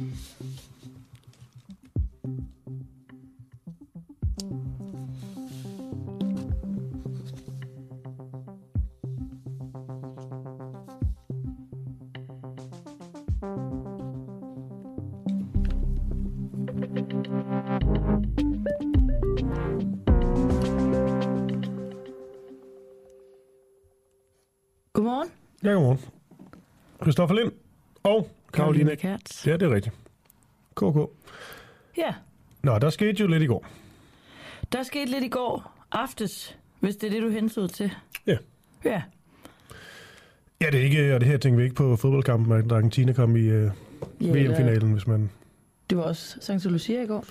[0.00, 0.14] Godmorgen.
[25.62, 25.98] Ja, godmorgen.
[27.02, 27.52] Christoffer Lind
[28.02, 28.28] og
[28.72, 28.96] Karoline.
[28.96, 29.46] Kert.
[29.46, 29.94] Ja, det er rigtigt.
[30.76, 31.10] KK.
[31.96, 32.14] Ja,
[32.62, 33.66] Nå, der skete jo lidt i går.
[34.72, 37.90] der skete lidt i går aftes, hvis det er det, du hensede til.
[38.26, 38.36] Ja.
[38.84, 39.02] Ja,
[40.60, 43.36] Ja, det er ikke, og det her tænker vi ikke på fodboldkampen, at Argentina kom
[43.36, 43.70] i uh, ja
[44.20, 45.30] VM-finalen, hvis man...
[45.90, 47.24] Det var også Santa Lucia i går.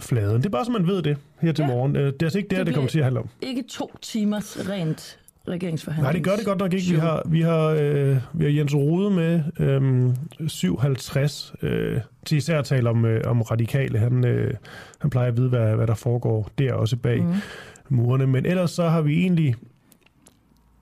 [0.00, 0.36] fladen.
[0.36, 1.68] Det er bare så man ved det her til Ja.
[1.68, 1.96] morgen.
[1.96, 3.28] Øh, Det er altså ikke det, det, det kommer til at handle om.
[3.40, 6.02] ikke to timers rent regeringsforhandling.
[6.04, 6.90] Nej, det gør det godt nok ikke.
[6.90, 9.40] Vi har, vi har, øh, vi har Jens Rode med
[10.40, 13.98] øh, 57 øh, til især at tale om, øh, om radikale.
[13.98, 14.54] Han, øh,
[15.00, 17.32] han plejer at vide, hvad, hvad der foregår der også bag mm.
[17.88, 18.26] murene.
[18.26, 19.54] Men ellers så har vi egentlig...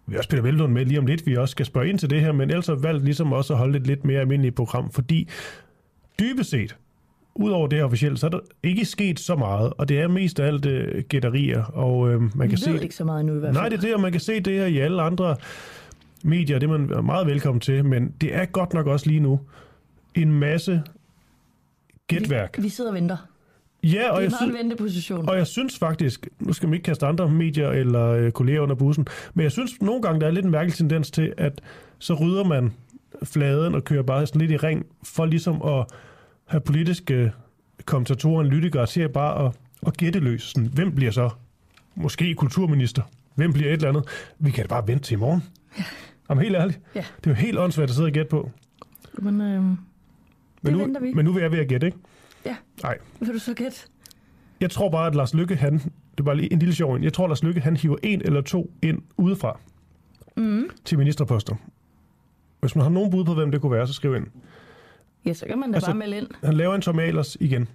[0.07, 2.11] Vi har også Peter Veldlund med lige om lidt, vi også skal spørge ind til
[2.11, 4.91] det her, men ellers har valgt ligesom også at holde et lidt mere almindeligt program,
[4.91, 5.29] fordi
[6.21, 6.77] dybest set,
[7.37, 10.47] Udover det officielle, så er der ikke sket så meget, og det er mest af
[10.47, 12.73] alt øh, gætterier, og øh, man kan se...
[12.73, 13.57] ved ikke så meget nu i hvert fald.
[13.57, 15.37] Nej, det er det, og man kan se det her i alle andre
[16.25, 19.41] medier, det er man meget velkommen til, men det er godt nok også lige nu
[20.15, 20.83] en masse
[22.07, 22.55] gætværk.
[22.59, 23.17] Vi, vi sidder og venter.
[23.83, 25.29] Ja, Det og er jeg, meget synes, venteposition.
[25.29, 28.75] og jeg synes faktisk, nu skal man ikke kaste andre medier eller øh, kolleger under
[28.75, 31.61] bussen, men jeg synes nogle gange, der er lidt en mærkelig tendens til, at
[31.99, 32.73] så rydder man
[33.25, 35.85] fladen og kører bare sådan lidt i ring, for ligesom at
[36.47, 37.33] have politiske
[37.85, 39.53] kommentatorer og analytikere til bare at,
[39.87, 40.43] at gætte løs.
[40.43, 41.31] Sådan, hvem bliver så
[41.95, 43.03] måske kulturminister?
[43.35, 44.05] Hvem bliver et eller andet?
[44.39, 45.43] Vi kan da bare vente til i morgen.
[46.29, 46.81] Om helt ærligt.
[46.95, 47.05] Ja.
[47.17, 48.51] Det er jo helt åndssvagt at sidde og gætte på.
[49.19, 49.77] Men øhm,
[50.63, 51.13] Men nu, vi.
[51.13, 51.99] Men nu er jeg ved at gætte, ikke?
[52.47, 52.57] Ja.
[52.83, 52.99] Nej.
[53.21, 53.77] vil du så gætte?
[54.61, 57.05] Jeg tror bare, at Lars Lykke, han, det er bare lige en lille sjov en.
[57.05, 59.59] Jeg tror, Lars Lykke, han hiver en eller to ind udefra
[60.37, 60.71] Mm.
[60.85, 61.55] til ministerposter.
[62.61, 64.27] Hvis man har nogen bud på, hvem det kunne være, så skriv ind.
[65.27, 66.27] Ja, så kan man da Altså- bare melde ind.
[66.45, 67.69] Han laver en Tom Ahlers igen.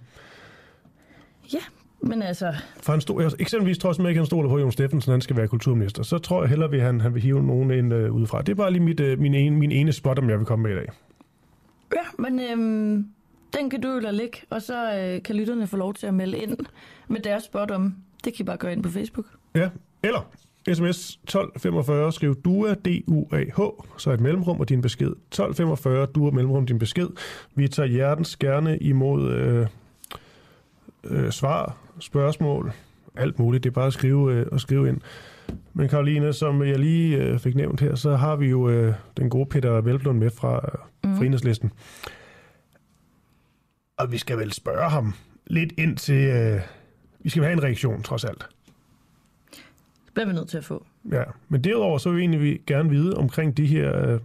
[1.52, 1.58] Ja,
[2.02, 5.10] men altså, For han stod, eksempelvis tror jeg ikke, han stoler på, at Jon Steffensen
[5.12, 6.02] han skal være kulturminister.
[6.02, 8.42] Så tror jeg hellere, at han, han vil hive nogen ind øh, udefra.
[8.42, 10.62] Det er bare lige mit, øh, min, ene, min ene spot, om jeg vil komme
[10.62, 10.86] med i dag.
[11.94, 13.06] ja, men øhm,
[13.58, 16.14] den kan du jo lade ligge, og så øh, kan lytterne få lov til at
[16.14, 16.56] melde ind
[17.08, 17.94] med deres spot om.
[18.24, 19.26] Det kan I bare gøre ind på Facebook.
[19.54, 19.68] Ja,
[20.02, 20.30] eller
[20.64, 23.60] sms 1245, skriv DUA, D-U-A-H,
[23.98, 25.06] så et mellemrum og din besked.
[25.06, 27.08] 1245, DUA, mellemrum, din besked.
[27.54, 29.66] Vi tager hjertens gerne imod øh,
[31.04, 32.72] øh, svar, spørgsmål,
[33.16, 33.64] alt muligt.
[33.64, 35.00] Det er bare at skrive, øh, at skrive ind.
[35.74, 39.30] Men Karoline, som jeg lige øh, fik nævnt her, så har vi jo øh, den
[39.30, 40.60] gode Peter Velblom med fra,
[41.04, 41.16] mm.
[41.16, 41.70] fra Enhedslisten.
[43.98, 45.14] Og vi skal vel spørge ham
[45.46, 46.24] lidt ind til...
[46.28, 46.60] Øh,
[47.22, 48.46] vi skal have en reaktion, trods alt.
[50.10, 50.86] Det bliver vi nødt til at få.
[51.12, 54.20] Ja, men derudover så vil vi egentlig gerne vide omkring de her øh,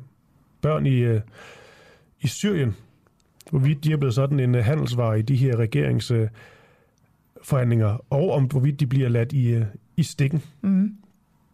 [0.62, 1.22] børn i, øh,
[2.22, 2.76] i Syrien,
[3.50, 8.44] hvorvidt de er blevet sådan en øh, handelsvare i de her regeringsforhandlinger, øh, og om
[8.44, 9.66] hvorvidt de bliver ladt i, øh,
[9.98, 10.44] i stikken.
[10.62, 10.96] Mm.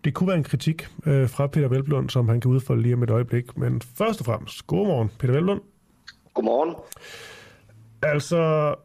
[0.04, 3.04] Det kunne være en kritik øh, fra Peter Velblund, som han kan udfolde lige om
[3.04, 3.58] et øjeblik.
[3.58, 5.62] Men først og fremmest, godmorgen, Peter Velblund.
[6.34, 6.76] Godmorgen.
[8.02, 8.76] Altså,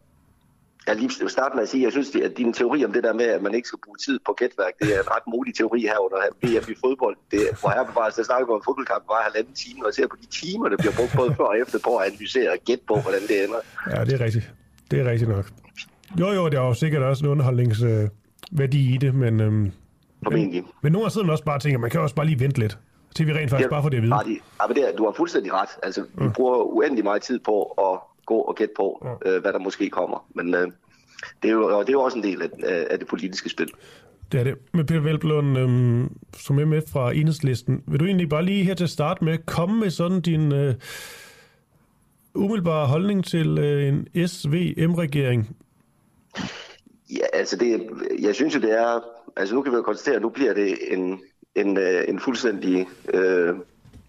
[0.87, 3.03] Jeg lige vil starte med at sige, at jeg synes, at din teori om det
[3.05, 5.55] der med, at man ikke skal bruge tid på gætværk, det er en ret modig
[5.55, 7.17] teori her under VM i fodbold.
[7.31, 10.07] Det, hvor her bevares, der snakker om en fodboldkamp var halvanden time, og jeg ser
[10.07, 12.85] på de timer, der bliver brugt både før og efter på at analysere og gætte
[12.91, 13.61] på, hvordan det ender.
[13.95, 14.47] ja, det er rigtigt.
[14.91, 15.47] Det er rigtigt nok.
[16.21, 19.41] Jo, jo, der er jo sikkert også en underholdningsværdi i det, men...
[19.41, 19.73] Øhm,
[20.25, 20.65] Formentlig.
[20.83, 22.61] Men nogle gange sidder man også bare og tænker, man kan også bare lige vente
[22.61, 22.79] lidt.
[23.17, 24.15] Til vi rent faktisk bare får det at vide.
[24.15, 24.41] Ret i.
[24.63, 25.69] Ja, men det er, du har fuldstændig ret.
[25.83, 26.33] Altså, vi Mm.
[26.33, 30.27] bruger uendelig meget tid på at gå og gætte på, øh, hvad der måske kommer.
[30.35, 30.67] Men øh,
[31.43, 33.71] det, er jo, det er jo også en del af, af af det politiske spil.
[34.33, 34.55] Det er det.
[34.73, 38.75] Men Peter Velblom, øhm, som er med fra enhedslisten, vil du egentlig bare lige her
[38.75, 40.75] til starte med komme med sådan din øh,
[42.35, 45.57] umiddelbare holdning til øh, en SVM-regering?
[47.11, 47.87] Ja, altså det,
[48.21, 49.01] jeg synes jo, det er...
[49.37, 51.21] Altså nu kan vi jo konstatere, at nu bliver det en,
[51.55, 53.55] en, øh, en fuldstændig øh,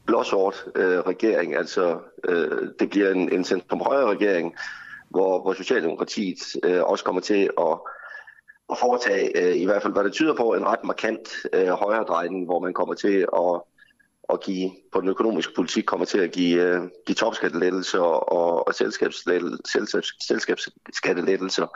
[0.08, 1.56] blåsort øh, regering.
[1.56, 4.56] Altså øh, det bliver en, en centrum-højre regering,
[5.10, 7.80] hvor, hvor Socialdemokratiet øh, også kommer til at,
[8.72, 12.04] at foretage, øh, i hvert fald hvad det tyder på, en ret markant øh, højre
[12.04, 13.62] drejning, hvor man kommer til at,
[14.34, 18.74] at give, på den økonomiske politik, kommer til at give, øh, give topskattelettelser og, og
[18.74, 19.26] selskabs,
[20.28, 21.68] selskabsskattelettelser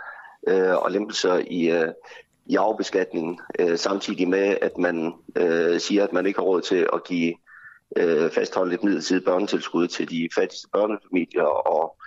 [0.48, 1.88] øh, og lempelser i, øh,
[2.45, 6.88] i afbeskatningen, øh, samtidig med, at man øh, siger, at man ikke har råd til
[6.94, 7.33] at give
[7.97, 11.97] øh, fastholde et midlertidigt børnetilskud til de fattigste børnefamilier, og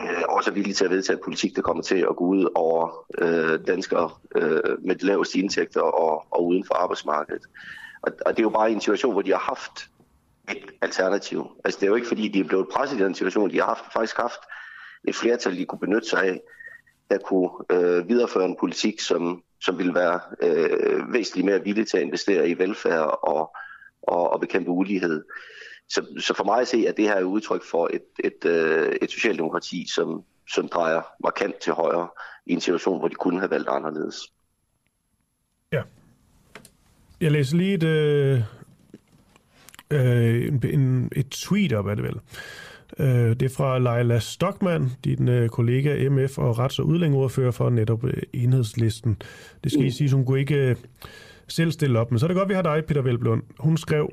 [0.00, 3.06] øh, også er villige til at vedtage politik, der kommer til at gå ud over
[3.18, 7.42] øh, danskere øh, med de laveste indtægter og, og uden for arbejdsmarkedet.
[8.02, 9.90] Og, og det er jo bare en situation, hvor de har haft
[10.50, 11.46] et alternativ.
[11.64, 13.50] Altså det er jo ikke fordi, de er blevet presset i den situation.
[13.50, 14.40] De har haft, faktisk haft
[15.04, 16.40] et flertal, de kunne benytte sig af,
[17.10, 21.96] der kunne øh, videreføre en politik, som, som ville være øh, væsentligt mere villig til
[21.96, 23.56] at investere i velfærd og,
[24.02, 25.24] og, og bekæmpe ulighed.
[25.88, 28.96] Så, så for mig at se, at det her er udtryk for et, et, øh,
[29.02, 32.08] et socialdemokrati, som, som drejer markant til højre
[32.46, 34.32] i en situation, hvor de kunne have valgt anderledes.
[35.72, 35.82] Ja.
[37.20, 38.42] Jeg læser lige et, øh,
[39.90, 42.20] øh, en, en, et tweet op, er det vel.
[42.98, 47.70] Øh, det er fra Leila Stockmann, din øh, kollega MF og rets- og udlængeordfører for
[47.70, 49.22] netop øh, enhedslisten.
[49.64, 50.76] Det skal I sige, hun kunne ikke øh,
[51.48, 53.42] selv stille op, men så er det godt, vi har dig, Peter Velblund.
[53.58, 54.10] Hun skrev,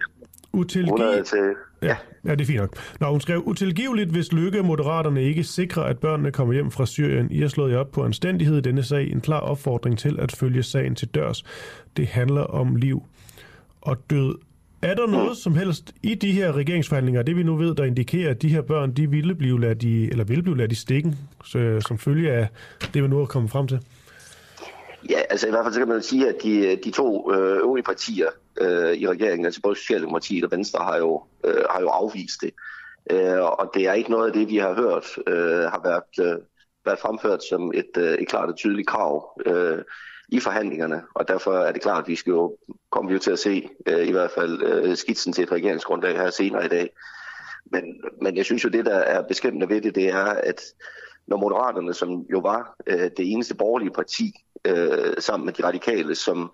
[0.54, 1.26] utilgiveligt...
[1.26, 1.96] til, Ja,
[2.26, 2.78] ja, det er fint nok.
[3.00, 6.86] Nå, hun skrev, utilgiveligt, hvis Lykke og Moderaterne ikke sikrer, at børnene kommer hjem fra
[6.86, 7.32] Syrien.
[7.32, 9.12] I har slået jer op på anstændighed i denne sag.
[9.12, 11.44] En klar opfordring til at følge sagen til dørs.
[11.98, 13.04] Det handler om liv
[13.82, 14.36] og død.
[14.82, 18.30] Er der noget som helst i de her regeringsforhandlinger, det vi nu ved, der indikerer,
[18.30, 21.16] at de her børn, de ville blive ladt i, eller ville blive ladt i stikken,
[21.44, 22.48] så, som følge af
[22.94, 23.80] det, vi nu er kommet frem til?
[25.10, 27.84] Ja, altså i hvert fald så kan man sige, at de, de to øh, øvrige
[27.84, 28.30] partier
[28.62, 32.54] øh, i regeringen, altså både Socialdemokratiet og Venstre, har jo, øh, har jo afvist det.
[33.12, 36.42] Øh, og det er ikke noget af det, vi har hørt, øh, har været, øh,
[36.86, 39.84] været fremført som et, øh, et klart og tydeligt krav øh,
[40.30, 41.02] i forhandlingerne.
[41.14, 42.58] Og derfor er det klart, at vi skal jo,
[42.90, 46.18] kommer vi jo til at se øh, i hvert fald øh, skitsen til et regeringsgrundlag
[46.18, 46.90] her senere i dag.
[47.66, 47.84] Men,
[48.22, 50.62] men jeg synes jo, det der er beskæmmende ved det, det er, at
[51.28, 54.34] når Moderaterne, som jo var øh, det eneste borgerlige parti,
[54.66, 56.52] øh, sammen med de radikale, som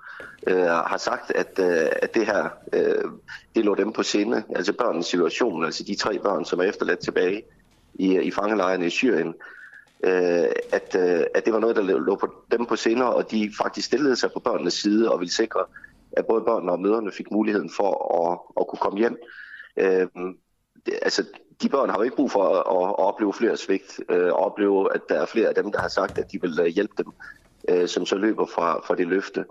[0.47, 3.11] øh, har sagt, at, øh, at det her, øh,
[3.55, 6.99] det lå dem på sinde, altså børnens situation, altså de tre børn, som er efterladt
[6.99, 7.43] tilbage
[7.93, 9.33] i, i fangelejrene i Syrien,
[10.03, 13.51] øh, at, øh, at det var noget, der lå på dem på sinde, og de
[13.57, 15.65] faktisk stillede sig på børnenes side og ville sikre,
[16.11, 17.91] at både børnene og mødrene fik muligheden for
[18.21, 19.17] at, at kunne komme hjem.
[19.77, 20.07] Øh,
[20.85, 21.23] det, altså,
[21.61, 24.33] de børn har jo ikke brug for at, at, at opleve flere svigt, øh, og
[24.33, 26.93] opleve, at der er flere af dem, der har sagt, at de vil øh, hjælpe
[26.97, 27.13] dem,
[27.69, 29.45] øh, som så løber fra, fra det løfte.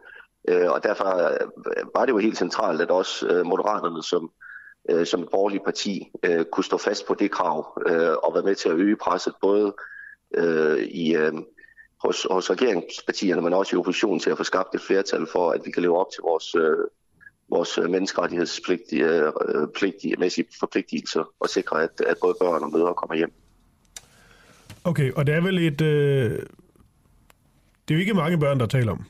[0.48, 4.30] Øh, og derfor øh, var det jo helt centralt, at også øh, Moderaterne som,
[4.90, 8.42] øh, som et borgerligt parti øh, kunne stå fast på det krav øh, og være
[8.42, 9.74] med til at øge presset både
[10.34, 11.32] øh, i, øh,
[12.04, 15.60] hos, hos regeringspartierne, men også i opposition til at få skabt et flertal for, at
[15.64, 16.78] vi kan leve op til vores, øh,
[17.50, 19.32] vores øh, menneskerettighedspligtige øh,
[19.74, 23.32] pligtige, mæssige forpligtelser og sikre, at, at både børn og mødre kommer hjem.
[24.84, 25.80] Okay, og det er vel et...
[25.80, 26.38] Øh...
[27.90, 29.04] Det er jo ikke mange børn, der taler om.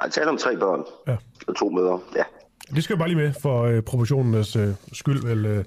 [0.00, 1.16] Nej, taler om tre børn Ja.
[1.46, 2.00] og to mødre.
[2.16, 2.22] Ja.
[2.74, 5.46] Det skal jo bare lige med for øh, proportionernes øh, skyld, vel?
[5.46, 5.64] Øh,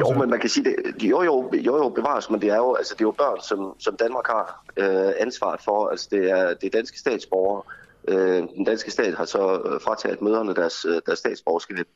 [0.00, 2.74] Jo, men man kan sige, det, jo, jo, jo, jo bevares, men det er jo,
[2.74, 5.88] altså, det er jo børn, som, som Danmark har øh, ansvaret for.
[5.88, 7.62] Altså, det er, det er danske statsborgere.
[8.08, 11.86] Øh, den danske stat har så øh, frataget møderne deres, øh, deres statsborgerskab.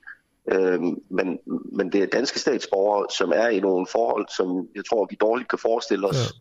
[0.53, 1.38] Øh, men,
[1.73, 5.49] men det er danske statsborgere, som er i nogle forhold, som jeg tror, vi dårligt
[5.50, 6.33] kan forestille os,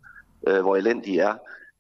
[0.47, 0.57] ja.
[0.57, 1.33] øh, hvor elendige er.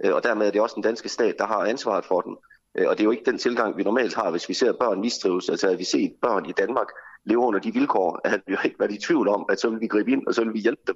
[0.03, 2.37] Øh, og dermed er det også den danske stat, der har ansvaret for den.
[2.75, 5.01] Øh, og det er jo ikke den tilgang, vi normalt har, hvis vi ser børn
[5.01, 5.49] mistrives.
[5.49, 6.87] Altså at vi ser børn i Danmark
[7.25, 9.81] leve under de vilkår, at vi har ikke været i tvivl om, at så vil
[9.81, 10.95] vi gribe ind, og så vil vi hjælpe dem.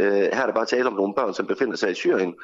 [0.00, 2.34] Øh, her er der bare tale om nogle børn, som befinder sig i Syrien,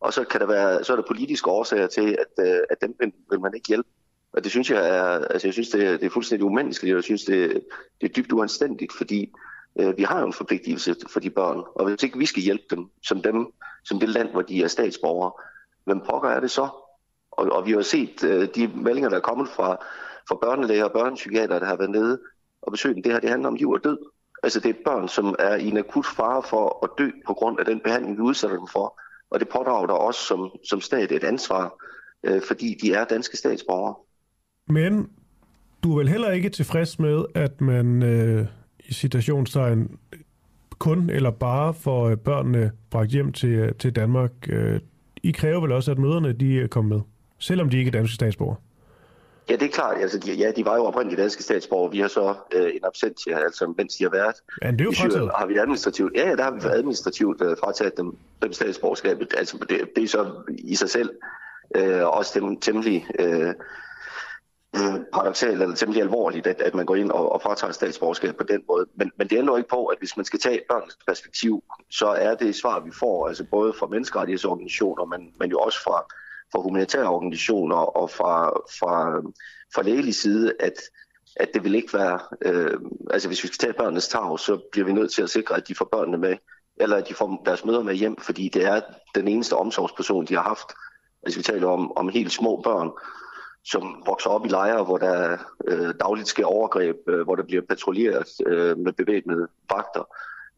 [0.00, 2.94] og så kan der være, så er der politiske årsager til, at, øh, at dem
[2.98, 3.88] vil, vil man ikke hjælpe.
[4.32, 6.96] Og det synes jeg er, altså jeg synes, det er, det er fuldstændig umenneskeligt, og
[6.96, 7.64] jeg synes, det,
[8.00, 9.32] det er dybt uanstændigt, fordi
[9.80, 12.64] øh, vi har jo en forpligtelse for de børn, og hvis ikke vi skal hjælpe
[12.70, 13.46] dem som, dem,
[13.84, 15.32] som det land, hvor de er statsborgere,
[15.92, 16.68] hvem pokker er det så?
[17.30, 19.76] Og, og vi har set øh, de meldinger, der er kommet fra,
[20.28, 22.20] fra børnelæger og børnepsykiater, der har været nede
[22.62, 23.02] og besøgt dem.
[23.02, 23.98] Det her det handler om liv og død.
[24.42, 27.58] Altså det er børn, som er i en akut fare for at dø på grund
[27.58, 29.00] af den behandling, vi udsætter dem for.
[29.30, 31.74] Og det pådrager der også som, som stat et ansvar,
[32.24, 33.94] øh, fordi de er danske statsborgere.
[34.66, 35.10] Men
[35.82, 38.46] du er vel heller ikke tilfreds med, at man øh,
[38.88, 39.98] i situationstegn
[40.78, 44.32] kun eller bare får øh, børnene bragt hjem til, øh, til Danmark.
[44.48, 44.80] Øh,
[45.22, 47.02] i kræver vel også, at møderne de kommer med,
[47.38, 48.56] selvom de ikke er danske statsborgere?
[49.50, 49.96] Ja, det er klart.
[50.00, 51.90] Altså, de, ja, de var jo oprindeligt danske statsborgere.
[51.90, 54.92] Vi har så øh, en absentia, altså mens de har været ja, det er jo
[54.92, 59.34] Syrien, har vi administrativt, ja, ja, der har vi administrativt øh, frataget dem, dem statsborgerskabet.
[59.36, 61.10] Altså, det, det er så i sig selv
[61.76, 63.54] øh, også dem, temmelig øh,
[64.76, 68.44] øh, paradoxalt eller temmelig alvorligt, at, at man går ind og, og fratager statsborgerskab på
[68.44, 68.86] den måde.
[68.94, 72.34] Men, men det ændrer ikke på, at hvis man skal tage børnens perspektiv, så er
[72.34, 76.04] det svar, vi får, altså både fra menneskerettighedsorganisationer, men, men jo også fra,
[76.52, 78.48] fra humanitære organisationer og fra,
[78.78, 79.22] fra,
[79.74, 80.74] fra lægelig side, at,
[81.36, 84.86] at det vil ikke være, øh, altså hvis vi skal tage børnenes tag, så bliver
[84.86, 86.36] vi nødt til at sikre, at de får børnene med,
[86.76, 88.80] eller at de får deres møder med hjem, fordi det er
[89.14, 90.68] den eneste omsorgsperson, de har haft.
[91.22, 92.90] Altså vi taler om, om helt små børn,
[93.70, 95.36] som vokser op i lejre, hvor der
[95.68, 100.04] øh, dagligt sker overgreb, øh, hvor der bliver patruljeret øh, med bevæbnede vagter,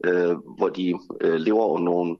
[0.03, 2.17] øh, hvor de øh, lever under nogle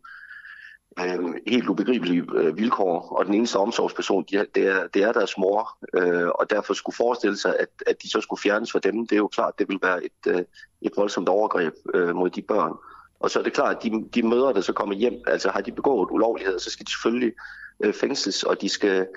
[1.00, 5.38] øh, helt ubegribelige øh, vilkår, og den eneste omsorgsperson, de, det, er, det er deres
[5.38, 9.07] mor, øh, og derfor skulle forestille sig, at, at de så skulle fjernes fra dem,
[9.07, 10.43] det er jo klart, det vil være et, øh,
[10.81, 12.73] et voldsomt overgreb øh, mod de børn.
[13.19, 15.62] Og så er det klart, at de, de mødre, der så kommer hjem, altså har
[15.62, 17.33] de begået ulovligheder, så skal de selvfølgelig
[17.83, 19.07] øh, fængsles, og de skal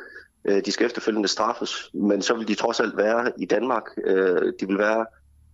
[0.49, 3.83] Øh, de skal efterfølgende straffes, men så vil de trods alt være i Danmark.
[4.05, 5.07] Øh, de vil være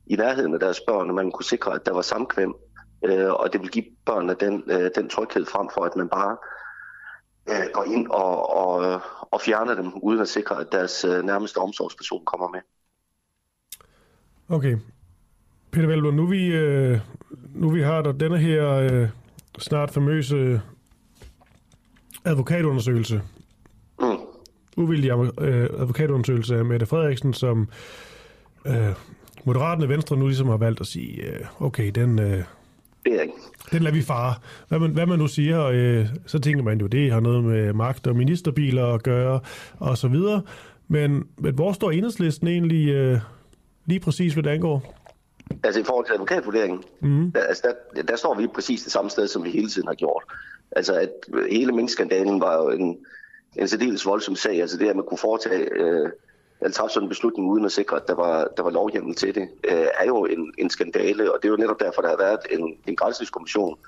[0.06, 2.54] i nærheden af deres børn, og man kunne sikre, at der var samkvem.
[3.04, 6.36] Øh, og det vil give børnene den, øh, den tryghed frem for, at man bare
[7.48, 12.24] øh, går ind og, og, og fjerner dem, uden at sikre, at deres nærmeste omsorgsperson
[12.24, 12.60] kommer med.
[14.48, 14.76] Okay.
[15.70, 16.48] Peter Velblom, nu vi,
[17.54, 19.08] nu vi har der denne her
[19.58, 20.60] snart famøse
[22.24, 23.22] advokatundersøgelse
[24.76, 25.10] uvildig
[25.40, 27.68] øh, advokatundersøgelse af Mette Frederiksen, som
[28.66, 28.88] øh,
[29.44, 32.42] Moderaterne Venstre nu ligesom har valgt at sige, øh, okay, den, øh,
[33.72, 34.34] den lader vi fare.
[34.68, 37.72] Hvad man, hvad man nu siger, øh, så tænker man jo, det har noget med
[37.72, 39.40] magt og ministerbiler at gøre,
[39.78, 40.42] og så videre.
[40.88, 43.18] Men, men hvor står enhedslisten egentlig øh,
[43.86, 44.98] lige præcis, hvad det angår?
[45.64, 47.32] Altså i forhold til advokatvurderingen, mm.
[47.32, 49.94] der, altså der, der står vi præcis det samme sted, som vi hele tiden har
[49.94, 50.22] gjort.
[50.76, 51.10] Altså at
[51.50, 52.96] hele minkskandalen var jo en,
[53.56, 54.60] en særdeles voldsom sag.
[54.60, 56.10] Altså det, at man kunne foretage øh,
[56.62, 59.34] eller træffe sådan en beslutning uden at sikre, at der var, der var lovhjemmel til
[59.34, 62.16] det, øh, er jo en, en skandale, og det er jo netop derfor, der har
[62.16, 63.78] været en, en grænsningskommission,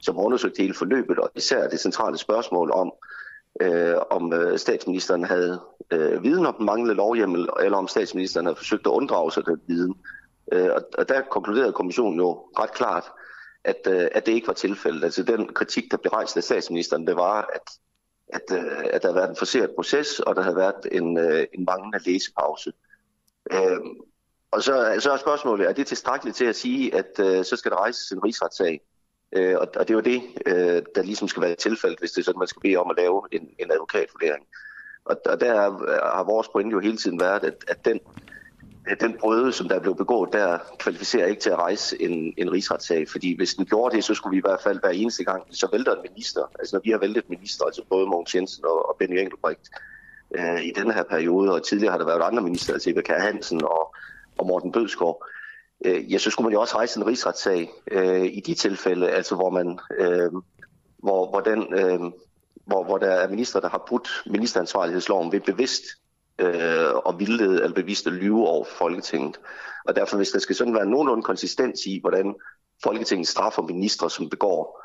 [0.00, 2.92] som har undersøgt hele forløbet, og især det centrale spørgsmål om,
[3.60, 8.56] øh, om øh, statsministeren havde øh, viden om den manglende lovhjemmel, eller om statsministeren havde
[8.56, 9.94] forsøgt at unddrage sig den viden.
[10.52, 13.04] Øh, og, og der konkluderede kommissionen jo ret klart,
[13.64, 15.04] at, øh, at det ikke var tilfældet.
[15.04, 17.62] Altså den kritik, der blev rejst af statsministeren, det var, at
[18.28, 21.46] at, øh, at der havde været en forseret proces, og der havde været en, øh,
[21.54, 22.72] en manglende læsepause.
[23.52, 23.78] Øh,
[24.50, 27.70] og så, så er spørgsmålet, er det tilstrækkeligt til at sige, at øh, så skal
[27.70, 28.80] der rejses en rigsretssag?
[29.32, 32.20] Øh, og, og det er jo det, øh, der ligesom skal være tilfældet, hvis det
[32.20, 34.46] er sådan, man skal bede om at lave en, en advokatvurdering.
[35.04, 35.54] Og, og der
[36.16, 38.00] har vores pointe jo hele tiden været, at, at den
[39.00, 43.08] den brøde, som der blev begået, der kvalificerer ikke til at rejse en, en rigsretssag,
[43.08, 45.68] fordi hvis den gjorde det, så skulle vi i hvert fald hver eneste gang, så
[45.72, 48.96] vælter en minister, altså når vi har væltet minister, altså både Mogens Jensen og, og
[48.98, 49.70] Benny Engelbrecht,
[50.34, 53.20] øh, i denne her periode, og tidligere har der været andre minister, altså Eva Kjær
[53.20, 53.94] Hansen og,
[54.38, 55.24] og Morten Bødskov,
[55.84, 59.34] øh, ja, så skulle man jo også rejse en rigsretssag øh, i de tilfælde, altså
[59.34, 60.32] hvor man, øh,
[60.98, 62.00] hvor, hvor den, øh,
[62.66, 65.82] hvor, hvor der er minister, der har brudt ministeransvarlighedsloven ved bevidst
[66.38, 69.40] øh, og vildlede eller bevidst at lyve over Folketinget.
[69.84, 72.34] Og derfor, hvis der skal sådan være nogenlunde konsistens i, hvordan
[72.82, 74.84] Folketinget straffer ministre, som begår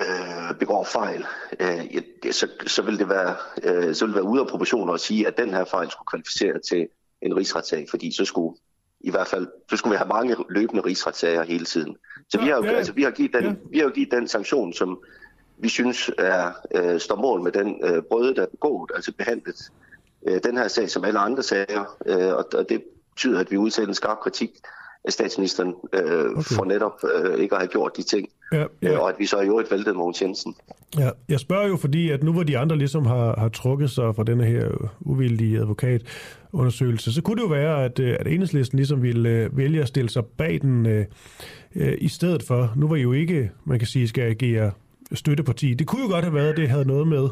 [0.00, 1.26] øh, begår fejl,
[1.60, 5.00] øh, så, så, vil det være, øh, så vil det være ude af proportioner at
[5.00, 6.88] sige, at den her fejl skulle kvalificere til
[7.22, 8.56] en rigsretssag, fordi så skulle
[9.00, 11.96] i hvert fald, så skulle vi have mange løbende rigsretssager hele tiden.
[12.28, 13.54] Så vi har jo, ja, altså, vi har givet den, ja.
[13.70, 15.02] vi har givet den sanktion, som
[15.58, 19.70] vi synes er, øh, står mål med den øh, brøde, der er begået, altså behandlet
[20.28, 22.82] øh, den her sag som alle andre sager, øh, og, og det
[23.14, 24.50] betyder, at vi udsætter en skarp kritik
[25.04, 26.42] af statsministeren øh, okay.
[26.42, 28.92] for netop øh, ikke at have gjort de ting, ja, ja.
[28.92, 30.54] Øh, og at vi så i øvrigt væltede Mogens Jensen.
[30.98, 34.16] Ja, jeg spørger jo, fordi at nu hvor de andre ligesom har, har trukket sig
[34.16, 39.02] fra denne her uvildige advokatundersøgelse, så kunne det jo være, at, øh, at enhedslisten ligesom
[39.02, 41.06] ville vælge at stille sig bag den øh,
[41.76, 42.72] øh, i stedet for.
[42.76, 44.70] Nu var I jo ikke, man kan sige, skal agere
[45.12, 45.74] støtteparti.
[45.74, 47.28] Det kunne jo godt have været, at det havde noget med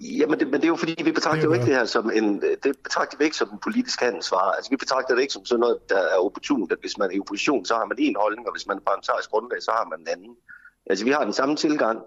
[0.00, 2.42] Jamen, det, men det er jo fordi, vi betragter jo ikke det her som en,
[2.64, 4.56] det betragter vi ikke som en politisk handelsvare.
[4.56, 7.14] Altså, vi betragter det ikke som sådan noget, der er opportunt, at hvis man er
[7.14, 9.86] i opposition, så har man en holdning, og hvis man er parlamentarisk grundlag, så har
[9.90, 10.36] man en anden.
[10.90, 11.98] Altså, vi har den samme tilgang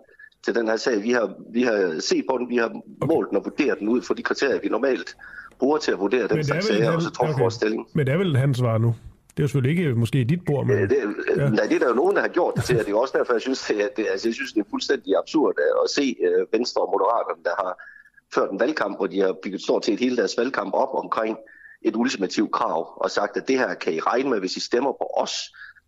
[0.46, 1.04] til den her sag.
[1.04, 2.72] Vi har, vi har set på den, vi har
[3.06, 5.16] målt den og vurderet den ud for de kriterier, vi normalt
[5.60, 7.42] bruger til at vurdere den slags sager, og så tror okay.
[7.42, 7.88] vores stilling.
[7.94, 8.96] Men det er vel hans svar nu?
[9.32, 10.90] Det er jo selvfølgelig ikke måske dit bord, men...
[10.90, 10.98] Det,
[11.38, 11.50] ja.
[11.50, 13.18] Nej, det er der jo nogen, der har gjort det til, og det er også
[13.18, 16.54] derfor, jeg synes, det, det, altså, jeg synes, det er fuldstændig absurd at se uh,
[16.54, 17.84] Venstre og Moderaterne, der har
[18.34, 21.38] ført en valgkamp, hvor de har bygget stort set hele deres valgkamp op omkring
[21.82, 24.92] et ultimativt krav, og sagt, at det her kan I regne med, hvis I stemmer
[24.92, 25.34] på os,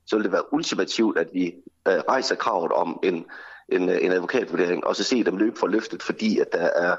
[0.06, 1.54] så vil det være ultimativt, at vi
[1.90, 3.26] uh, rejser kravet om en,
[3.70, 6.96] en, en advokatvurdering, og så se dem løbe for løftet, fordi at der er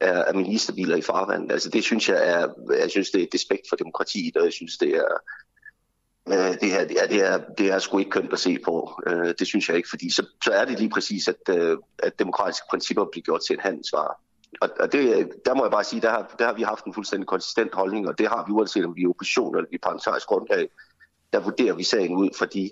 [0.00, 1.52] er, er ministerbiler i farvandet.
[1.52, 2.48] Altså det synes jeg er,
[2.80, 5.08] jeg synes det er despekt for demokratiet, og jeg synes det er,
[6.28, 9.00] Øh, det, her, det, er, det, er, det er sgu ikke kønt at se på.
[9.06, 12.18] Øh, det synes jeg ikke, fordi så, så er det lige præcis, at, øh, at
[12.18, 14.14] demokratiske principper bliver gjort til en handelsvare.
[14.60, 16.94] Og, og det, der må jeg bare sige, der har, der har vi haft en
[16.94, 19.80] fuldstændig konsistent holdning, og det har vi uanset om vi er opposition eller vi er
[19.82, 20.68] parlamentarisk grundlag.
[21.32, 22.70] Der vurderer vi sagen ud for de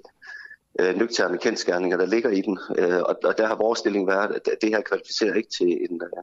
[0.81, 2.59] øh, nøgterne kendskærninger, der ligger i den.
[2.79, 6.01] Øh, og, og der har vores stilling været, at det her kvalificerer ikke til en,
[6.03, 6.23] øh,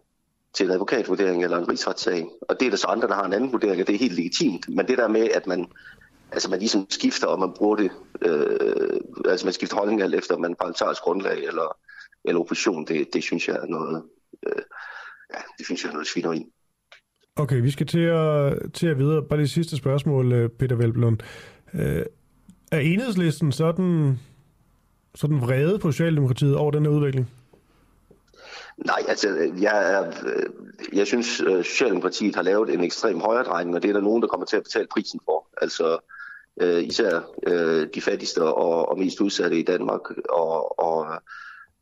[0.54, 2.28] til en advokatvurdering eller en rigsretssag.
[2.42, 4.16] Og det er der så andre, der har en anden vurdering, og det er helt
[4.16, 4.70] legitimt.
[4.70, 5.68] Men det der med, at man
[6.32, 10.36] altså man ligesom skifter, og man bruger det, øh, altså man skifter holdning alt efter,
[10.36, 11.78] om man er parlamentarisk grundlag eller,
[12.26, 14.04] eller opposition, det, det synes jeg er noget,
[14.48, 14.62] øh,
[15.34, 16.46] ja, det synes jeg er noget svineri.
[17.36, 19.24] Okay, vi skal til at, til at videre.
[19.24, 21.20] Bare det sidste spørgsmål, øh, Peter Velblom.
[21.74, 22.06] Øh,
[22.72, 24.20] er enhedslisten sådan,
[25.16, 27.32] sådan vrede på Socialdemokratiet over den her udvikling?
[28.86, 30.46] Nej, altså jeg, er, øh,
[30.98, 34.28] jeg synes, øh, Socialdemokratiet har lavet en ekstrem højredrejning, og det er der nogen, der
[34.28, 35.48] kommer til at betale prisen for.
[35.62, 36.00] Altså
[36.62, 41.08] øh, især øh, de fattigste og, og mest udsatte i Danmark, og, og,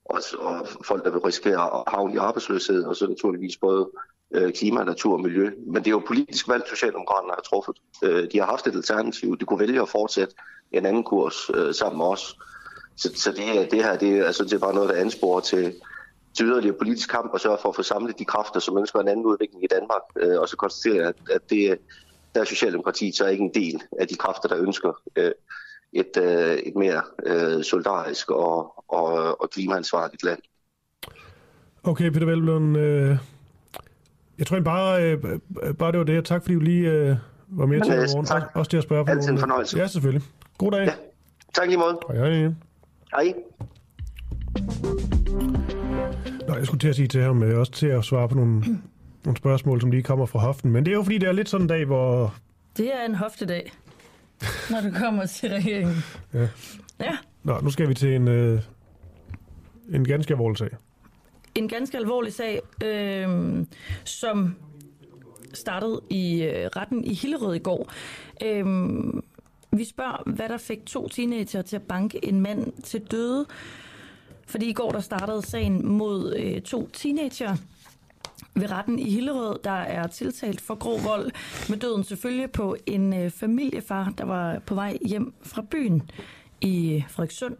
[0.05, 3.89] og, og folk, der vil risikere at havne i arbejdsløshed, og så naturligvis både
[4.33, 5.51] øh, klima, natur og miljø.
[5.67, 7.75] Men det er jo politisk valg, Socialdemokraterne har truffet.
[8.03, 9.37] Øh, de har haft et alternativ.
[9.37, 10.35] De kunne vælge at fortsætte
[10.71, 12.37] en anden kurs øh, sammen med os.
[12.97, 15.73] Så, så det, det her det er sådan set bare noget, der ansporer til,
[16.37, 19.07] til yderligere politisk kamp og sørge for at få samlet de kræfter, som ønsker en
[19.07, 20.01] anden udvikling i Danmark.
[20.15, 21.77] Øh, og så konstatere, at, at det,
[22.35, 25.31] der er Socialdemokratiet så ikke en del af de kræfter, der ønsker øh,
[25.93, 30.39] et, øh, et mere øh, solidarisk og, og, og klimaansvarligt land.
[31.83, 32.75] Okay, Peter Velblom.
[32.75, 33.17] Øh,
[34.37, 35.17] jeg tror bare, øh,
[35.73, 36.25] bare det var det.
[36.25, 37.15] Tak fordi du lige øh,
[37.47, 39.09] var med til at Også, også til at spørge.
[39.09, 39.77] Altid en fornøjelse.
[39.77, 40.27] Ja, selvfølgelig.
[40.57, 40.85] God dag.
[40.85, 40.93] Ja.
[41.53, 41.99] Tak lige måde.
[42.07, 42.53] Hej, hej.
[43.11, 43.33] Hej.
[46.47, 48.63] Nå, jeg skulle til at sige til ham, øh, også til at svare på nogle,
[49.25, 50.71] nogle spørgsmål, som lige kommer fra hoften.
[50.71, 52.35] Men det er jo fordi, det er lidt sådan en dag, hvor...
[52.77, 53.71] Det er en hoftedag,
[54.69, 55.95] når du kommer til regeringen.
[56.33, 56.47] Ja.
[56.99, 57.17] Ja.
[57.43, 58.61] Nå, nu skal vi til en, øh,
[59.93, 60.69] en ganske alvorlig sag.
[61.55, 63.65] En ganske alvorlig sag, øh,
[64.03, 64.55] som
[65.53, 67.91] startede i øh, retten i Hillerød i går.
[68.43, 68.65] Øh,
[69.71, 73.45] vi spørger, hvad der fik to teenager til at banke en mand til døde.
[74.47, 77.55] Fordi i går der startede sagen mod øh, to teenager
[78.55, 81.31] ved retten i Hillerød, der er tiltalt for grov vold
[81.69, 86.11] med døden selvfølgelig på en øh, familiefar, der var på vej hjem fra byen
[86.61, 87.55] i øh, Frederikssund.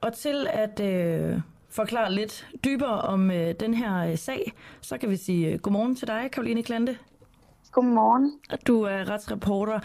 [0.00, 5.10] Og til at øh, forklare lidt dybere om øh, den her øh, sag, så kan
[5.10, 6.98] vi sige øh, godmorgen til dig, Karoline Klante.
[7.72, 8.32] Godmorgen.
[8.66, 9.80] Du er retsreporter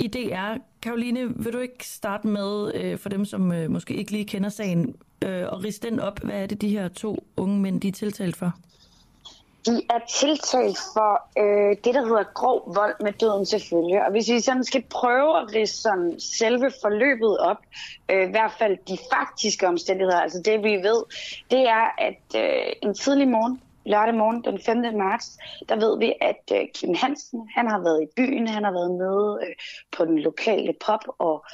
[0.00, 0.58] i DR.
[0.82, 4.48] Karoline, vil du ikke starte med, øh, for dem som øh, måske ikke lige kender
[4.48, 6.20] sagen, øh, og riste den op.
[6.24, 8.52] Hvad er det, de her to unge mænd, de er tiltalt for?
[9.66, 14.04] De er tiltalt for øh, det, der hedder grov vold med døden til følge.
[14.04, 17.58] Og hvis vi sådan skal prøve at riste sådan selve forløbet op,
[18.10, 21.04] øh, i hvert fald de faktiske omstændigheder, altså det vi ved,
[21.50, 24.76] det er, at øh, en tidlig morgen, lørdag morgen den 5.
[24.96, 28.72] marts, der ved vi, at øh, Kim Hansen, han har været i byen, han har
[28.72, 29.54] været med øh,
[29.92, 31.44] på den lokale pop og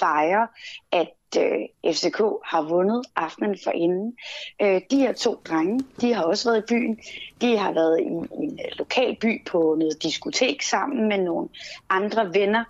[0.00, 0.48] fejre,
[0.92, 4.16] at øh, FCK har vundet aftenen for inden.
[4.62, 6.98] Øh, de her to drenge, de har også været i byen.
[7.40, 11.48] De har været i, en øh, lokal by på noget diskotek sammen med nogle
[11.88, 12.64] andre venner.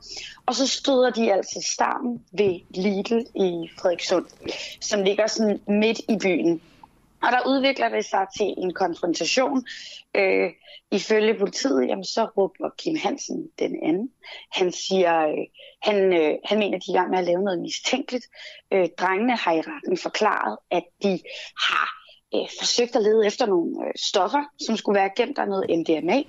[0.46, 4.26] Og så støder de altså sammen ved Lidl i Frederikssund,
[4.80, 6.62] som ligger sådan midt i byen.
[7.22, 9.66] Og der udvikler det sig til en konfrontation.
[10.14, 10.50] Øh,
[10.90, 14.10] ifølge politiet, jamen, så råber Kim Hansen den anden.
[14.52, 15.46] Han siger, øh,
[15.82, 18.26] han, øh, han mener, at de er i gang med at lave noget mistænkeligt.
[18.72, 21.20] Øh, drengene har i retten forklaret, at de
[21.68, 21.88] har
[22.34, 26.22] øh, forsøgt at lede efter nogle øh, stoffer, som skulle være gemt der noget MDMA.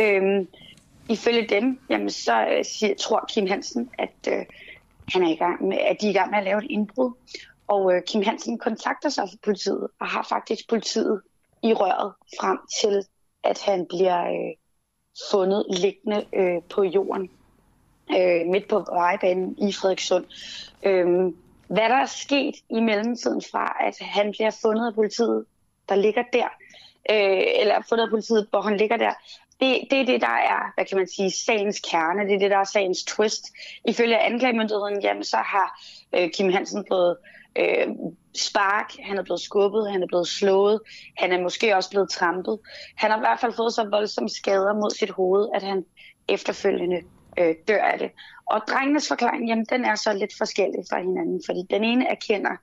[0.00, 0.46] Øh,
[1.08, 4.46] ifølge dem, jamen, så øh, siger, tror Kim Hansen, at øh,
[5.12, 7.12] han er i gang med, at de er i gang med at lave et indbrud.
[7.70, 11.20] Og øh, Kim Hansen kontakter sig for politiet og har faktisk politiet
[11.62, 13.04] i røret frem til,
[13.44, 14.54] at han bliver øh,
[15.30, 17.30] fundet liggende øh, på jorden
[18.16, 20.24] øh, midt på vejbanen i Frederikssund.
[20.82, 21.06] Øh,
[21.68, 25.44] hvad der er sket i mellemtiden fra, at han bliver fundet af politiet,
[25.88, 26.48] der ligger der,
[27.10, 29.12] øh, eller fundet af politiet, hvor han ligger der,
[29.60, 32.26] det, det er det, der er, hvad kan man sige, sagens kerne.
[32.28, 33.44] Det er det, der er sagens twist.
[33.84, 35.80] Ifølge anklagemyndigheden, jamen, så har
[36.14, 37.16] øh, Kim Hansen blevet
[37.60, 37.86] øh,
[38.36, 40.80] spark, han er blevet skubbet, han er blevet slået,
[41.16, 42.58] han er måske også blevet trampet.
[42.96, 45.84] Han har i hvert fald fået så voldsomme skader mod sit hoved, at han
[46.28, 47.00] efterfølgende
[47.38, 48.10] øh, dør af det.
[48.46, 52.56] Og drengenes forklaring, jamen, den er så lidt forskellig fra hinanden, fordi den ene erkender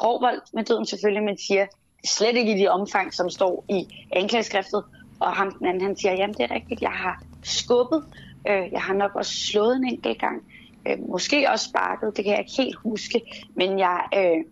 [0.00, 1.66] grov vold med døden selvfølgelig, men siger
[2.06, 3.80] slet ikke i de omfang, som står i
[4.12, 4.84] anklageskriftet,
[5.20, 8.04] og ham den anden, han siger, jamen det er rigtigt, jeg har skubbet,
[8.48, 10.42] øh, jeg har nok også slået en enkelt gang,
[10.88, 13.20] øh, måske også sparket, det kan jeg ikke helt huske,
[13.54, 14.44] men jeg øh,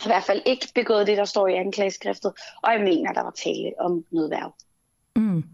[0.00, 3.22] har i hvert fald ikke begået det, der står i anklageskriftet, og jeg mener, der
[3.22, 4.54] var tale om noget værv.
[5.16, 5.44] Mm.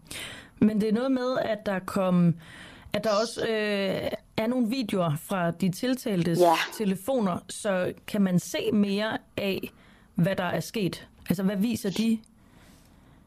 [0.59, 2.35] Men det er noget med, at der kom
[2.93, 6.53] at der også øh, er nogle videoer fra de tiltaltes ja.
[6.73, 9.71] telefoner, så kan man se mere af,
[10.15, 11.07] hvad der er sket.
[11.29, 12.19] Altså, hvad viser de?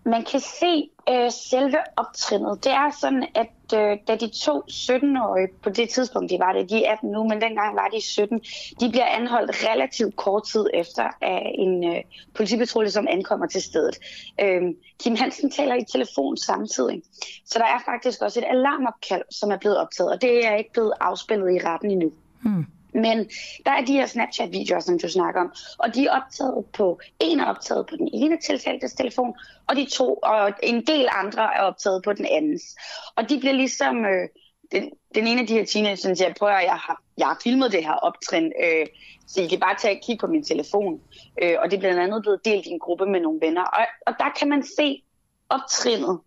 [0.06, 2.64] Man kan se øh, selve optrinnet.
[2.64, 6.70] Det er sådan, at øh, da de to 17-årige, på det tidspunkt de var det,
[6.70, 8.40] de er 18 nu, men dengang var de 17,
[8.80, 12.02] de bliver anholdt relativt kort tid efter af en øh,
[12.34, 13.98] politipatrulje, som ankommer til stedet.
[14.40, 14.62] Øh,
[15.02, 17.02] Kim Hansen taler i telefon samtidig,
[17.46, 20.72] så der er faktisk også et alarmopkald, som er blevet optaget, og det er ikke
[20.72, 22.12] blevet afspillet i retten endnu.
[22.42, 22.66] Hmm.
[22.96, 23.18] Men
[23.66, 27.40] der er de her Snapchat-videoer, som du snakker om, og de er optaget på, en
[27.40, 29.34] er optaget på den ene tiltaltes telefon,
[29.68, 32.76] og de to, og en del andre er optaget på den andens.
[33.16, 34.28] Og de bliver ligesom, øh,
[34.72, 37.72] den, den ene af de her teenager siger, prøv at jeg har, jeg har filmet
[37.72, 38.86] det her optrin, øh,
[39.26, 41.00] så I kan bare tage og kigge på min telefon.
[41.42, 43.64] Øh, og det er blandt andet blevet delt i en gruppe med nogle venner.
[43.64, 45.02] Og, og der kan man se
[45.48, 46.20] optrinnet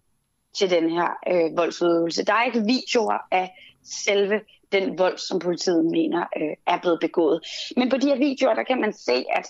[0.58, 2.26] til den her øh, voldsudøvelse.
[2.26, 3.52] Der er ikke videoer af
[3.84, 7.42] selve den vold, som politiet mener øh, er blevet begået.
[7.78, 9.48] Men på de her videoer, der kan man se, at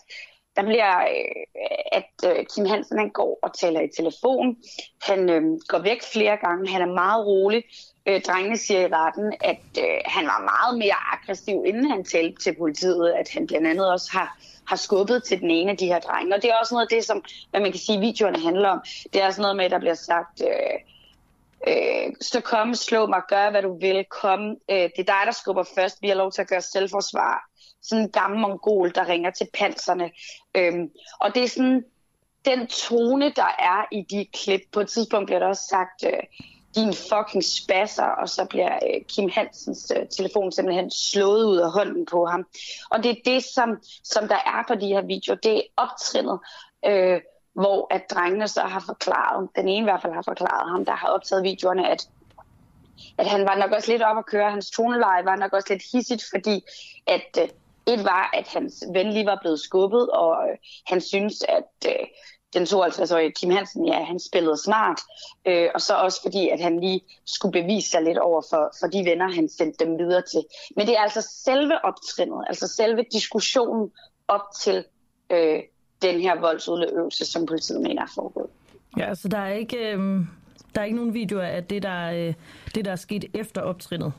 [0.56, 1.44] der bliver, øh,
[1.92, 4.58] at øh, Kim Hansen han går og taler i telefon.
[5.02, 6.70] Han øh, går væk flere gange.
[6.70, 7.64] Han er meget rolig.
[8.08, 12.44] Øh, drengene siger i retten, at øh, han var meget mere aggressiv, inden han talte
[12.44, 13.12] til politiet.
[13.12, 16.36] At han blandt andet også har, har skubbet til den ene af de her drenge.
[16.36, 18.82] Og det er også noget af det, som hvad man kan sige, videoerne handler om.
[19.14, 20.42] Det er sådan noget med, at der bliver sagt...
[20.42, 20.80] Øh,
[21.68, 24.50] Øh, så kom, slå mig, gør hvad du vil, kom.
[24.50, 25.98] Øh, det er dig, der skubber først.
[26.02, 27.50] Vi har lov til at gøre selvforsvar.
[27.82, 30.12] Sådan en gammel mongol, der ringer til panserne.
[30.56, 30.74] Øh,
[31.20, 31.84] og det er sådan
[32.46, 34.62] den tone, der er i de klip.
[34.72, 36.24] På et tidspunkt bliver der også sagt, øh,
[36.76, 41.72] din fucking spasser, og så bliver øh, Kim Hansens øh, telefon simpelthen slået ud af
[41.72, 42.46] hånden på ham.
[42.92, 43.70] Og det er det, som,
[44.04, 45.38] som der er på de her videoer.
[45.38, 46.40] Det er optrinnet.
[46.86, 47.22] Øh,
[47.60, 50.96] hvor at drengene så har forklaret, den ene i hvert fald har forklaret ham, der
[50.96, 52.10] har optaget videoerne, at,
[53.18, 55.84] at han var nok også lidt op at køre, hans toneleje var nok også lidt
[55.92, 56.64] hissigt, fordi
[57.08, 57.50] at øh,
[57.94, 62.06] et var, at hans ven lige var blevet skubbet, og øh, han synes, at øh,
[62.54, 65.00] den 52-årige Kim Hansen, ja, han spillede smart,
[65.46, 68.88] Øh, og så også fordi, at han lige skulle bevise sig lidt over for, for
[68.88, 70.44] de venner, han sendte dem videre til.
[70.76, 73.92] Men det er altså selve optrinnet, altså selve diskussionen
[74.28, 74.86] op til
[75.30, 75.60] øh,
[76.02, 78.50] den her voldsudøvelse, som politiet mener er foregået.
[78.98, 80.26] Ja, så der er ikke, øh,
[80.76, 82.34] der er ikke nogen videoer af det, der, øh,
[82.76, 84.14] det, der er sket efter optrinnet?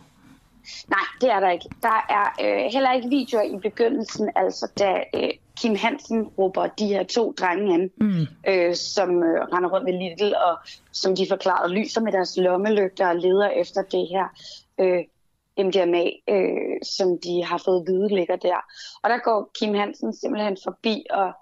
[0.88, 1.68] Nej, det er der ikke.
[1.82, 6.86] Der er øh, heller ikke videoer i begyndelsen, altså da øh, Kim Hansen råber de
[6.86, 8.26] her to drenge an, mm.
[8.48, 10.58] øh, som øh, render rundt ved Lidl, og
[10.92, 14.26] som de forklarede, lyser med deres lommelygter og leder efter det her
[14.80, 15.04] øh,
[15.64, 18.60] MDMA, øh, som de har fået vide ligger der.
[19.02, 21.32] Og der går Kim Hansen simpelthen forbi og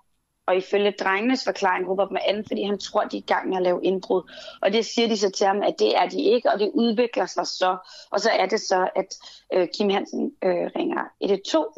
[0.49, 3.57] og ifølge drengenes forklaring råber dem an, fordi han tror, de er i gang med
[3.57, 4.23] at lave indbrud.
[4.63, 7.27] Og det siger de så til ham, at det er de ikke, og det udvikler
[7.27, 7.77] sig så.
[8.11, 9.07] Og så er det så, at
[9.53, 11.73] øh, Kim Hansen øh, ringer 112,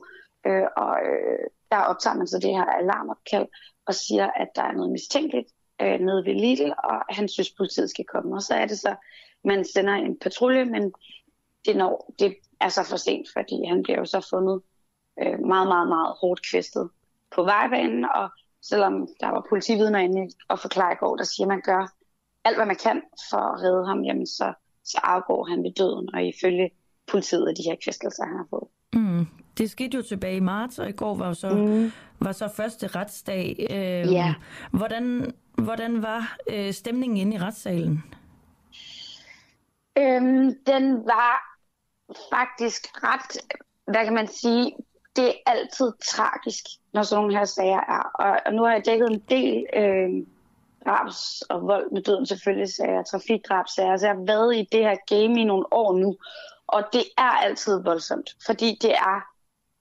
[0.46, 3.46] øh, og øh, der optager man så det her alarmopkald
[3.87, 5.48] og siger, at der er noget mistænkeligt
[5.83, 8.37] øh, nede ved Lidl, og han synes, politiet skal komme.
[8.37, 8.94] Og så er det så,
[9.44, 10.92] man sender en patrulje, men
[11.66, 14.62] det, når, det er så for sent, fordi han bliver jo så fundet
[15.22, 16.90] øh, meget, meget, meget hårdt kvæstet
[17.30, 18.30] på vejbanen, og
[18.62, 21.92] selvom der var politividner inde og forklare i går, der siger, at man gør
[22.44, 24.52] alt, hvad man kan for at redde ham, jamen så,
[24.84, 26.70] så afgår han ved døden, og ifølge
[27.06, 28.68] politiet af de her kvæstelser, han har fået.
[28.92, 29.26] Mm.
[29.58, 31.92] Det skete jo tilbage i marts, og i går var så, mm.
[32.20, 33.56] var så første retsdag.
[33.70, 34.34] Øh, ja.
[34.72, 38.04] hvordan, hvordan var øh, stemningen inde i retssalen?
[39.98, 41.50] Øhm, den var
[42.30, 44.72] faktisk ret, hvad kan man sige,
[45.20, 48.11] det er altid tragisk, når sådan nogle her sager er.
[48.14, 50.26] Og, og nu har jeg dækket en del øh,
[50.85, 53.96] drabs og vold med døden selvfølgelig sager, trafikdrabsager.
[53.96, 56.16] Så jeg har været i det her game i nogle år nu,
[56.66, 59.20] og det er altid voldsomt, fordi det er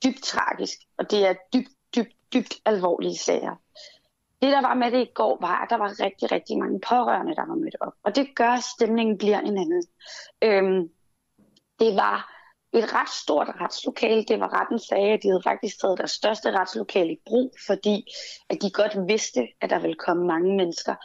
[0.06, 3.56] dybt tragisk, og det er dybt, dybt, dybt alvorlige sager.
[4.42, 7.36] Det, der var med det i går, var, at der var rigtig, rigtig mange pårørende,
[7.36, 7.94] der var mødt op.
[8.04, 9.84] Og det gør, at stemningen bliver en anden.
[10.42, 10.90] Øhm,
[11.80, 12.39] det var
[12.74, 14.24] et ret stort retslokale.
[14.24, 18.06] Det var retten sagde, at de havde faktisk taget deres største retslokale i brug, fordi
[18.50, 20.96] at de godt vidste, at der ville komme mange mennesker.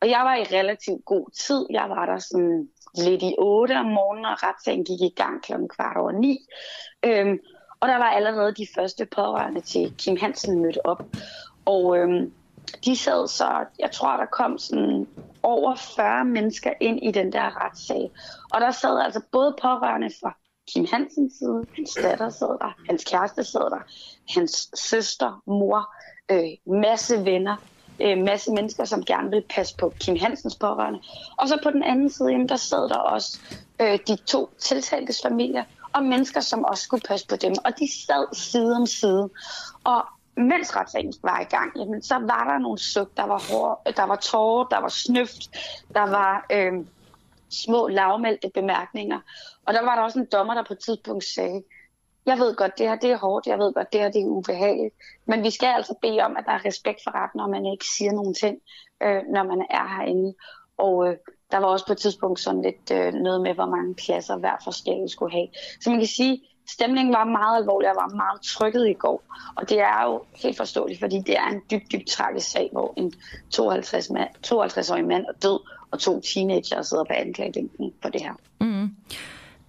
[0.00, 1.66] Og jeg var i relativt god tid.
[1.70, 5.52] Jeg var der sådan lidt i 8 om morgenen, og retssagen gik i gang kl.
[5.76, 6.38] kvart over 9.
[7.02, 7.38] Øhm,
[7.80, 11.02] og der var allerede de første pårørende til Kim Hansen mødt op.
[11.64, 12.32] Og øhm,
[12.84, 15.08] de sad så, jeg tror, der kom sådan
[15.42, 18.10] over 40 mennesker ind i den der retssag.
[18.52, 20.36] Og der sad altså både pårørende fra
[20.72, 23.80] Kim Hansens side, hans datter sad der, hans kæreste sad der,
[24.28, 25.94] hans søster, mor,
[26.30, 27.56] øh, masse venner,
[28.00, 31.00] øh, masse mennesker, som gerne vil passe på Kim Hansens pårørende.
[31.36, 33.40] Og så på den anden side, jamen, der sad der også
[33.80, 37.54] øh, de to tiltaltes familier, og mennesker, som også skulle passe på dem.
[37.64, 39.30] Og de sad side om side.
[39.84, 40.04] Og
[40.36, 44.04] mens retssagen var i gang, jamen, så var der nogle suk, der var, hår, der
[44.04, 45.50] var tårer, der var snøft,
[45.94, 46.72] der var øh,
[47.50, 49.20] små lavmældte bemærkninger.
[49.70, 51.62] Og der var der også en dommer, der på et tidspunkt sagde,
[52.26, 54.26] jeg ved godt, det her det er hårdt, jeg ved godt, det her det er
[54.26, 54.94] ubehageligt,
[55.26, 57.84] men vi skal altså bede om, at der er respekt for retten, når man ikke
[57.96, 58.58] siger nogen ting,
[59.02, 60.34] øh, når man er herinde.
[60.78, 61.16] Og øh,
[61.50, 64.56] der var også på et tidspunkt sådan lidt øh, noget med, hvor mange pladser hver
[64.64, 65.48] forskellige skulle have.
[65.80, 69.22] Så man kan sige, stemningen var meget alvorlig, og var meget trykket i går.
[69.56, 72.94] Og det er jo helt forståeligt, fordi det er en dybt, dybt tragisk sag, hvor
[72.96, 73.12] en
[73.50, 78.34] 52 mand, 52-årig mand er død, og to teenager sidder på anklagebænken for det her.
[78.60, 78.88] Mm.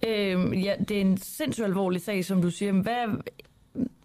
[0.06, 2.72] Øh, ja, det er en sindssygt alvorlig sag, som du siger.
[2.72, 3.22] Hvad,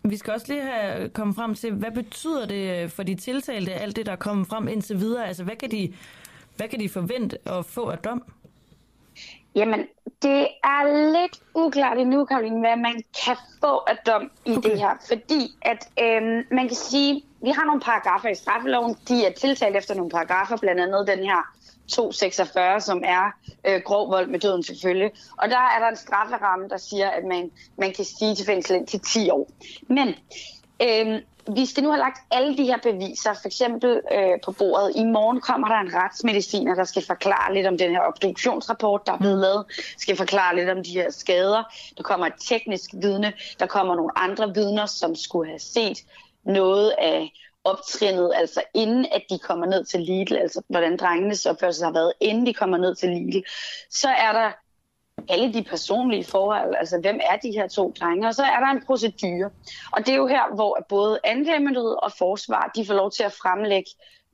[0.04, 3.96] vi skal også lige have kommet frem til, hvad betyder det for de tiltalte, alt
[3.96, 5.28] det, der er kommet frem indtil videre?
[5.28, 5.94] Altså, hvad kan de,
[6.56, 8.24] hvad kan de forvente at få af dom?
[9.56, 9.80] Jamen,
[10.22, 14.70] det er lidt uklart endnu, Karoline, hvad man kan få af dom i okay.
[14.70, 14.94] det her.
[15.08, 19.76] Fordi at øhm, man kan sige, vi har nogle paragrafer i straffeloven, de er tiltalt
[19.76, 21.54] efter nogle paragrafer, blandt andet den her
[21.88, 23.32] 246, som er
[23.68, 25.12] øh, grov vold med døden selvfølgelig.
[25.38, 28.86] Og der er der en strafferamme, der siger, at man, man kan stige til fængsel
[28.86, 29.50] til 10 år.
[29.88, 30.08] Men
[30.82, 31.22] øh,
[31.56, 34.92] vi skal nu have lagt alle de her beviser, for eksempel øh, på bordet.
[34.96, 39.14] I morgen kommer der en retsmediciner, der skal forklare lidt om den her obduktionsrapport, der
[39.14, 39.66] er blevet lavet,
[39.98, 41.64] skal forklare lidt om de her skader.
[41.98, 45.98] Der kommer et teknisk vidne, der kommer nogle andre vidner, som skulle have set
[46.44, 47.32] noget af
[47.72, 52.14] optrinnet, altså inden at de kommer ned til Lidl, altså hvordan drengenes opførsel har været,
[52.20, 53.48] inden de kommer ned til Lidl,
[53.90, 54.52] så er der
[55.30, 58.68] alle de personlige forhold, altså hvem er de her to drenge, og så er der
[58.68, 59.50] en procedure.
[59.92, 63.32] Og det er jo her, hvor både anklagemyndighed og forsvar, de får lov til at
[63.32, 63.90] fremlægge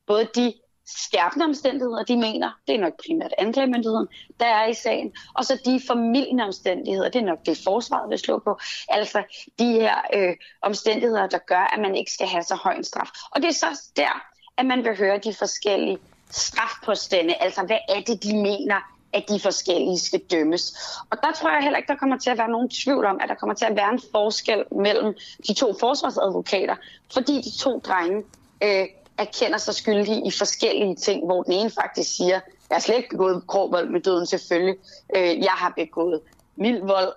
[0.08, 0.54] både de
[0.86, 4.08] skærpende omstændigheder, de mener, det er nok primært anklagemyndigheden,
[4.39, 8.19] der er i sagen, og så de formidlende omstændigheder, det er nok det forsvaret vil
[8.19, 9.24] slå på, altså
[9.60, 13.10] de her øh, omstændigheder, der gør, at man ikke skal have så høj en straf.
[13.32, 14.24] Og det er så der,
[14.58, 15.98] at man vil høre de forskellige
[16.30, 20.74] strafpåstande, altså hvad er det, de mener, at de forskellige skal dømmes.
[21.10, 23.30] Og der tror jeg heller ikke, der kommer til at være nogen tvivl om, at
[23.30, 25.13] der kommer til at være en forskel mellem
[25.48, 26.76] de to forsvarsadvokater,
[27.13, 28.24] fordi de to drenge
[28.63, 32.97] øh, erkender sig skyldige i forskellige ting, hvor den ene faktisk siger, jeg har slet
[32.97, 34.76] ikke begået grov vold med døden selvfølgelig,
[35.15, 36.21] øh, jeg har begået
[36.56, 37.13] mild vold,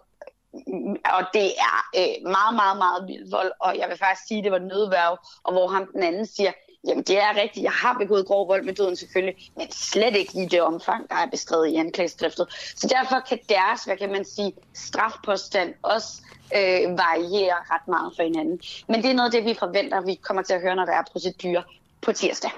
[0.66, 4.38] mm, og det er øh, meget, meget, meget mild vold, og jeg vil faktisk sige,
[4.38, 6.52] at det var nødværv, og hvor ham den anden siger,
[6.86, 7.64] Jamen, det er rigtigt.
[7.64, 11.16] Jeg har begået grov vold med døden selvfølgelig, men slet ikke i det omfang, der
[11.16, 12.46] er beskrevet i anklageskriftet.
[12.76, 16.22] Så derfor kan deres, hvad kan man sige, strafpåstand også
[16.54, 18.60] øh, variere ret meget for hinanden.
[18.88, 20.92] Men det er noget af det, vi forventer, vi kommer til at høre, når der
[20.92, 21.62] er procedurer
[22.02, 22.50] på tirsdag.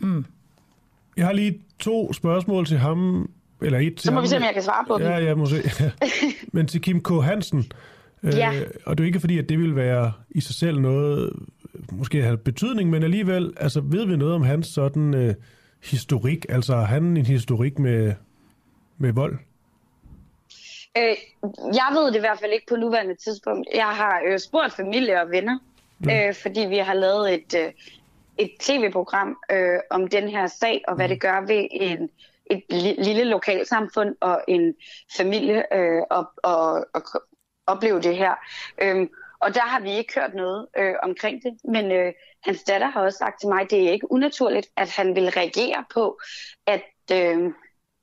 [0.00, 0.24] Mm.
[1.16, 3.30] Jeg har lige to spørgsmål til ham,
[3.62, 4.22] eller et til Så må ham.
[4.22, 5.24] vi se, om jeg kan svare på ja, dem.
[5.24, 5.62] Ja, må se.
[6.54, 7.08] Men til Kim K.
[7.22, 7.72] Hansen,
[8.22, 8.52] ja.
[8.54, 11.32] øh, og det er ikke fordi, at det vil være i sig selv noget,
[11.92, 15.34] måske have betydning, men alligevel, altså ved vi noget om hans sådan øh,
[15.82, 16.46] historik?
[16.48, 18.14] Altså har han en historik med,
[18.98, 19.38] med vold?
[20.98, 21.16] Øh,
[21.52, 23.68] jeg ved det i hvert fald ikke på nuværende tidspunkt.
[23.74, 25.58] Jeg har øh, spurgt familie og venner,
[26.06, 26.28] ja.
[26.28, 27.72] øh, fordi vi har lavet et, øh,
[28.38, 32.08] et tv-program øh, om den her sag, og hvad det gør ved en,
[32.46, 32.62] et
[32.98, 34.74] lille lokalsamfund og en
[35.16, 37.02] familie øh, og, og, og
[37.66, 38.34] opleve det her.
[38.82, 39.06] Øh,
[39.40, 42.12] og der har vi ikke hørt noget øh, omkring det, men øh,
[42.44, 45.30] hans datter har også sagt til mig, at det er ikke unaturligt, at han vil
[45.30, 46.18] reagere på,
[46.66, 47.52] at, øh,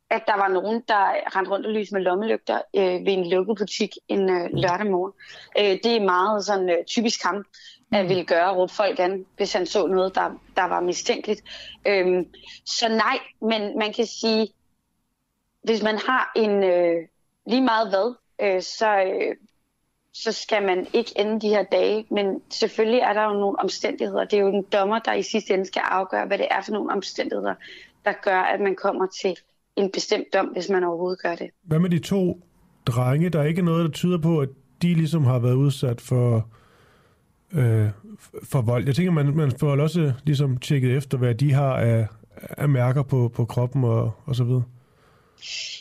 [0.09, 3.57] at der var nogen, der rendte rundt og lyste med lommelygter øh, ved en lukket
[3.57, 5.13] butik en øh, lørdag morgen.
[5.59, 7.45] Øh, det er meget sådan øh, typisk ham.
[7.91, 11.41] At ville gøre, råbe folk an, hvis han så noget, der, der var mistænkeligt.
[11.87, 12.25] Øhm,
[12.65, 14.47] så nej, men man kan sige,
[15.63, 17.07] hvis man har en øh,
[17.47, 19.35] lige meget hvad, øh, så, øh,
[20.13, 22.05] så skal man ikke ende de her dage.
[22.11, 24.23] Men selvfølgelig er der jo nogle omstændigheder.
[24.23, 26.71] Det er jo den dommer, der i sidste ende skal afgøre, hvad det er for
[26.71, 27.55] nogle omstændigheder,
[28.05, 29.35] der gør, at man kommer til
[29.75, 31.49] en bestemt dom, hvis man overhovedet gør det.
[31.63, 32.39] Hvad med de to
[32.85, 33.29] drenge?
[33.29, 34.49] Der er ikke noget, der tyder på, at
[34.81, 36.49] de ligesom har været udsat for,
[37.53, 37.87] øh,
[38.43, 38.85] for vold.
[38.85, 43.03] Jeg tænker, man, man får også ligesom tjekket efter, hvad de har af, af mærker
[43.03, 44.63] på, på kroppen og, og så videre.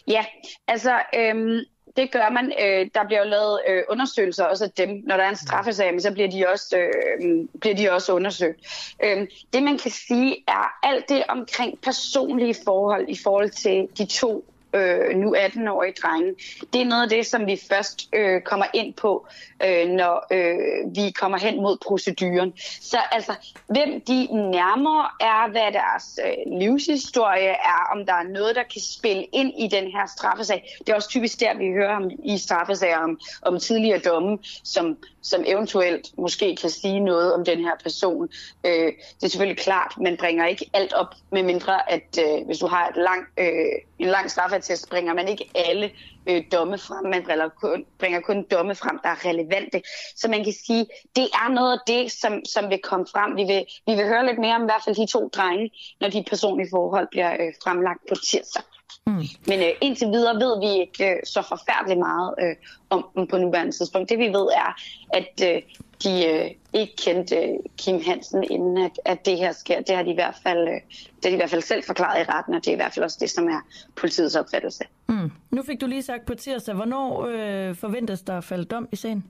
[0.07, 0.24] Ja,
[0.68, 1.61] altså øhm,
[1.96, 2.52] det gør man.
[2.62, 5.02] Øh, der bliver jo lavet øh, undersøgelser også af dem.
[5.07, 8.59] Når der er en straffesag, så bliver de også, øh, bliver de også undersøgt.
[9.04, 14.04] Øh, det man kan sige er alt det omkring personlige forhold i forhold til de
[14.07, 14.44] to
[14.79, 16.35] øh, nu 18-årige drenge.
[16.73, 19.27] Det er noget af det, som vi først øh, kommer ind på,
[19.64, 22.53] øh, når øh, vi kommer hen mod proceduren.
[22.81, 23.33] Så altså,
[23.67, 28.81] hvem de nærmere er, hvad deres øh, livshistorie er, om der er noget, der kan
[28.81, 30.77] spille ind i den her straffesag.
[30.79, 34.97] Det er også typisk der, vi hører om, i straffesager om, om tidligere domme, som,
[35.23, 38.29] som eventuelt måske kan sige noget om den her person.
[38.64, 42.59] Øh, det er selvfølgelig klart, man bringer ikke alt op, med mindre at øh, hvis
[42.59, 44.31] du har et lang, øh, en lang
[44.68, 45.90] straffeattest bringer man ikke alle
[46.26, 47.04] øh, domme frem.
[47.04, 49.83] Man bringer kun, bringer kun domme frem, der er relevante.
[50.16, 53.37] Så man kan sige, det er noget af det, som, som vil komme frem.
[53.37, 56.09] Vi vil, vi vil høre lidt mere om i hvert fald de to drenge, når
[56.09, 58.62] de personlige forhold bliver øh, fremlagt på tirsdag.
[59.07, 59.22] Mm.
[59.46, 62.57] Men øh, indtil videre ved vi ikke øh, så forfærdeligt meget øh,
[62.90, 64.11] om dem på nuværende tidspunkt.
[64.11, 64.77] Det vi ved er,
[65.12, 65.62] at øh,
[66.03, 69.81] de øh, ikke kendte øh, Kim Hansen, inden at, at det her sker.
[69.81, 72.20] Det har de i hvert fald, øh, det har de i hvert fald selv forklaret
[72.20, 73.61] i retten, og det er i hvert fald også det, som er
[73.96, 74.85] politiets opfattelse.
[75.09, 75.31] Mm.
[75.51, 78.96] Nu fik du lige sagt på tirsdag, hvornår øh, forventes der at falde dom i
[78.96, 79.24] sagen?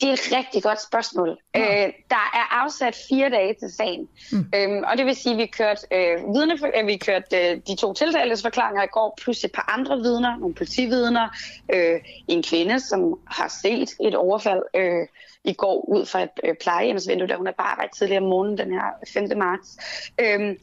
[0.00, 1.38] Det er et rigtig godt spørgsmål.
[1.54, 1.86] Ja.
[1.86, 4.08] Øh, der er afsat fire dage til sagen.
[4.32, 4.46] Mm.
[4.54, 7.76] Øhm, og det vil sige, at vi kørte, øh, vidne, øh, vi kørte øh, de
[7.76, 11.28] to tiltaltes forklaringer i går, plus et par andre vidner, nogle politividner,
[11.74, 15.06] øh, en kvinde, som har set et overfald øh,
[15.44, 18.58] i går ud fra et øh, plejehjemsvindue, da hun er på arbejde tidligere om morgenen
[18.58, 19.38] den her 5.
[19.38, 19.78] marts.
[20.20, 20.56] Øhm,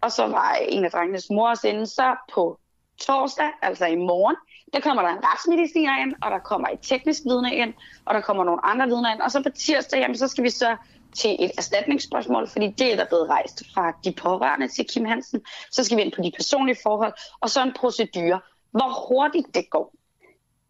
[0.00, 1.86] og så var en af drengenes mor også inde.
[1.86, 2.58] Så på
[3.00, 4.36] torsdag, altså i morgen,
[4.72, 8.20] der kommer der en retsmediciner ind, og der kommer et teknisk vidne ind, og der
[8.20, 9.20] kommer nogle andre vidner ind.
[9.20, 10.76] Og så på tirsdag, jamen, så skal vi så
[11.14, 15.40] til et erstatningsspørgsmål, fordi det er der blevet rejst fra de pårørende til Kim Hansen.
[15.70, 18.40] Så skal vi ind på de personlige forhold, og så en procedure.
[18.70, 19.94] Hvor hurtigt det går,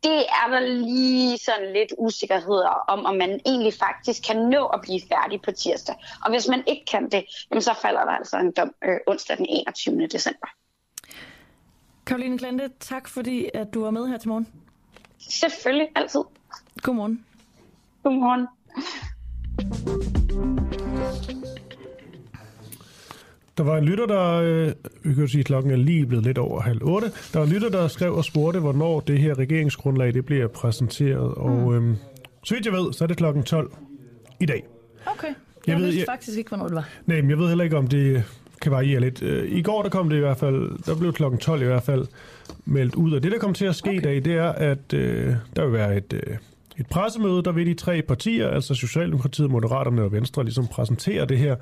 [0.02, 4.80] det er der lige sådan lidt usikkerheder om, om man egentlig faktisk kan nå at
[4.80, 5.94] blive færdig på tirsdag.
[6.24, 9.36] Og hvis man ikke kan det, jamen så falder der altså en dom øh, onsdag
[9.36, 10.06] den 21.
[10.06, 10.48] december.
[12.06, 14.46] Karoline Klante, tak fordi at du var med her til morgen.
[15.18, 16.20] Selvfølgelig, altid.
[16.82, 17.24] Godmorgen.
[18.02, 18.46] Godmorgen.
[23.56, 26.38] Der var en lytter, der, øh, vi kan sige, at klokken er lige blevet lidt
[26.38, 27.12] over halv otte.
[27.32, 31.34] Der var en lytter, der skrev og spurgte, hvornår det her regeringsgrundlag det bliver præsenteret.
[31.36, 31.42] Mm.
[31.42, 31.96] Og øh,
[32.44, 33.72] så vidt jeg ved, så er det klokken 12
[34.40, 34.64] i dag.
[35.06, 35.26] Okay.
[35.26, 35.34] Jeg,
[35.66, 36.88] jeg ved, vidste jeg, faktisk ikke, hvornår det var.
[37.06, 38.24] Nej, men jeg ved heller ikke, om det
[38.62, 39.22] kan variere lidt.
[39.22, 41.83] Øh, I går der kom det i hvert fald, der blev klokken 12 i hvert
[41.83, 42.07] fald
[42.64, 43.12] meldt ud.
[43.12, 43.98] Og det, der kommer til at ske okay.
[43.98, 46.37] i dag, det er, at øh, der vil være et, øh,
[46.79, 51.38] et pressemøde, der vil de tre partier, altså Socialdemokratiet, Moderaterne og Venstre, ligesom præsentere det
[51.38, 51.57] her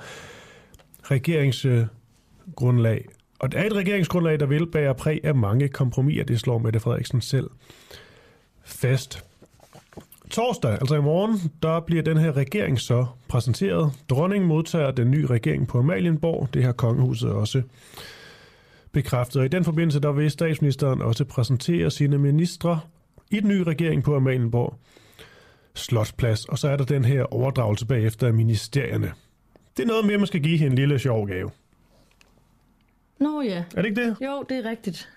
[1.03, 3.09] regeringsgrundlag.
[3.39, 6.81] Og det er et regeringsgrundlag, der vil bære præg af mange kompromiser, det slår Mette
[6.81, 7.51] Frederiksen selv
[8.65, 9.25] fast.
[10.31, 13.93] Torsdag, altså i morgen, der bliver den her regering så præsenteret.
[14.09, 16.49] Dronningen modtager den nye regering på Amalienborg.
[16.55, 17.63] Det har kongehuset også
[18.93, 19.41] bekræftet.
[19.41, 22.81] Og i den forbindelse, der vil statsministeren også præsentere sine ministre
[23.31, 24.79] i den nye regering på Amalienborg
[25.75, 26.45] Slotsplads.
[26.45, 29.13] Og så er der den her overdragelse bagefter af ministerierne.
[29.77, 31.51] Det er noget mere, man skal give en lille sjov gave.
[33.21, 33.65] Nå ja.
[33.77, 34.17] Er det ikke det?
[34.21, 35.09] Jo, det er rigtigt.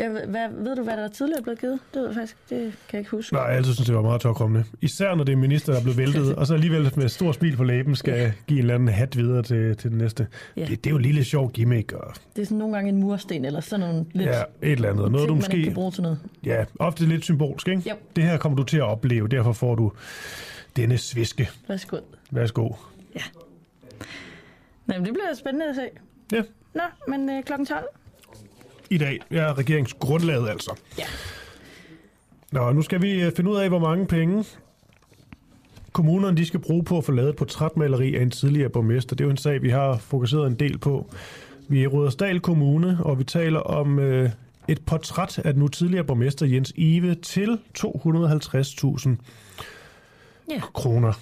[0.00, 1.78] Ja, hvad, ved du, hvad der er tidligere blevet givet?
[1.94, 3.34] Det ved jeg faktisk, det kan jeg ikke huske.
[3.34, 4.64] Nej, jeg altid synes, det var meget tårkommende.
[4.80, 7.56] Især når det er minister, der er blevet væltet, og så alligevel med stor smil
[7.56, 8.32] på læben skal ja.
[8.46, 10.26] give en eller anden hat videre til, til den næste.
[10.56, 10.60] Ja.
[10.60, 11.92] Det, det, er jo en lille sjov gimmick.
[11.92, 12.14] Og...
[12.36, 14.28] Det er sådan nogle gange en mursten, eller sådan nogle lidt...
[14.28, 15.12] Ja, et eller andet.
[15.12, 15.56] Noget, ting, du måske...
[15.56, 16.18] man kan bruge til noget.
[16.44, 17.90] Ja, ofte lidt symbolsk, ikke?
[17.90, 17.94] Jo.
[18.16, 19.92] Det her kommer du til at opleve, derfor får du
[20.76, 21.50] denne sviske.
[21.68, 21.96] Værsgo.
[22.30, 22.72] Værsgo.
[23.14, 23.22] Ja.
[24.86, 25.82] Nej, men det bliver spændende at se.
[26.32, 26.42] Ja.
[26.74, 27.84] Nå, men øh, klokken 12.
[28.90, 30.74] I dag er regeringsgrundlaget altså.
[30.98, 31.04] Ja.
[32.52, 34.44] Nå, nu skal vi øh, finde ud af, hvor mange penge
[35.92, 39.16] kommunerne de skal bruge på at få lavet et portrætmaleri af en tidligere borgmester.
[39.16, 41.06] Det er jo en sag, vi har fokuseret en del på.
[41.68, 44.30] Vi er i Rødersdal Kommune, og vi taler om øh,
[44.68, 49.10] et portræt af den nu tidligere borgmester Jens Ive til 250.000
[50.50, 50.60] Ja.
[50.74, 51.12] kroner.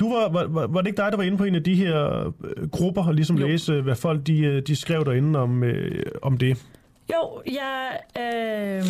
[0.00, 2.26] Du var, var, var, det ikke dig, der var inde på en af de her
[2.44, 3.46] øh, grupper og ligesom Jo.
[3.46, 6.64] læse, hvad folk de, øh, de skrev derinde om, øh, om det?
[7.12, 7.98] Jo, jeg...
[8.18, 8.84] Øh,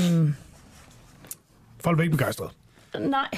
[1.81, 2.51] Folk var ikke begejstrede.
[3.01, 3.29] nej.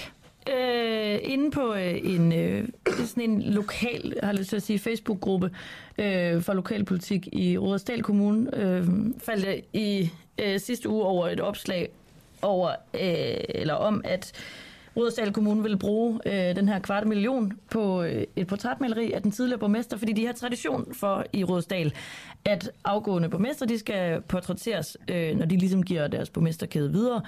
[0.58, 2.68] Øh, inde på øh, en, øh,
[3.06, 5.50] sådan en lokal, jeg har lyst til at sige, Facebook-gruppe
[5.98, 8.86] øh, for lokalpolitik i Rudersdal Kommune, øh,
[9.24, 10.10] faldt jeg i
[10.40, 11.88] øh, sidste uge over et opslag
[12.42, 14.32] over, øh, eller om, at
[14.96, 19.30] Rudersdal Kommune vil bruge øh, den her kvart million på øh, et portrætmaleri af den
[19.30, 21.94] tidligere borgmester, fordi de har tradition for i Rudersdal,
[22.44, 27.22] at afgående borgmester, de skal portrætteres, øh, når de ligesom giver deres borgmesterkæde videre.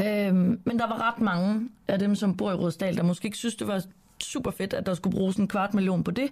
[0.00, 3.38] Øhm, men der var ret mange af dem, som bor i Rødsdal, der måske ikke
[3.38, 3.82] synes, det var
[4.22, 6.30] super fedt, at der skulle bruges en kvart million på det.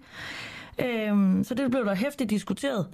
[0.79, 2.87] Øhm, så det blev der hæftigt diskuteret.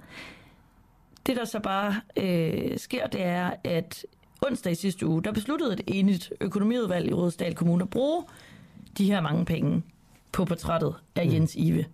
[1.27, 4.05] Det, der så bare øh, sker, det er, at
[4.41, 8.23] onsdag i sidste uge, der besluttede et enigt økonomiudvalg i Rådsdal Kommune at bruge
[8.97, 9.83] de her mange penge
[10.31, 11.85] på portrættet af Jens Ive.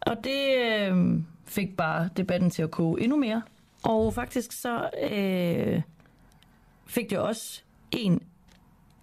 [0.00, 3.42] Og det øh, fik bare debatten til at koge endnu mere.
[3.82, 5.82] Og faktisk så øh,
[6.86, 8.22] fik det også en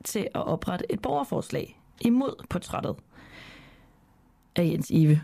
[0.04, 2.96] til at oprette et borgerforslag imod portrættet
[4.56, 5.22] af Jens Ive.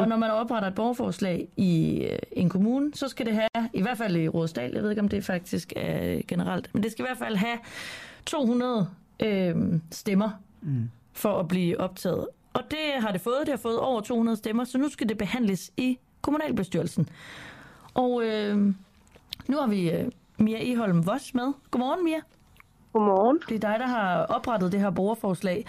[0.00, 3.82] Og når man opretter et borgerforslag i øh, en kommune, så skal det have, i
[3.82, 7.04] hvert fald i Rådsdal, jeg ved ikke om det faktisk er generelt, men det skal
[7.04, 7.58] i hvert fald have
[8.26, 8.88] 200
[9.20, 9.56] øh,
[9.90, 10.30] stemmer
[10.62, 10.90] mm.
[11.12, 12.26] for at blive optaget.
[12.52, 15.18] Og det har det fået, det har fået over 200 stemmer, så nu skal det
[15.18, 17.08] behandles i kommunalbestyrelsen.
[17.94, 18.56] Og øh,
[19.48, 21.52] nu har vi øh, Mia Eholm Voss med.
[21.70, 22.20] Godmorgen, Mia.
[22.92, 23.38] Godmorgen.
[23.48, 25.66] Det er dig, der har oprettet det her borgerforslag.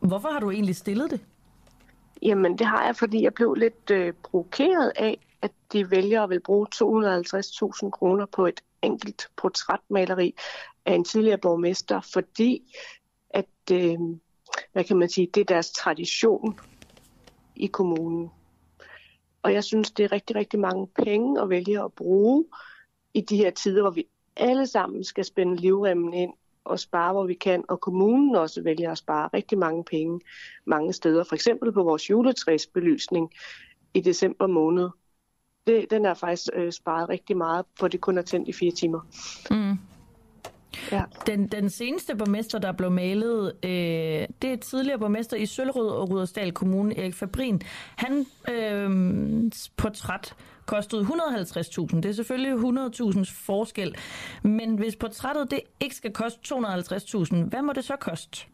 [0.00, 1.20] Hvorfor har du egentlig stillet det?
[2.22, 6.30] Jamen, det har jeg, fordi jeg blev lidt øh, provokeret af, at de vælger at
[6.30, 10.34] vil bruge 250.000 kroner på et enkelt portrætmaleri
[10.86, 12.76] af en tidligere borgmester, fordi
[13.30, 13.98] at, øh,
[14.72, 16.60] hvad kan man sige, det er deres tradition
[17.56, 18.30] i kommunen.
[19.42, 22.44] Og jeg synes, det er rigtig, rigtig mange penge at vælge at bruge
[23.14, 24.06] i de her tider, hvor vi
[24.36, 26.32] alle sammen skal spænde livremmen ind
[26.68, 30.20] og spare, hvor vi kan, og kommunen også vælger at spare rigtig mange penge
[30.66, 31.24] mange steder.
[31.24, 33.30] For eksempel på vores juletræsbelysning
[33.94, 34.88] i december måned.
[35.66, 38.72] Det, den er faktisk øh, sparet rigtig meget, på det kun er tændt i fire
[38.72, 39.00] timer.
[39.50, 39.78] Mm.
[40.92, 41.02] Ja.
[41.26, 43.70] Den, den seneste borgmester, der blev malet, øh,
[44.42, 47.60] det er tidligere borgmester i Søllerød og Rudersdal Kommune, Erik Fabrin.
[47.96, 50.36] Han øh, portræt
[50.68, 51.96] kostede 150.000.
[51.96, 53.96] Det er selvfølgelig 100.000 forskel.
[54.42, 58.46] Men hvis portrættet det ikke skal koste 250.000, hvad må det så koste?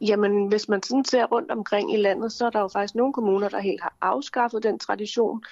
[0.00, 3.12] Jamen, hvis man sådan ser rundt omkring i landet, så er der jo faktisk nogle
[3.12, 5.42] kommuner, der helt har afskaffet den tradition.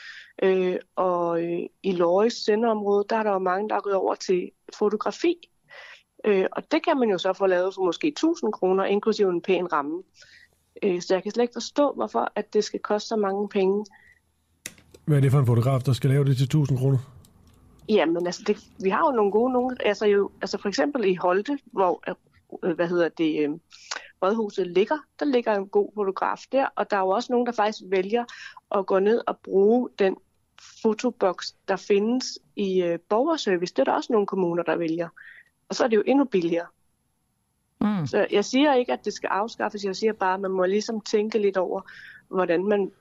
[0.43, 4.15] Øh, og øh, i Løjes sendeområde, der er der jo mange, der er gået over
[4.15, 5.51] til fotografi.
[6.25, 9.43] Øh, og det kan man jo så få lavet for måske 1000 kroner, inklusive en
[9.43, 10.03] pæn ramme.
[10.83, 13.85] Øh, så jeg kan slet ikke forstå, hvorfor at det skal koste så mange penge.
[15.07, 16.99] Hvad er det for en fotograf, der skal lave det til 1000 kroner?
[17.89, 19.77] Jamen, altså, det, vi har jo nogle gode nogle.
[19.87, 22.03] Altså, jo, altså for eksempel i Holte, hvor
[22.63, 23.51] øh, hvad hedder det, øh,
[24.23, 27.53] rådhuset ligger, der ligger en god fotograf der, og der er jo også nogen, der
[27.53, 28.25] faktisk vælger
[28.79, 30.17] at gå ned og bruge den
[30.83, 33.75] fotoboks, der findes i øh, borgerservice.
[33.75, 35.09] Det er der også nogle kommuner, der vælger.
[35.69, 36.67] Og så er det jo endnu billigere.
[37.81, 38.07] Mm.
[38.07, 39.85] Så jeg siger ikke, at det skal afskaffes.
[39.85, 41.81] Jeg siger bare, at man må ligesom tænke lidt over,
[42.29, 42.93] hvordan man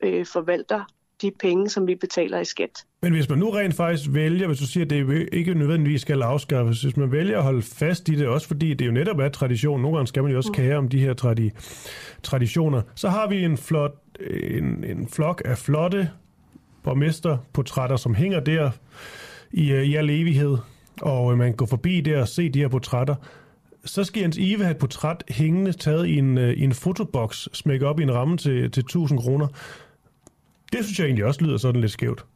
[0.00, 0.84] øh, forvalter
[1.22, 2.70] de penge, som vi betaler i skat.
[3.02, 6.22] Men hvis man nu rent faktisk vælger, hvis du siger, at det ikke nødvendigvis skal
[6.22, 9.28] afskaffes, hvis man vælger at holde fast i det, også fordi det jo netop er
[9.28, 11.50] tradition, nogle gange skal man jo også kære om de her tradi-
[12.22, 13.94] traditioner, så har vi en, flot,
[14.30, 16.10] en, en flok af flotte
[16.82, 18.70] borgmesterportrætter, som hænger der
[19.52, 20.56] i, øh, i al evighed,
[21.00, 23.14] og øh, man går forbi der og se de her portrætter.
[23.84, 27.48] Så skal Jens Ive have et portræt hængende, taget i en, øh, i en fotoboks,
[27.52, 29.46] smækket op i en ramme til, til 1000 kroner.
[30.72, 32.26] Det synes jeg egentlig også lyder sådan lidt skævt.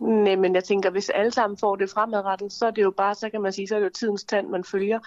[0.00, 3.14] Nej, men jeg tænker, hvis alle sammen får det fremadrettet, så er det jo bare,
[3.14, 5.00] så kan man sige, så er det jo tidens tand, man følger.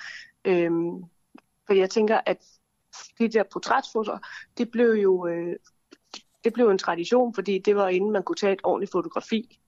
[0.45, 1.03] Øhm,
[1.68, 2.38] for jeg tænker, at
[3.20, 4.18] de der portrætsfotoer,
[4.57, 5.55] det blev jo øh,
[6.43, 9.60] det blev en tradition, fordi det var inden man kunne tage et ordentligt fotografi.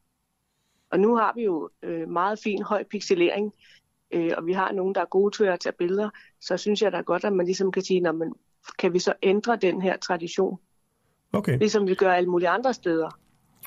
[0.89, 3.54] Og nu har vi jo øh, meget fin høj pixelering,
[4.12, 6.10] øh, og vi har nogen, der er gode til at tage billeder,
[6.42, 8.34] så synes jeg da godt, at man ligesom kan sige, når man,
[8.80, 10.60] kan vi så ændre den her tradition,
[11.34, 13.10] Okay, ligesom vi gør alle mulige andre steder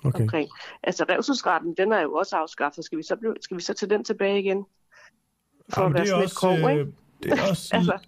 [0.05, 0.21] okay.
[0.21, 0.49] omkring.
[0.83, 2.85] Altså revselsretten, den er jo også afskaffet.
[2.85, 4.65] Skal vi så, blive, skal vi så tage den tilbage igen?
[5.69, 6.83] For Jamen, at være det er sådan lidt også, grov, ikke?
[6.83, 6.87] øh,
[7.23, 7.99] det er også, Altså.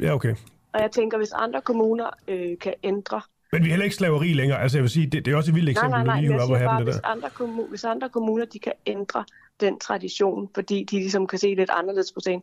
[0.00, 0.34] ja, okay.
[0.72, 3.20] Og jeg tænker, hvis andre kommuner øh, kan ændre...
[3.52, 4.60] Men vi er heller ikke slaveri længere.
[4.62, 6.20] Altså, jeg vil sige, det, det er også et vildt Nej, eksempel, nej, nu nej.
[6.20, 7.06] lige op og have det hvis der.
[7.08, 9.24] andre, kommu- hvis andre kommuner de kan ændre
[9.60, 12.42] den tradition, fordi de ligesom kan se lidt anderledes på sagen.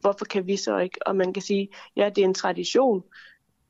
[0.00, 0.98] hvorfor kan vi så ikke?
[1.06, 3.02] Og man kan sige, ja, det er en tradition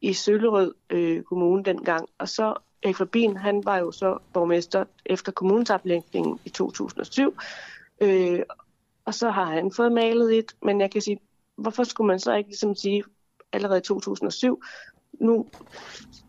[0.01, 5.33] i Søllerød øh, Kommune dengang, og så Erik Fabin, han var jo så borgmester efter
[5.33, 7.37] kommunesoplægningen i 2007,
[8.01, 8.43] øh,
[9.05, 11.19] og så har han fået malet et, men jeg kan sige,
[11.57, 13.05] hvorfor skulle man så ikke ligesom sige,
[13.53, 14.63] allerede i 2007,
[15.21, 15.47] nu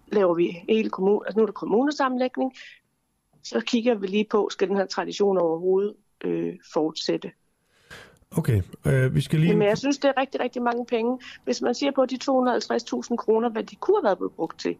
[0.07, 2.53] laver vi hele kommune, altså nu er der kommunesammenlægning,
[3.43, 7.31] så kigger vi lige på, skal den her tradition overhovedet øh, fortsætte.
[8.31, 9.55] Okay, øh, vi skal lige...
[9.55, 11.19] Men jeg synes, det er rigtig, rigtig mange penge.
[11.43, 14.75] Hvis man siger på de 250.000 kroner, hvad de kunne have været blevet brugt til,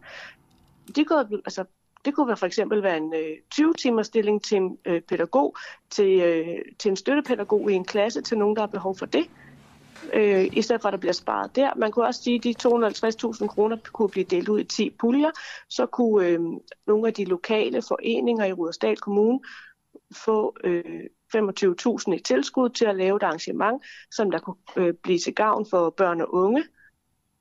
[0.96, 1.64] de kunne, altså,
[2.04, 5.56] det kunne for eksempel være en øh, 20-timers stilling til en øh, pædagog,
[5.90, 9.30] til, øh, til en støttepædagog i en klasse, til nogen, der har behov for det,
[10.12, 11.70] øh, i stedet for at der bliver sparet der.
[11.76, 12.54] Man kunne også sige, at de
[13.42, 15.30] 250.000 kroner kunne blive delt ud i 10 puljer,
[15.68, 16.40] så kunne øh,
[16.86, 19.40] nogle af de lokale foreninger i Rudersdal Kommune
[20.24, 21.04] få øh,
[21.36, 25.66] 25.000 i tilskud til at lave et arrangement, som der kunne øh, blive til gavn
[25.70, 26.64] for børn og unge.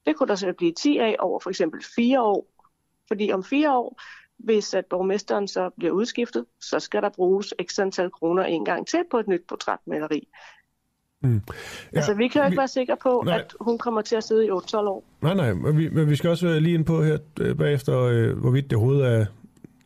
[0.05, 2.47] Det kunne der så blive 10 af over for eksempel 4 år.
[3.07, 4.01] Fordi om 4 år,
[4.37, 8.87] hvis at borgmesteren så bliver udskiftet, så skal der bruges ekstra antal kroner en gang
[8.87, 10.27] til på et nyt portrætmaleri.
[11.21, 11.41] Mm.
[11.93, 13.39] Ja, altså, vi kan jo ikke vi, være sikre på, nej.
[13.39, 15.03] at hun kommer til at sidde i 8-12 år.
[15.21, 18.37] Nej, nej, men vi, men vi skal også lige ind på her øh, bagefter, øh,
[18.37, 19.25] hvorvidt det overhovedet er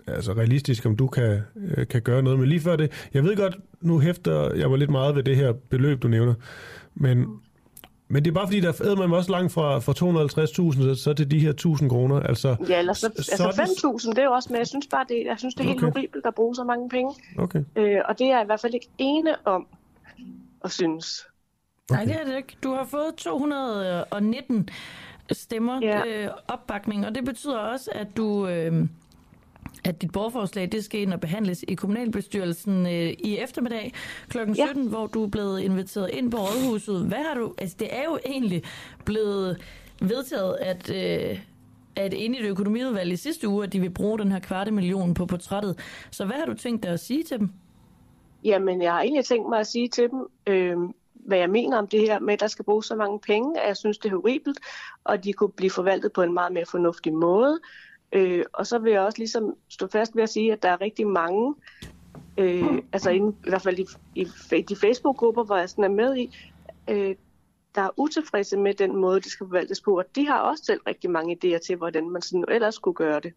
[0.07, 2.39] altså realistisk, om du kan, øh, kan gøre noget.
[2.39, 5.35] Men lige før det, jeg ved godt, nu hæfter jeg var lidt meget ved det
[5.35, 6.33] her beløb, du nævner,
[6.95, 7.25] men,
[8.07, 9.93] men det er bare fordi, der er man også langt fra, fra
[10.71, 12.19] 250.000 så, så til de her 1.000 kroner.
[12.19, 13.61] Altså, ja, eller så, så altså
[14.03, 15.83] 5.000, det er jo også, men jeg synes bare, det, jeg synes, det er helt
[15.83, 15.91] okay.
[15.91, 17.13] horribelt at bruge så mange penge.
[17.37, 17.63] Okay.
[17.75, 19.67] Øh, og det er jeg i hvert fald ikke ene om
[20.63, 21.25] at synes.
[21.91, 22.05] Okay.
[22.05, 22.57] Nej, det er det ikke.
[22.63, 24.69] Du har fået 219
[25.31, 26.05] stemmer ja.
[26.05, 28.47] øh, opbakning, og det betyder også, at du...
[28.47, 28.87] Øh,
[29.83, 33.93] at dit borgerforslag det skal ind og behandles i kommunalbestyrelsen øh, i eftermiddag
[34.29, 34.37] kl.
[34.37, 34.89] 17, ja.
[34.89, 37.05] hvor du er blevet inviteret ind på Rådhuset.
[37.07, 37.53] Hvad har du...
[37.57, 38.63] Altså, det er jo egentlig
[39.05, 39.61] blevet
[40.01, 40.91] vedtaget, at...
[40.95, 41.39] Øh,
[41.95, 44.71] at inde i det økonomiudvalg i sidste uge, at de vil bruge den her kvarte
[44.71, 45.79] million på portrættet.
[46.11, 47.49] Så hvad har du tænkt dig at sige til dem?
[48.43, 50.77] Jamen, jeg har egentlig tænkt mig at sige til dem, øh,
[51.13, 53.67] hvad jeg mener om det her med, at der skal bruges så mange penge, at
[53.67, 54.59] jeg synes, det er horribelt,
[55.03, 57.59] og de kunne blive forvaltet på en meget mere fornuftig måde.
[58.13, 60.81] Øh, og så vil jeg også ligesom stå fast ved at sige, at der er
[60.81, 61.55] rigtig mange,
[62.37, 63.85] øh, altså inden, i hvert fald i,
[64.15, 66.37] i, i de Facebook-grupper, hvor jeg sådan er med i,
[66.89, 67.15] øh,
[67.75, 70.81] der er utilfredse med den måde, det skal forvaltes på, og de har også selv
[70.87, 73.33] rigtig mange idéer til, hvordan man sådan ellers skulle gøre det.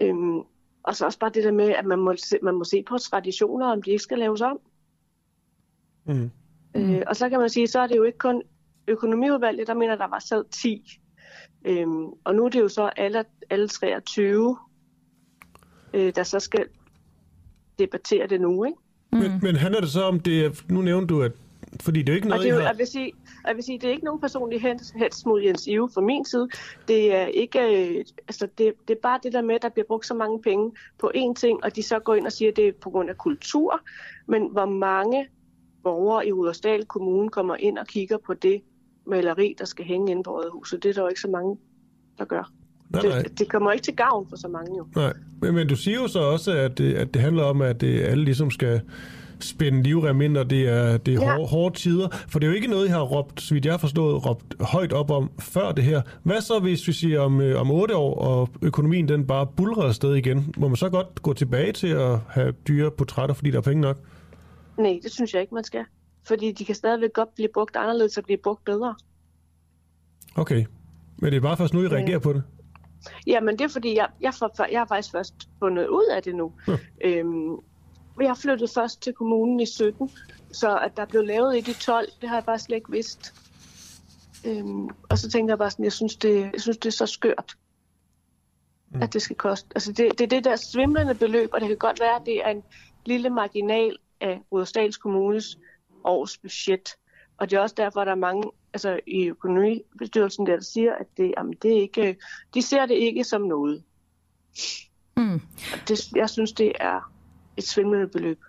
[0.00, 0.40] Øhm,
[0.82, 2.98] og så også bare det der med, at man må, se, man må se på
[2.98, 4.58] traditioner, om de ikke skal laves om.
[6.04, 6.30] Mm.
[6.74, 8.42] Øh, og så kan man sige, så er det jo ikke kun
[8.88, 11.00] økonomiudvalget, der mener, der var sad 10.
[11.66, 14.56] Øhm, og nu er det jo så alle, alle 23,
[15.94, 16.66] øh, der så skal
[17.78, 18.78] debattere det nu, ikke?
[19.12, 19.18] Mm.
[19.18, 21.32] Men, men handler det så om det, nu nævnte du, at
[21.80, 23.12] fordi det er jo ikke noget, og det er jo, jeg, vil sige,
[23.46, 24.62] jeg vil sige, det er ikke nogen personlig
[24.94, 26.48] hets mod Jens Ive fra min side.
[26.88, 29.86] Det er ikke, øh, altså det, det er bare det der med, at der bliver
[29.86, 32.56] brugt så mange penge på én ting, og de så går ind og siger, at
[32.56, 33.80] det er på grund af kultur.
[34.26, 35.28] Men hvor mange
[35.82, 38.62] borgere i Rudersdal Kommune kommer ind og kigger på det
[39.06, 41.56] maleri, der skal hænge inde på Rådhuset, det er der jo ikke så mange,
[42.18, 42.52] der gør.
[42.90, 43.22] Nej, nej.
[43.22, 44.86] Det, det kommer ikke til gavn for så mange jo.
[44.96, 47.80] Nej, men, men du siger jo så også, at det, at det handler om, at
[47.80, 48.80] det, alle ligesom skal
[49.40, 51.34] spænde livrem ind, og det er, det er ja.
[51.34, 52.08] hårde, hårde tider.
[52.28, 54.54] For det er jo ikke noget, I har råbt, så vidt jeg har forstået, råbt
[54.60, 56.02] højt op om før det her.
[56.22, 59.82] Hvad så, hvis vi siger om, øh, om otte år, og økonomien den bare bulrer
[59.82, 60.54] afsted igen?
[60.56, 63.80] Må man så godt gå tilbage til at have dyre portrætter, fordi der er penge
[63.80, 63.98] nok?
[64.78, 65.84] Nej, det synes jeg ikke, man skal.
[66.26, 68.94] Fordi de kan stadigvæk godt blive brugt anderledes og blive brugt bedre.
[70.36, 70.66] Okay.
[71.18, 72.42] Men det er bare først nu, I reagerer på det?
[73.26, 76.34] Jamen, det er fordi, jeg, jeg, for, jeg har faktisk først fundet ud af det
[76.34, 76.52] nu.
[76.68, 76.76] Ja.
[77.04, 77.56] Øhm,
[78.20, 80.10] jeg flyttede først til kommunen i 17,
[80.52, 83.34] så at der blev lavet et i 12, det har jeg bare slet ikke vidst.
[84.46, 87.06] Øhm, og så tænkte jeg bare sådan, jeg synes, det, jeg synes, det er så
[87.06, 87.56] skørt,
[88.90, 89.02] mm.
[89.02, 89.68] at det skal koste.
[89.74, 92.46] Altså, det, det er det der svimlende beløb, og det kan godt være, at det
[92.46, 92.62] er en
[93.06, 95.58] lille marginal af Rudersdals Kommunes
[96.06, 96.96] års budget.
[97.38, 101.06] Og det er også derfor, at der er mange altså i økonomibestyrelsen, der siger, at
[101.16, 102.16] det, jamen, det er ikke,
[102.54, 103.82] de ser det ikke som noget.
[105.16, 105.40] Mm.
[105.88, 107.12] Det, jeg synes, det er
[107.56, 108.40] et svimlende beløb.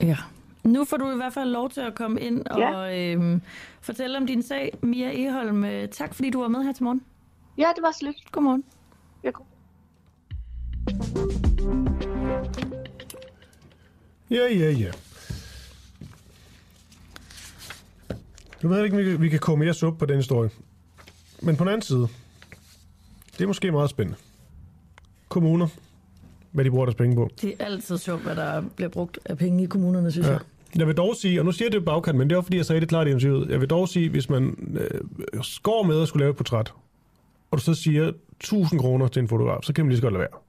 [0.00, 0.16] Ja.
[0.64, 3.12] Nu får du i hvert fald lov til at komme ind og ja.
[3.12, 3.42] øhm,
[3.80, 4.78] fortælle om din sag.
[4.82, 7.02] Mia Eholm, øh, tak fordi du var med her til morgen.
[7.58, 8.32] Ja, det var slet.
[8.32, 8.64] Godmorgen.
[9.24, 9.44] Ja, god.
[14.30, 14.92] Ja, ja, ja.
[18.62, 20.50] Nu ved jeg ikke, om vi kan komme mere suppe på den historie.
[21.42, 22.08] Men på den anden side,
[23.32, 24.18] det er måske meget spændende.
[25.28, 25.68] Kommuner,
[26.52, 27.30] hvad de bruger deres penge på.
[27.42, 30.32] Det er altid sjovt, hvad der bliver brugt af penge i kommunerne, synes ja.
[30.32, 30.40] jeg.
[30.76, 32.66] Jeg vil dog sige, og nu siger jeg det bagkant, men det er fordi, jeg
[32.66, 33.50] sagde det klart i interviewet.
[33.50, 35.00] Jeg vil dog sige, hvis man øh,
[35.62, 36.72] går med at skulle lave et portræt,
[37.50, 40.12] og du så siger 1000 kroner til en fotograf, så kan man lige så godt
[40.12, 40.40] lade være.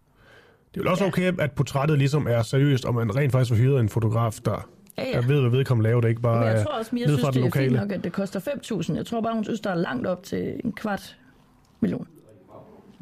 [0.74, 1.08] Det er jo også ja.
[1.08, 4.70] okay, at portrættet ligesom er seriøst, og man rent faktisk har hyret en fotograf, der
[4.98, 5.16] ja, ja.
[5.16, 7.45] Jeg ved, hvad vedkommende laver, det ikke bare Men jeg tror også, Mia synes, det
[7.45, 8.39] er fint nok, at det koster
[8.89, 8.95] 5.000.
[8.95, 11.18] Jeg tror bare, hun synes, der er langt op til en kvart
[11.80, 12.08] million.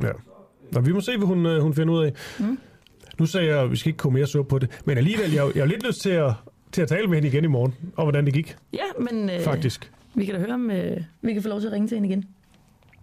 [0.04, 0.10] Ja.
[0.72, 2.14] Nå, vi må se, hvad hun, øh, hun finder ud af.
[2.40, 2.60] Mm.
[3.20, 5.52] Nu sagde jeg, at vi skal ikke komme mere sur på det, men alligevel, jeg,
[5.56, 6.32] jeg har lidt lyst til at,
[6.72, 8.56] til at tale med hende igen i morgen, og hvordan det gik.
[8.74, 9.92] Ja, men øh, Faktisk.
[10.16, 12.10] vi kan da høre, om øh, vi kan få lov til at ringe til hende
[12.10, 12.26] igen.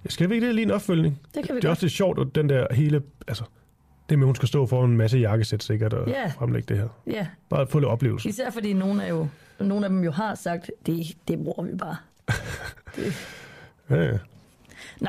[0.08, 1.20] Skal vi ikke det lige en opfølgning?
[1.34, 1.70] Det kan vi Det er godt.
[1.70, 3.02] også lidt sjovt, at den der hele...
[3.28, 3.44] Altså,
[4.12, 6.26] det med, hun skal stå for en masse jakkesæt sikkert og Ja.
[6.28, 6.88] fremlægge det her.
[7.06, 8.28] Ja, Bare få lidt oplevelse.
[8.28, 9.28] især fordi nogle af, jo,
[9.60, 11.96] nogle af dem jo har sagt, det, det bruger vi bare.
[13.90, 14.18] Ja, ja.
[15.00, 15.08] Nå,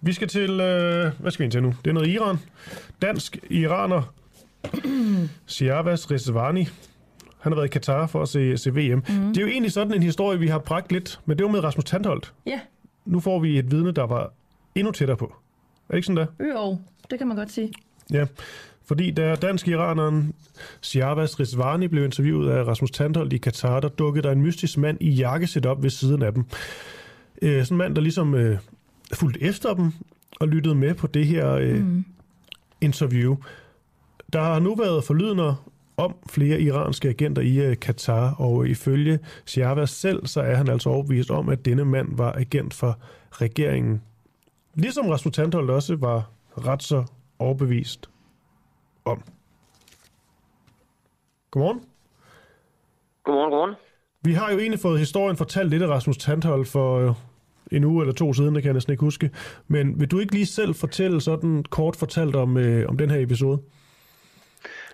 [0.00, 0.50] Vi skal til...
[0.60, 1.74] Øh, hvad skal vi ind til nu?
[1.84, 2.36] Det er noget Iran.
[3.02, 4.14] Dansk iraner.
[5.46, 6.64] Siavas Rizvani.
[7.40, 8.78] Han har været i Katar for at se, se VM.
[8.94, 9.02] Mm.
[9.04, 11.64] Det er jo egentlig sådan en historie, vi har bragt lidt, men det var med
[11.64, 12.32] Rasmus Tandholt.
[12.46, 12.60] ja,
[13.04, 14.32] Nu får vi et vidne, der var
[14.74, 15.24] endnu tættere på.
[15.24, 16.44] Er det ikke sådan der?
[16.54, 16.78] jo,
[17.10, 17.72] det kan man godt sige.
[18.12, 18.26] Ja,
[18.84, 20.34] fordi da dansk-iraneren
[20.80, 24.98] Siavas Rizvani blev interviewet af Rasmus Tandholt i Katar, der dukkede der en mystisk mand
[25.00, 26.44] i jakkesæt op ved siden af dem.
[27.42, 28.58] Øh, sådan en mand, der ligesom øh,
[29.12, 29.92] fulgte efter dem
[30.40, 32.04] og lyttede med på det her øh, mm.
[32.80, 33.36] interview.
[34.32, 39.90] Der har nu været forlydender om flere iranske agenter i øh, Katar, og ifølge Siavas
[39.90, 42.98] selv, så er han altså overbevist om, at denne mand var agent for
[43.32, 44.02] regeringen.
[44.74, 47.04] Ligesom Rasmus Tandholt også var ret så
[47.38, 48.10] overbevist
[49.04, 49.22] om.
[51.50, 51.82] Godmorgen.
[53.24, 53.74] Godmorgen, godmorgen.
[54.22, 57.14] Vi har jo egentlig fået historien fortalt lidt af Rasmus Tandholt for øh,
[57.72, 59.30] en uge eller to siden, det kan jeg næsten ikke huske.
[59.68, 63.20] Men vil du ikke lige selv fortælle sådan kort fortalt om, øh, om den her
[63.20, 63.58] episode?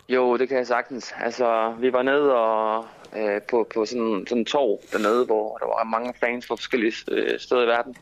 [0.08, 1.12] Jo, det kan jeg sagtens.
[1.20, 2.84] Altså, vi var nede og,
[3.16, 6.92] øh, på, på sådan, sådan en torv dernede, hvor der var mange fans fra forskellige
[7.10, 7.96] øh, steder i verden.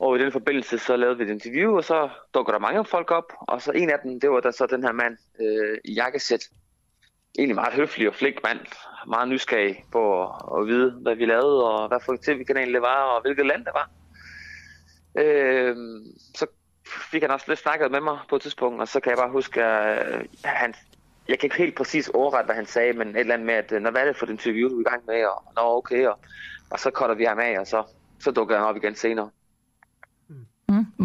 [0.00, 3.10] Og i den forbindelse så lavede vi et interview, og så dukker der mange folk
[3.10, 3.32] op.
[3.40, 6.44] Og så en af dem, det var der så den her mand øh, i jakkesæt.
[7.38, 8.60] Egentlig meget høflig og flink mand.
[9.06, 13.02] Meget nysgerrig på at, at vide, hvad vi lavede, og hvad for tv-kanal det var,
[13.02, 13.90] og hvilket land det var.
[15.18, 15.76] Øh,
[16.34, 16.46] så
[17.10, 19.30] fik han også lidt snakket med mig på et tidspunkt, og så kan jeg bare
[19.30, 20.74] huske, at øh, han,
[21.28, 23.72] jeg kan ikke helt præcis overrette, hvad han sagde, men et eller andet med, at
[23.72, 25.62] øh, når hvad er det for et interview, du er i gang med, og nå,
[25.62, 26.18] okay, og,
[26.70, 27.82] og så cutter vi ham af, og så,
[28.20, 29.30] så dukker han op igen senere.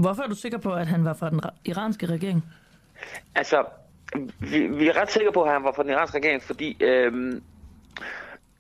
[0.02, 2.44] Hvorfor er du sikker på, at han var fra den ra- iranske regering?
[3.36, 3.66] Altså,
[4.40, 7.44] vi, vi er ret sikre på, at han var fra den iranske regering, fordi øhm,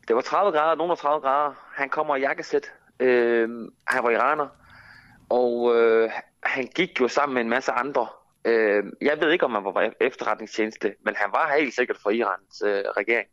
[0.07, 1.53] det var 30 grader, nogen af 30 grader.
[1.75, 2.71] Han kommer i jakkesæt.
[2.99, 4.47] Øhm, han var iraner.
[5.29, 6.09] Og øh,
[6.43, 8.07] han gik jo sammen med en masse andre.
[8.45, 12.61] Øh, jeg ved ikke, om han var efterretningstjeneste, men han var helt sikkert fra Irans
[12.65, 13.27] øh, regering.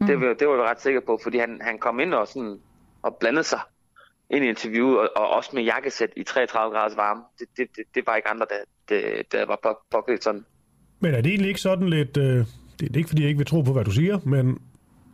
[0.00, 0.06] Mm.
[0.06, 2.60] Det, var- det var jeg ret sikker på, fordi han, han kom ind og, sådan,
[3.02, 3.60] og blandede sig
[4.30, 7.22] ind i interviewet, og, og også med jakkesæt i 33 graders varme.
[7.38, 8.56] Det, det, det, det var ikke andre, der,
[8.88, 10.44] der, der var på, påklædt sådan.
[11.00, 12.16] Men er det egentlig ikke sådan lidt...
[12.16, 12.44] Øh,
[12.80, 14.58] det er ikke, fordi jeg ikke vil tro på, hvad du siger, men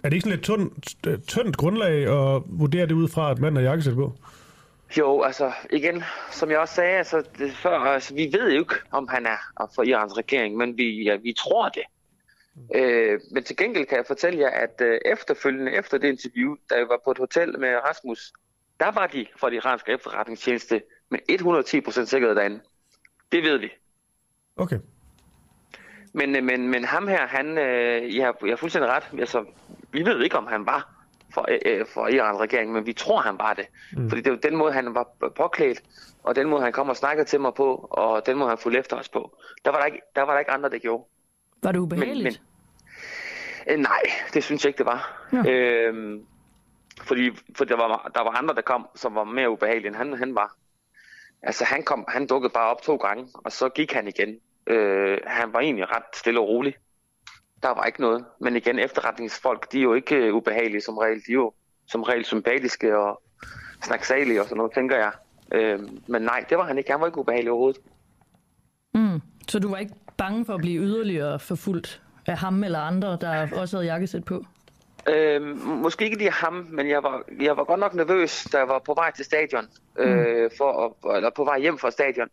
[0.03, 3.57] er det ikke sådan lidt tyndt, tyndt grundlag at vurdere det ud fra, at manden
[3.57, 4.13] har jakkesæt på?
[4.99, 8.75] Jo, altså igen, som jeg også sagde altså, det før, altså, vi ved jo ikke,
[8.91, 11.83] om han er for Irans regering, men vi, ja, vi tror det.
[12.75, 16.75] Øh, men til gengæld kan jeg fortælle jer, at øh, efterfølgende, efter det interview, da
[16.75, 18.33] jeg var på et hotel med Rasmus,
[18.81, 21.19] der var de fra de iranske efterretningstjeneste med
[22.01, 22.61] 110% sikkerhed derinde.
[23.33, 23.71] Det ved vi.
[24.57, 24.79] Okay.
[26.13, 29.05] Men, øh, men, men ham her, han, øh, jeg, har- jeg har fuldstændig ret.
[29.19, 29.45] Altså,
[29.93, 30.91] vi ved ikke, om han var
[31.35, 33.67] for, øh, for Irans regering, men vi tror, han var det.
[33.97, 34.09] Mm.
[34.09, 35.83] Fordi det var den måde, han var påklædt,
[36.23, 38.79] og den måde, han kom og snakkede til mig på, og den måde, han fulgte
[38.81, 39.37] efter os på.
[39.65, 41.05] Der var der ikke, der var der ikke andre, der gjorde.
[41.63, 42.43] Var det ubehageligt?
[43.71, 44.01] Øh, nej,
[44.35, 45.29] det synes jeg ikke, det var.
[45.33, 45.51] Ja.
[45.53, 46.27] Øhm,
[47.03, 50.19] fordi for der, var, der var andre, der kom, som var mere ubehagelige, end han,
[50.19, 50.57] han var.
[51.43, 54.39] Altså, han, kom, han dukkede bare op to gange, og så gik han igen.
[54.67, 56.75] Øh, han var egentlig ret stille og rolig.
[57.63, 58.25] Der var ikke noget.
[58.41, 61.19] Men igen, efterretningsfolk, de er jo ikke øh, ubehagelige som regel.
[61.27, 61.53] De er jo
[61.87, 63.23] som regel sympatiske og
[63.83, 65.13] snaksalige og sådan noget, tænker jeg.
[65.53, 66.91] Øh, men nej, det var han ikke.
[66.91, 67.81] Han var ikke ubehagelig overhovedet.
[68.95, 69.21] Mm.
[69.49, 73.49] Så du var ikke bange for at blive yderligere forfulgt af ham eller andre, der
[73.61, 74.45] også havde jakkesæt på?
[75.09, 78.69] Øh, måske ikke lige ham, men jeg var, jeg var godt nok nervøs, da jeg
[78.69, 82.29] var på vej til stadion, øh, for at, eller på vej hjem fra stadion.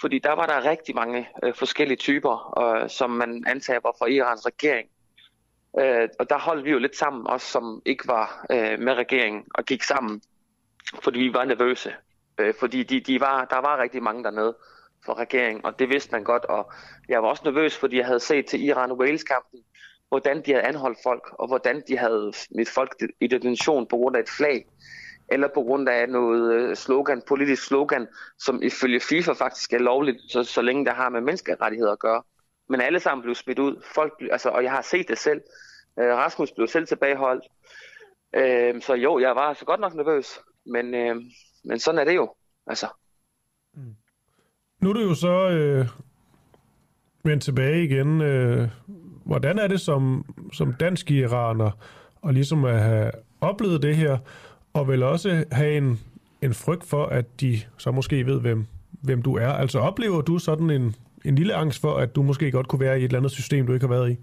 [0.00, 4.06] Fordi der var der rigtig mange øh, forskellige typer, øh, som man antager var fra
[4.06, 4.88] Irans regering.
[5.80, 9.44] Øh, og der holdt vi jo lidt sammen, også som ikke var øh, med regeringen,
[9.54, 10.22] og gik sammen,
[11.02, 11.94] fordi vi var nervøse.
[12.38, 14.56] Øh, fordi de, de var, der var rigtig mange dernede
[15.06, 16.44] fra regeringen, og det vidste man godt.
[16.44, 16.72] Og
[17.08, 19.60] jeg var også nervøs, fordi jeg havde set til Iran-Wales-kampen,
[20.08, 24.16] hvordan de havde anholdt folk, og hvordan de havde mit folk i detention på grund
[24.16, 24.66] af et flag,
[25.28, 28.06] eller på grund af noget øh, slogan, politisk slogan,
[28.38, 32.22] som ifølge FIFA faktisk er lovligt, så, så længe det har med menneskerettigheder at gøre.
[32.68, 33.82] Men alle sammen blev smidt ud.
[33.94, 35.40] Folk, altså, og jeg har set det selv.
[35.98, 37.44] Øh, Rasmus blev selv tilbageholdt.
[38.36, 40.40] Øh, så jo, jeg var så godt nok nervøs.
[40.66, 41.16] Men, øh,
[41.64, 42.34] men sådan er det jo.
[42.66, 42.86] Altså.
[43.74, 43.94] Mm.
[44.80, 45.86] Nu er du jo så øh,
[47.24, 48.20] vendt tilbage igen.
[48.20, 48.68] Øh,
[49.24, 51.70] hvordan er det som, som dansk iraner
[52.28, 53.10] at ligesom at have
[53.40, 54.18] oplevet det her,
[54.72, 56.00] og vel også have en,
[56.42, 58.66] en frygt for, at de så måske ved, hvem,
[59.02, 59.48] hvem du er.
[59.48, 63.00] Altså oplever du sådan en, en lille angst for, at du måske godt kunne være
[63.00, 64.16] i et eller andet system, du ikke har været i?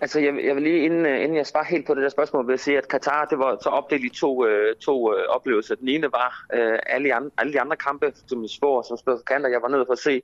[0.00, 2.52] Altså, jeg, jeg vil lige, inden, inden jeg svarer helt på det der spørgsmål, vil
[2.52, 5.74] jeg sige, at Katar, det var så opdelt i to, øh, to øh, oplevelser.
[5.74, 9.20] Den ene var øh, alle, de andre, alle de andre kampe, som spor, som spillede
[9.20, 10.22] for kanter, jeg var nede for at se.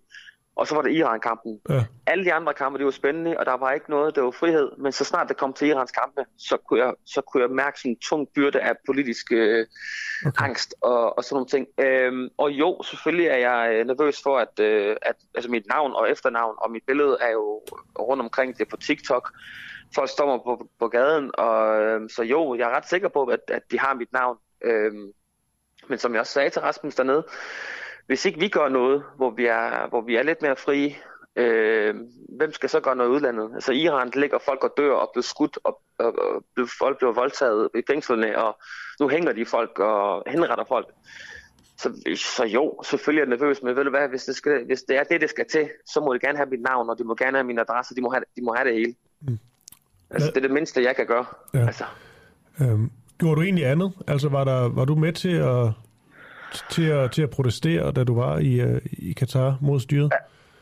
[0.56, 1.60] Og så var det Iran-kampen.
[1.68, 1.84] Ja.
[2.06, 4.70] Alle de andre kampe, det var spændende, og der var ikke noget, der var frihed.
[4.78, 7.78] Men så snart det kom til Irans kampe, så kunne jeg, så kunne jeg mærke
[7.78, 9.66] sådan en tung byrde af politisk øh,
[10.26, 10.44] okay.
[10.44, 11.66] angst og, og sådan nogle ting.
[11.78, 15.92] Øhm, og jo, selvfølgelig er jeg øh, nervøs for, at, øh, at altså mit navn
[15.92, 17.62] og efternavn og mit billede er jo
[17.98, 19.32] rundt omkring det på TikTok.
[19.94, 23.24] Folk står mig på, på gaden, og øh, så jo, jeg er ret sikker på,
[23.24, 24.38] at, at de har mit navn.
[24.64, 25.12] Øhm,
[25.88, 27.24] men som jeg også sagde til Rasmus dernede,
[28.12, 30.94] hvis ikke vi gør noget, hvor vi er, hvor vi er lidt mere frie,
[31.36, 31.94] øh,
[32.38, 33.50] hvem skal så gøre noget i udlandet?
[33.54, 36.14] Altså Iran ligger folk og dør og bliver skudt, og, og,
[36.58, 38.58] og folk bliver voldtaget i fængslerne, og
[39.00, 40.86] nu hænger de folk og henretter folk.
[41.78, 44.82] Så, så jo, selvfølgelig er jeg nervøs, men ved du hvad, hvis det, skal, hvis
[44.82, 47.04] det er det, det skal til, så må de gerne have mit navn, og de
[47.04, 48.94] må gerne have min adresse, de må have, de må have det hele.
[49.20, 49.38] Mm.
[50.10, 51.24] Altså, det er det mindste, jeg kan gøre.
[51.54, 51.66] Ja.
[51.66, 51.84] Altså.
[52.60, 53.92] Øhm, gjorde du egentlig andet?
[54.08, 55.72] Altså, var, der, var du med til at
[56.70, 60.12] til at, til at protestere, da du var i, uh, i Katar mod styret?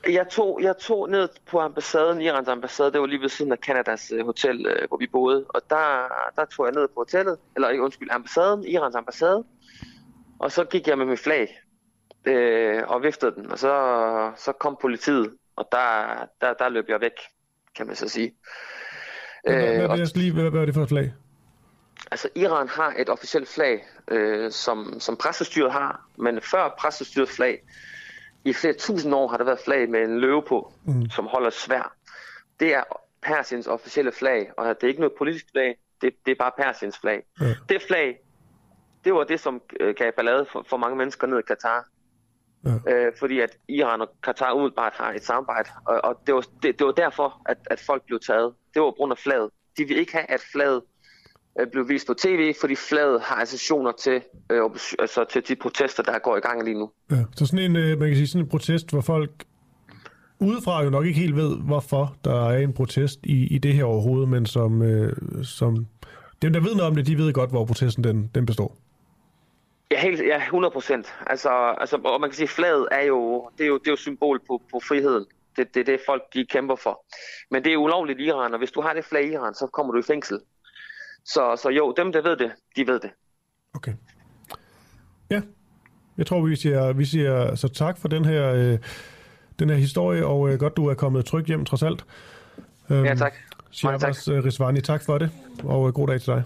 [0.08, 3.60] Jeg tog, jeg tog ned på ambassaden, Irans ambassade, det var lige ved siden af
[3.60, 5.86] Kanadas uh, hotel, uh, hvor vi boede, og der,
[6.36, 9.44] der tog jeg ned på hotellet, eller undskyld, ambassaden, Irans ambassade,
[10.38, 11.48] og så gik jeg med mit flag
[12.24, 13.74] øh, og viftede den, og så,
[14.36, 17.18] så kom politiet, og der, der, der løb jeg væk,
[17.76, 18.32] kan man så sige.
[19.44, 21.12] Hvad, hvad, hvad, lige, hvad, hvad var det for et flag?
[22.10, 27.62] Altså, Iran har et officielt flag, øh, som, som pressestyret har, men før pressestyrets flag,
[28.44, 31.10] i flere tusind år har der været flag med en løve på, mm.
[31.10, 31.96] som holder svær.
[32.60, 32.82] Det er
[33.22, 36.98] Persiens officielle flag, og det er ikke noget politisk flag, det, det er bare Persiens
[36.98, 37.22] flag.
[37.40, 37.54] Ja.
[37.68, 38.18] Det flag,
[39.04, 41.88] det var det, som øh, gav ballade for, for mange mennesker ned i Katar.
[42.64, 42.92] Ja.
[42.94, 46.78] Øh, fordi at Iran og Katar umiddelbart har et samarbejde, og, og det, var, det,
[46.78, 48.54] det var derfor, at, at folk blev taget.
[48.74, 49.50] Det var på grund af flaget.
[49.76, 50.82] De vil ikke have, at flaget
[51.60, 54.62] Øh, blev vist på tv, fordi flaget har associationer til, øh,
[54.98, 56.90] altså til de protester, der går i gang lige nu.
[57.10, 59.30] Ja, så sådan en, øh, man kan sige, sådan en protest, hvor folk
[60.40, 63.84] udefra jo nok ikke helt ved, hvorfor der er en protest i, i det her
[63.84, 65.86] overhovedet, men som, øh, som
[66.42, 68.76] dem, der ved noget om det, de ved godt, hvor protesten den, den består.
[69.90, 71.14] Ja, helt, ja 100 procent.
[71.26, 71.48] Altså,
[71.78, 74.40] altså, og man kan sige, flaget er jo, det er jo, det er jo symbol
[74.46, 75.26] på, på friheden.
[75.56, 77.04] Det, det er det, folk de kæmper for.
[77.50, 79.66] Men det er ulovligt i Iran, og hvis du har det flag i Iran, så
[79.66, 80.40] kommer du i fængsel.
[81.32, 83.10] Så, så jo, dem der ved det, de ved det.
[83.74, 83.92] Okay.
[85.30, 85.40] Ja,
[86.18, 88.78] jeg tror, vi siger, vi siger så tak for den her, øh,
[89.58, 92.04] den her historie, og øh, godt, du er kommet trygt hjem, trods alt.
[92.90, 93.34] Øhm, ja, tak.
[93.70, 94.34] Shabas tak.
[94.34, 95.30] Øh, Rizvani, tak for det,
[95.64, 96.42] og øh, god dag til dig.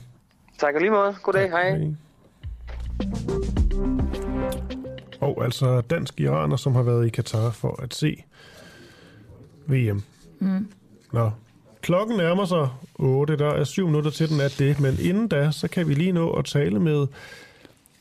[0.59, 1.17] Tak og lige måde.
[1.23, 1.71] God dag, hej.
[1.71, 1.95] hej.
[5.21, 8.25] Og altså dansk iraner, som har været i Katar for at se
[9.67, 10.03] VM.
[10.39, 10.69] Mm.
[11.13, 11.31] Nå,
[11.85, 15.51] Klokken nærmer sig 8, der er syv minutter til den er det, men inden da,
[15.51, 17.07] så kan vi lige nå at tale med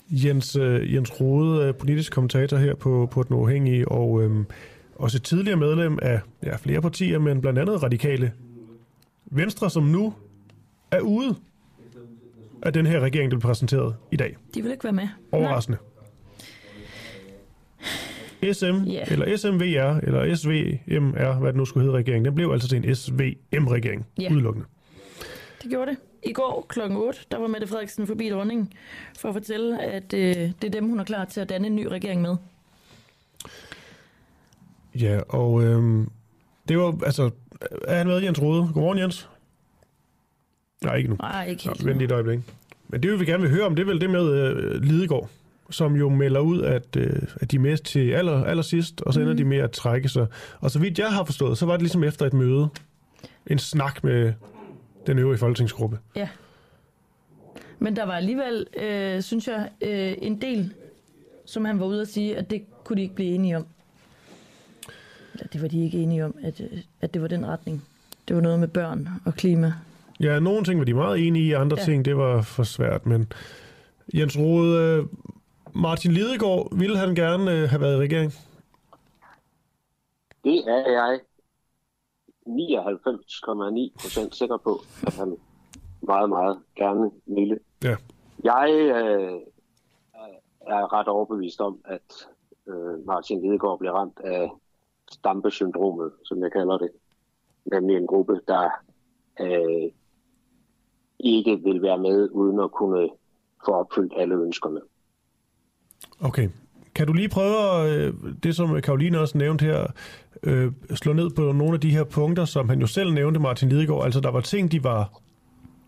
[0.10, 4.48] Jens, uh, Jens Rode, øh, politisk kommentator her på, på Den Uafhængige, og um,
[4.96, 8.32] også tidligere medlem af ja, flere partier, men blandt andet radikale
[9.26, 10.14] Venstre, som nu
[10.92, 11.36] er ude
[12.62, 14.38] af den her regering, der bliver præsenteret i dag.
[14.54, 15.08] De vil ikke være med.
[15.32, 15.78] Overraskende.
[15.82, 15.93] Nej.
[18.54, 19.12] SM, yeah.
[19.12, 22.96] eller SMVR, eller SVMR, hvad det nu skulle hedde regeringen, den blev altså til en
[22.96, 24.34] SVM-regering, yeah.
[24.34, 24.68] udelukkende.
[25.64, 25.98] Det gjorde det.
[26.24, 26.80] I går kl.
[26.80, 28.74] 8, der var Mette Frederiksen forbi dronningen
[29.20, 31.76] for at fortælle, at øh, det er dem, hun er klar til at danne en
[31.76, 32.36] ny regering med.
[35.00, 36.08] Ja, og øh,
[36.68, 37.30] det var, altså,
[37.88, 38.70] er han med, Jens Rode?
[38.74, 39.30] Godmorgen, Jens.
[40.84, 41.16] Nej, ikke nu.
[41.16, 41.80] Nej, ikke helt.
[41.80, 42.40] Nå, vent lige et øjeblik.
[42.88, 45.30] Men det, vi gerne vil høre om, det er vel det med øh, Lidegaard
[45.70, 49.14] som jo melder ud, at, øh, at de er med til aller, aller sidst, og
[49.14, 49.38] så ender mm.
[49.38, 50.28] de med at trække sig.
[50.60, 52.68] Og så vidt jeg har forstået, så var det ligesom efter et møde,
[53.48, 54.34] en snak med
[55.08, 56.00] den øvrige folketingsgruppe.
[56.16, 56.28] Ja.
[57.80, 60.74] Men der var alligevel, øh, synes jeg, øh, en del,
[61.46, 63.66] som han var ude at sige, at det kunne de ikke blive enige om.
[65.34, 67.84] Eller det var de ikke enige om, at, øh, at det var den retning.
[68.28, 69.74] Det var noget med børn og klima.
[70.20, 71.86] Ja, nogle ting var de meget enige i, andre ja.
[71.86, 73.06] ting, det var for svært.
[73.06, 73.32] Men
[74.14, 75.08] Jens Rode,
[75.76, 78.32] Martin Lidegaard, ville han gerne øh, have været i regering?
[80.44, 81.20] Det er jeg
[82.48, 85.38] 99,9 procent sikker på, at han
[86.02, 87.60] meget, meget gerne ville.
[87.84, 87.96] Ja.
[88.44, 89.42] Jeg øh,
[90.62, 92.28] er ret overbevist om, at
[92.68, 94.50] øh, Martin Lidegaard bliver ramt af
[95.12, 96.90] stampesyndromet, som jeg kalder det.
[97.66, 98.70] Nemlig en gruppe, der
[99.40, 99.92] øh,
[101.20, 103.10] ikke vil være med, uden at kunne
[103.66, 104.82] få opfyldt alle ønskerne.
[106.22, 106.50] Okay.
[106.96, 109.88] Kan du lige prøve, at, øh, det som Karoline også nævnte her,
[110.44, 113.70] øh, slå ned på nogle af de her punkter, som han jo selv nævnte, Martin
[113.70, 114.06] Lidegaard.
[114.06, 115.22] Altså, der var ting, de var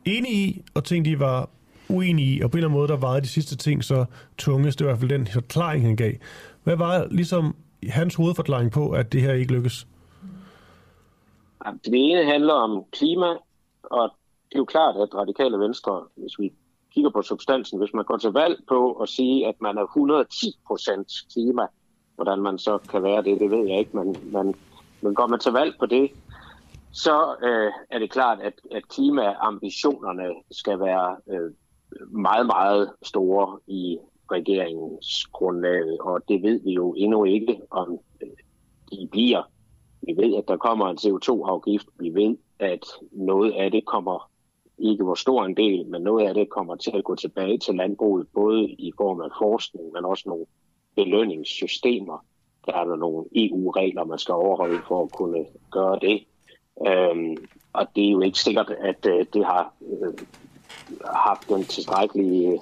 [0.06, 1.50] enige i, og ting, de var
[1.90, 4.06] uenige i, og på en eller anden måde, der vejede de sidste ting så
[4.38, 4.80] tungest.
[4.80, 6.14] Det var i hvert fald den forklaring, han gav.
[6.64, 7.56] Hvad var ligesom
[7.90, 9.88] hans hovedforklaring på, at det her ikke lykkes?
[11.86, 13.28] Det ene handler om klima,
[13.84, 14.10] og
[14.50, 16.54] det er jo klart, at radikale venstre, hvis vi
[16.96, 20.60] kigger på substansen, hvis man går til valg på at sige, at man er 110
[20.68, 21.66] procent klima,
[22.16, 24.56] hvordan man så kan være det, det ved jeg ikke, men, men,
[25.02, 26.12] men går man til valg på det,
[26.92, 31.52] så øh, er det klart, at, at klimaambitionerne skal være øh,
[32.10, 33.98] meget, meget store i
[34.32, 38.30] regeringens grundlag, og det ved vi jo endnu ikke, om øh,
[38.92, 39.44] de bliver.
[40.02, 41.88] Vi ved, at der kommer en CO2-afgift.
[42.00, 44.30] Vi ved, at noget af det kommer,
[44.78, 47.76] ikke hvor stor en del, men noget af det kommer til at gå tilbage til
[47.76, 50.46] landbruget, både i form af forskning, men også nogle
[50.96, 52.26] belønningssystemer.
[52.66, 56.24] Der er der nogle EU-regler, man skal overholde for at kunne gøre det.
[56.88, 57.38] Øhm,
[57.74, 60.14] og det er jo ikke sikkert, at øh, det har øh,
[61.06, 62.62] haft den tilstrækkelige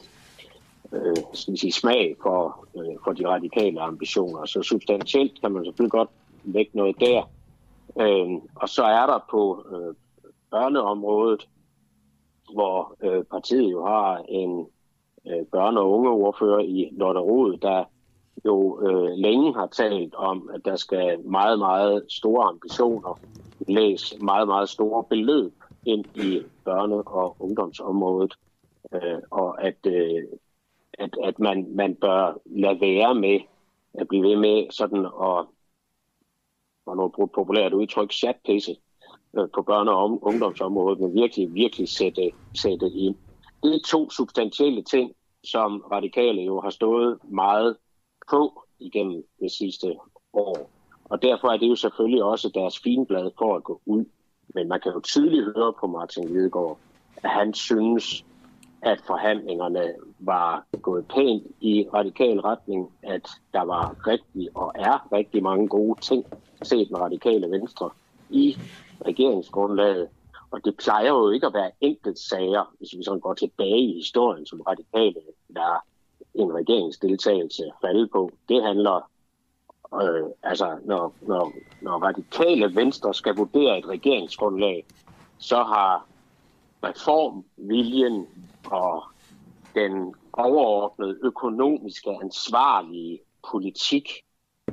[0.93, 4.45] øh, skal sige, smag for, øh, for de radikale ambitioner.
[4.45, 6.09] Så substantielt kan man selvfølgelig godt
[6.43, 7.29] lægge noget der.
[7.99, 9.95] Øh, og så er der på øh,
[10.51, 11.47] børneområdet,
[12.53, 14.67] hvor øh, partiet jo har en
[15.27, 17.83] øh, børne- og ungeordfører i Lotte Rod, der
[18.45, 23.19] jo øh, længe har talt om, at der skal meget, meget store ambitioner,
[23.67, 25.53] læs meget, meget store beløb
[25.85, 28.33] ind i børne- og ungdomsområdet,
[28.93, 30.23] øh, og at, øh,
[30.93, 33.39] at, at man, man bør lade være med
[33.93, 35.45] at blive ved med sådan at,
[36.85, 38.75] og nu populært udtryk, chatpisse
[39.37, 43.15] Øh, på børne- og ungdomsområdet, men virkelig, virkelig sætte, sætte ind.
[43.63, 45.11] Det er to substantielle ting,
[45.43, 47.77] som radikale jo har stået meget
[48.31, 49.95] på igennem det sidste
[50.33, 50.69] år.
[51.05, 54.05] Og derfor er det jo selvfølgelig også deres finblad for at gå ud.
[54.53, 56.77] Men man kan jo tydeligt høre på Martin Lidegaard,
[57.23, 58.25] at han synes,
[58.81, 65.43] at forhandlingerne var gået pænt i radikal retning, at der var rigtig og er rigtig
[65.43, 66.25] mange gode ting
[66.63, 67.89] set den radikale venstre
[68.29, 68.57] i
[69.07, 70.09] regeringsgrundlaget.
[70.51, 73.93] Og det plejer jo ikke at være enkelt sager, hvis vi sådan går tilbage i
[73.93, 75.21] historien, som radikale
[75.55, 75.85] der
[76.33, 78.31] en regeringsdeltagelse falde på.
[78.49, 79.09] Det handler,
[80.01, 84.85] øh, altså når, når, når radikale venstre skal vurdere et regeringsgrundlag,
[85.37, 86.07] så har
[86.83, 88.27] reformviljen
[88.71, 89.03] og
[89.75, 93.19] den overordnede økonomiske ansvarlige
[93.51, 94.09] politik,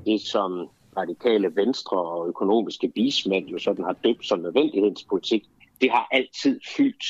[0.05, 5.43] det som radikale venstre og økonomiske vismænd jo sådan har døbt som nødvendighedspolitik,
[5.81, 7.05] det har altid fyldt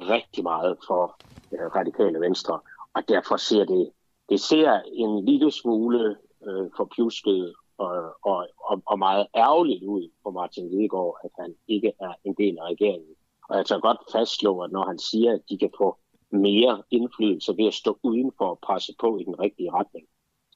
[0.00, 1.16] rigtig meget for
[1.52, 2.60] øh, radikale venstre.
[2.94, 3.90] Og derfor ser det,
[4.28, 6.16] det ser en lille smule
[6.46, 11.92] øh, forpjusket og, og, og, og meget ærgerligt ud for Martin Lidegaard, at han ikke
[12.00, 13.14] er en del af regeringen.
[13.48, 15.98] Og jeg tager godt fastslå, at når han siger, at de kan få
[16.30, 20.06] mere indflydelse ved at stå udenfor og presse på i den rigtige retning,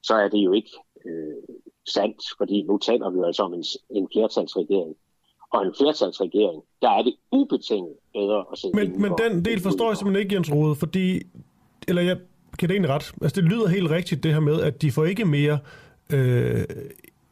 [0.03, 0.71] så er det jo ikke
[1.05, 1.43] øh,
[1.87, 4.95] sandt, fordi nu taler vi jo altså om en, en flertalsregering.
[5.53, 9.89] Og en flertalsregering, der er det ubetinget bedre at sidde Men, men den del forstår
[9.89, 11.21] jeg simpelthen ikke, Jens Rode, fordi,
[11.87, 12.17] eller jeg
[12.59, 15.05] kan det egentlig ret, altså det lyder helt rigtigt det her med, at de får
[15.05, 15.59] ikke mere
[16.13, 16.63] øh,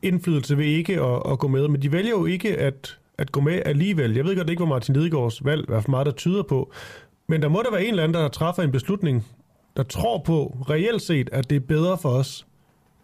[0.02, 3.42] indflydelse ved ikke at, at gå med, men de vælger jo ikke at, at gå
[3.42, 4.16] med alligevel.
[4.16, 6.72] Jeg ved godt ikke, hvor Martin Lidegaards valg er for meget, der tyder på,
[7.28, 9.26] men der må der være en eller anden, der træffer en beslutning,
[9.78, 12.46] der tror på reelt set, at det er bedre for os,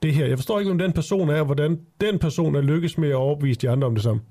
[0.02, 0.26] det her.
[0.26, 3.16] Jeg forstår ikke, hvem den person er, og hvordan den person er lykkes med at
[3.16, 4.22] overbevise de andre om det samme.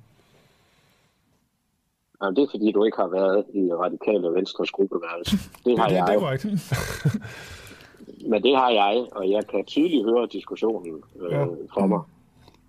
[2.22, 5.36] Jamen, det er fordi, du ikke har været i radikale venstres gruppeværelse.
[5.64, 6.06] Det har det, jeg.
[6.06, 6.46] Det er korrekt.
[8.30, 11.44] Men det har jeg, og jeg kan tydeligt høre diskussionen øh, ja.
[11.74, 12.00] for mig,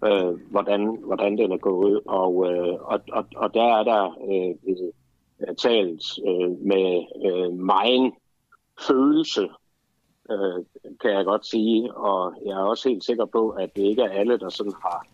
[0.05, 2.01] øh, hvordan, hvordan den er gået.
[2.05, 8.11] Og, øh, og, og, og der er der øh, talt øh, med øh, meget
[8.87, 9.49] følelse,
[10.31, 10.65] øh,
[11.01, 11.93] kan jeg godt sige.
[11.93, 15.07] Og jeg er også helt sikker på, at det ikke er alle, der sådan har...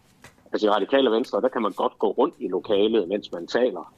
[0.52, 3.94] Altså i radikale venstre, der kan man godt gå rundt i lokalet, mens man taler.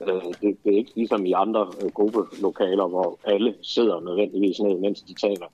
[0.00, 4.78] Øh, det, det er ikke ligesom i andre øh, gruppelokaler, hvor alle sidder nødvendigvis ned,
[4.78, 5.46] mens de taler.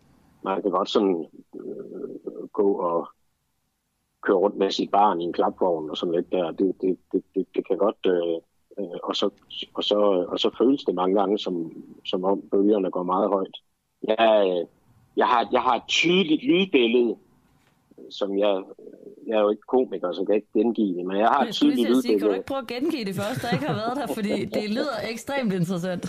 [0.43, 3.09] Man kan godt sådan øh, gå og
[4.23, 6.51] køre rundt med sit barn i en klapvogn og sådan lidt der.
[6.51, 8.07] Det, det, det, det, det kan godt...
[8.07, 8.37] Øh,
[8.79, 9.31] øh, og, så,
[9.75, 13.57] og, så, og så føles det mange gange, som, som om bølgerne går meget højt.
[14.03, 14.67] Jeg, øh,
[15.17, 17.17] jeg, har, jeg har et tydeligt lydbillede,
[18.11, 18.62] som jeg...
[19.27, 21.49] Jeg er jo ikke komiker, så jeg kan ikke gengive det, men jeg har Jeg
[21.49, 22.37] et tydeligt sige, kan du lydbillede.
[22.37, 25.53] ikke prøve at gengive det først, der ikke har været der, fordi det lyder ekstremt
[25.53, 26.05] interessant.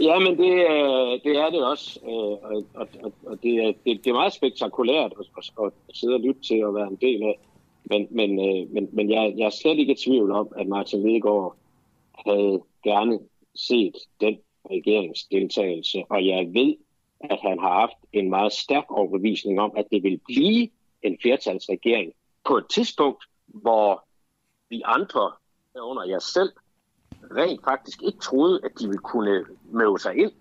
[0.00, 2.12] Ja, men det, øh, det er det også, øh,
[2.50, 6.40] og, og, og- det, det, det er meget spektakulært at, at, at sidde og lytte
[6.40, 7.38] til og være en del af.
[7.84, 11.02] Men, men, øh, men, men jeg, jeg er slet ikke i tvivl om, at Martin
[11.06, 11.56] Lidegaard
[12.26, 13.18] havde gerne
[13.54, 14.36] set den
[14.70, 16.74] regeringsdeltagelse, og jeg ved,
[17.20, 20.68] at han har haft en meget stærk overbevisning om, at det vil blive
[21.02, 22.12] en flertalsregering
[22.44, 24.04] på et tidspunkt, hvor
[24.70, 25.32] vi andre,
[25.80, 26.52] under jer selv,
[27.36, 30.32] rent faktisk ikke troede, at de ville kunne møde sig ind.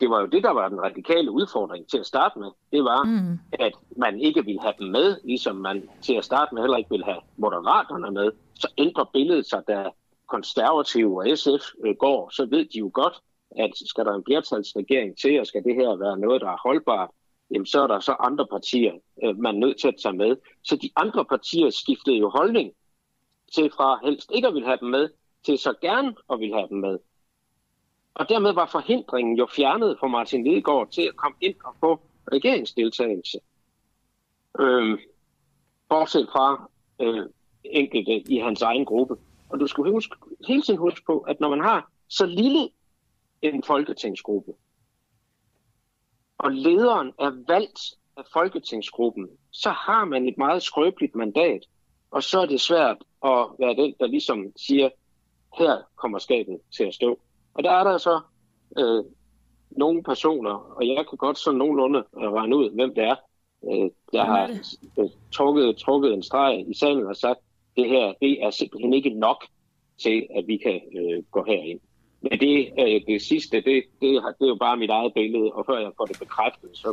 [0.00, 2.50] Det var jo det, der var den radikale udfordring til at starte med.
[2.72, 3.38] Det var, mm.
[3.52, 6.90] at man ikke ville have dem med, ligesom man til at starte med heller ikke
[6.90, 8.32] ville have moderaterne med.
[8.54, 9.90] Så ændrer billedet sig, da
[10.26, 13.14] konservative og SF øh, går, så ved de jo godt,
[13.58, 17.10] at skal der en flertalsregering til, og skal det her være noget, der er holdbart,
[17.50, 18.92] jamen så er der så andre partier,
[19.24, 20.36] øh, man er nødt til at tage med.
[20.62, 22.72] Så de andre partier skiftede jo holdning
[23.54, 25.08] til fra helst ikke at ville have dem med,
[25.46, 26.98] til så gerne at ville have dem med.
[28.14, 32.00] Og dermed var forhindringen jo fjernet for Martin Lidegaard til at komme ind og få
[32.32, 33.38] regeringsdeltagelse.
[34.60, 34.98] Øhm,
[35.88, 36.70] bortset fra
[37.00, 37.26] øh,
[37.64, 39.16] enkelte i hans egen gruppe.
[39.48, 40.16] Og du skal huske,
[40.46, 42.68] hele tiden huske på, at når man har så lille
[43.52, 44.52] en folketingsgruppe,
[46.38, 47.80] og lederen er valgt
[48.16, 51.62] af folketingsgruppen, så har man et meget skrøbeligt mandat,
[52.10, 54.88] og så er det svært at være den, der ligesom siger,
[55.58, 57.18] her kommer skabet til at stå.
[57.54, 58.20] Og der er der så
[58.78, 59.04] øh,
[59.70, 63.16] nogle personer, og jeg kan godt sådan nogenlunde øh, regne ud, hvem det er,
[63.64, 64.48] øh, der er har
[64.98, 67.40] øh, trukket, trukket en streg i salen og sagt,
[67.76, 69.44] det her det er simpelthen ikke nok
[70.02, 71.80] til, at vi kan øh, gå herind.
[72.30, 75.48] Men det, øh, det sidste, det, det, har- det er jo bare mit eget billede,
[75.52, 76.88] og før jeg får det bekræftet, så,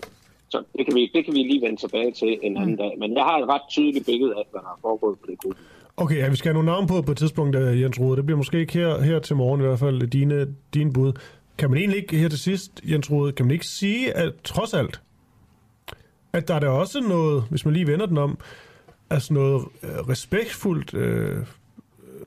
[0.49, 2.93] så det, kan vi, det kan vi lige vende tilbage til en anden dag.
[2.99, 5.57] Men jeg har et ret tydeligt billede af, hvad der er foregået på det gruppe.
[5.97, 8.17] Okay, ja, vi skal have nogle navne på på et tidspunkt, øh, Jens Rode.
[8.17, 11.13] Det bliver måske ikke her, her til morgen i hvert fald, dine, dine bud.
[11.57, 14.73] Kan man egentlig ikke her til sidst, Jens Rode, kan man ikke sige, at trods
[14.73, 15.01] alt,
[16.33, 18.37] at der er der også noget, hvis man lige vender den om,
[19.09, 21.37] altså noget øh, respektfuldt, øh,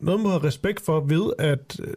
[0.00, 1.94] noget man have respekt for ved, at øh,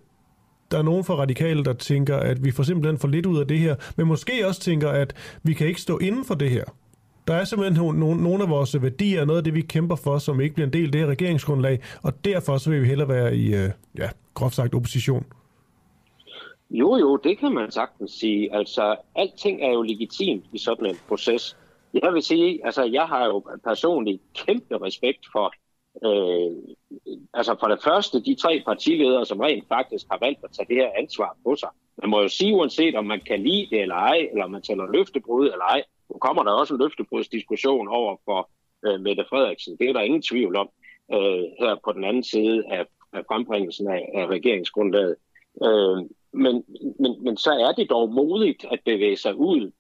[0.71, 3.47] der er nogen fra radikale, der tænker, at vi får simpelthen for lidt ud af
[3.47, 5.13] det her, men måske også tænker, at
[5.43, 6.63] vi kan ikke stå inden for det her.
[7.27, 10.41] Der er simpelthen nogle, nogle, af vores værdier, noget af det, vi kæmper for, som
[10.41, 13.35] ikke bliver en del af det her regeringsgrundlag, og derfor så vil vi hellere være
[13.35, 15.25] i, øh, ja, groft sagt, opposition.
[16.69, 18.55] Jo, jo, det kan man sagtens sige.
[18.55, 21.57] Altså, alting er jo legitimt i sådan en proces.
[21.93, 25.53] Jeg vil sige, altså, jeg har jo personligt kæmpe respekt for,
[26.05, 26.51] øh,
[27.33, 30.75] altså for det første, de tre partiledere, som rent faktisk har valgt at tage det
[30.75, 31.69] her ansvar på sig.
[32.01, 34.61] Man må jo sige, uanset om man kan lide det eller ej, eller om man
[34.61, 38.49] taler løftebrud eller ej, nu kommer der også en løftebrudsdiskussion over for
[38.85, 39.77] øh, Mette Frederiksen.
[39.79, 40.69] Det er der ingen tvivl om
[41.13, 45.15] øh, her på den anden side af, af frembringelsen af, af regeringsgrundlaget.
[45.63, 45.97] Øh,
[46.33, 46.63] men,
[46.99, 49.71] men, men så er det dog modigt at bevæge sig ud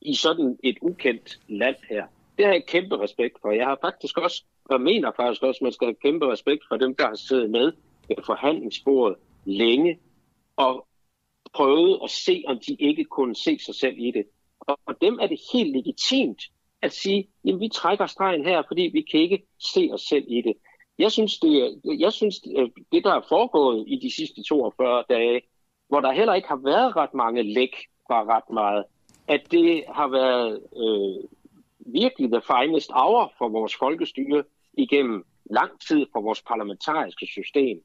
[0.00, 2.04] i sådan et ukendt land her.
[2.38, 3.50] Det har jeg kæmpe respekt for.
[3.50, 6.76] Jeg har faktisk også, jeg mener faktisk også, at man skal have kæmpe respekt for
[6.76, 7.72] dem, der har siddet med
[8.08, 9.98] ved forhandlingsbordet længe
[10.56, 10.86] og
[11.54, 14.24] prøvet at se, om de ikke kunne se sig selv i det.
[14.60, 16.42] Og for dem er det helt legitimt
[16.82, 20.42] at sige, jamen vi trækker stregen her, fordi vi kan ikke se os selv i
[20.42, 20.54] det.
[20.98, 25.42] Jeg synes, det, jeg synes, øh, det der er foregået i de sidste 42 dage,
[25.88, 28.84] hvor der heller ikke har været ret mange læk fra ret meget,
[29.28, 31.28] at det har været øh,
[31.78, 34.44] virkelig the finest hour for vores folkestyre
[34.78, 37.82] igennem lang tid for vores parlamentariske system.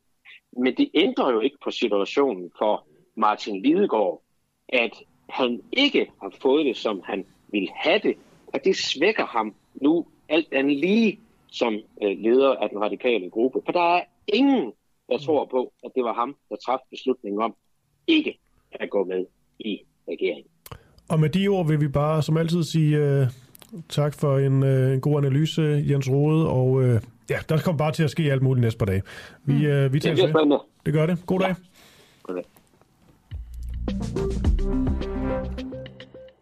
[0.63, 4.23] Men det ændrer jo ikke på situationen for Martin Lidegaard,
[4.69, 4.91] at
[5.29, 8.15] han ikke har fået det, som han ville have det,
[8.53, 11.19] og det svækker ham nu alt andet lige
[11.51, 11.73] som
[12.03, 13.59] øh, leder af den radikale gruppe.
[13.65, 14.71] For der er ingen,
[15.09, 17.55] der tror på, at det var ham, der træffede beslutningen om
[18.07, 18.39] ikke
[18.71, 19.25] at gå med
[19.59, 20.51] i regeringen.
[21.09, 23.27] Og med de ord vil vi bare som altid sige øh,
[23.89, 27.91] tak for en, øh, en god analyse, Jens Rode, og øh, ja, der kommer bare
[27.91, 29.01] til at ske alt muligt næste par dage.
[29.45, 30.59] Vi, øh, vi Det tager bliver spændende.
[30.86, 31.18] Det gør det.
[31.26, 31.55] God dag.
[32.24, 32.43] Goddag.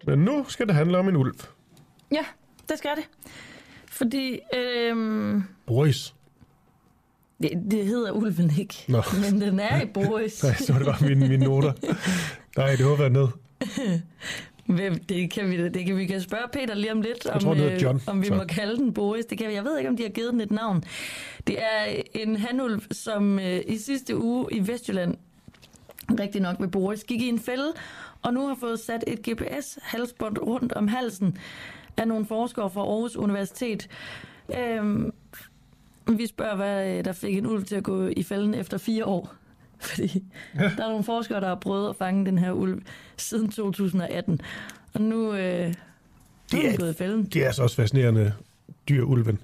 [0.07, 1.34] Men nu skal det handle om en ulv.
[2.11, 2.26] Ja,
[2.69, 3.32] det skal det.
[3.86, 6.13] Fordi, øhm, Boris.
[7.41, 9.01] Det, det hedder ulven ikke, Nå.
[9.32, 10.43] men den er i Boris.
[10.43, 11.73] Nej, så var det bare mine, mine noter.
[12.57, 13.28] Nej, det håber jeg ned.
[14.66, 17.53] Hvem, det kan vi det kan vi kan spørge Peter lige om lidt, om, tror,
[17.53, 18.36] hedder øh, John, om vi så.
[18.36, 19.26] må kalde den Boris.
[19.26, 19.53] Det kan.
[19.53, 20.84] Jeg ved ikke, om de har givet den et navn.
[21.47, 25.16] Det er en hanulv, som øh, i sidste uge i Vestjylland,
[26.20, 27.74] rigtig nok ved Boris, gik i en fælde,
[28.22, 31.38] og nu har fået sat et GPS-halsbånd rundt om halsen
[31.97, 33.88] af nogle forskere fra Aarhus Universitet.
[34.59, 35.13] Øhm,
[36.07, 39.05] vi spørger, hvad øh, der fik en ulv til at gå i fælden efter fire
[39.05, 39.36] år.
[39.86, 40.23] Fordi
[40.53, 42.81] der er nogle forskere, der har prøvet at fange den her ulv
[43.17, 44.41] siden 2018.
[44.93, 45.67] Og nu, øh,
[46.53, 47.25] nu er den gået i fælden.
[47.25, 48.33] Det er altså også fascinerende
[48.89, 49.39] dyr, ulven.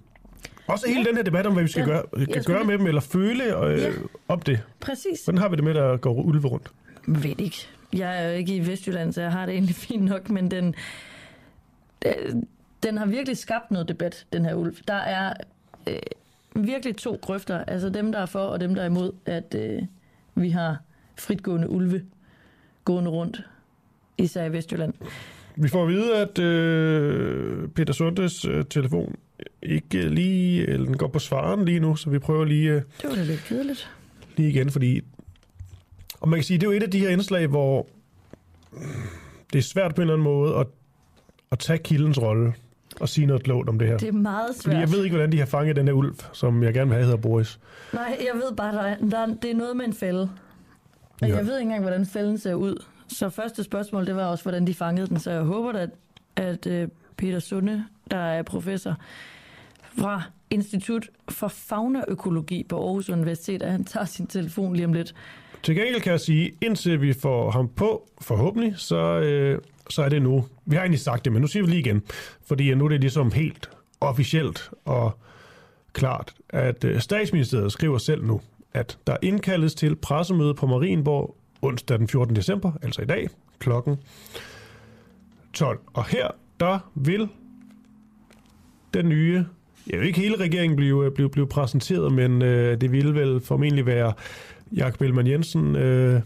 [0.68, 1.08] Også hele Ja.
[1.08, 1.86] den her debat om, hvad vi skal Ja.
[1.88, 3.90] gøre, kan skulle gøre med dem, eller føle øh, Ja.
[4.28, 4.60] om det.
[4.80, 5.24] Præcis.
[5.24, 6.72] Hvordan har vi det med, at gå ulve rundt?
[7.08, 7.58] Ved ikke.
[7.94, 10.76] Jeg er jo ikke i Vestjylland, så jeg har det egentlig fint nok, men den,
[12.06, 12.36] øh,
[12.84, 14.76] den har virkelig skabt noget debat, den her ulv.
[14.88, 15.34] Der er
[15.88, 15.96] øh,
[16.56, 19.82] virkelig to grøfter, altså dem, der er for, og dem, der er imod, at øh,
[20.36, 20.78] vi har
[21.20, 22.02] fritgående ulve
[22.86, 23.42] gående rundt,
[24.18, 24.94] især i Vestjylland.
[25.56, 29.16] Vi får at vide, at øh, Peter Sundes øh, telefon
[29.64, 33.10] ikke lige, eller den går på svaren lige nu, så vi prøver lige, øh, Det
[33.10, 33.92] var da lidt kedeligt.
[34.38, 35.02] lige igen, fordi...
[36.20, 37.88] Og man kan sige, det er jo et af de her indslag, hvor
[39.54, 40.68] det er svært på en eller anden måde at,
[41.52, 42.54] at tage kildens rolle
[43.00, 43.98] og sige noget klogt om det her.
[43.98, 44.80] Det er meget Fordi svært.
[44.80, 47.04] jeg ved ikke, hvordan de har fanget den her ulv, som jeg gerne vil have
[47.06, 47.60] hedder Boris.
[47.94, 50.30] Nej, jeg ved bare, der er, der er, det er noget med en fælde.
[51.22, 51.36] Og Ja.
[51.36, 52.84] jeg ved ikke engang, hvordan fælden ser ud.
[53.08, 55.20] Så første spørgsmål, det var også, hvordan de fangede den.
[55.20, 55.90] Så jeg håber, at,
[56.36, 56.88] at øh,
[57.18, 58.96] Peter Sunde, der er professor
[60.00, 65.14] fra Institut for Faunaøkologi på Aarhus Universitet, at han tager sin telefon lige om lidt.
[65.64, 69.60] Til gengæld kan jeg sige, indtil vi får ham på, forhåbentlig, så, øh,
[69.90, 70.46] så er det nu.
[70.66, 72.02] Vi har egentlig sagt det, men nu siger vi lige igen.
[72.48, 73.70] Fordi nu er det ligesom helt
[74.02, 75.20] officielt og
[75.94, 78.42] klart, at øh, statsministeriet skriver selv nu,
[78.74, 82.36] at der indkaldes til pressemøde på Marienborg onsdag den 14.
[82.36, 83.30] december, altså i dag,
[83.60, 83.98] klokken
[85.54, 85.80] 12.
[85.94, 86.28] Og her,
[86.60, 87.28] der vil
[88.94, 89.46] den nye,
[89.88, 93.42] jeg vil ikke hele regeringen blive, øh, blive, blive præsenteret, men øh, det ville vel
[93.42, 94.14] formentlig være
[94.76, 96.22] Jakob Ellemann Jensen, øh,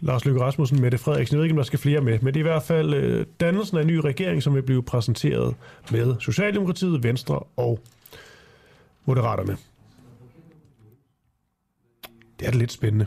[0.00, 1.34] Lars Løkke Rasmussen, Mette Frederiksen.
[1.34, 3.26] Jeg ved ikke, om der skal flere med, men det er i hvert fald øh,
[3.40, 5.54] dannelsen af en ny regering, som vil blive præsenteret
[5.90, 7.80] med Socialdemokratiet, Venstre og
[9.04, 9.56] Moderaterne.
[12.40, 13.06] Det er da lidt spændende.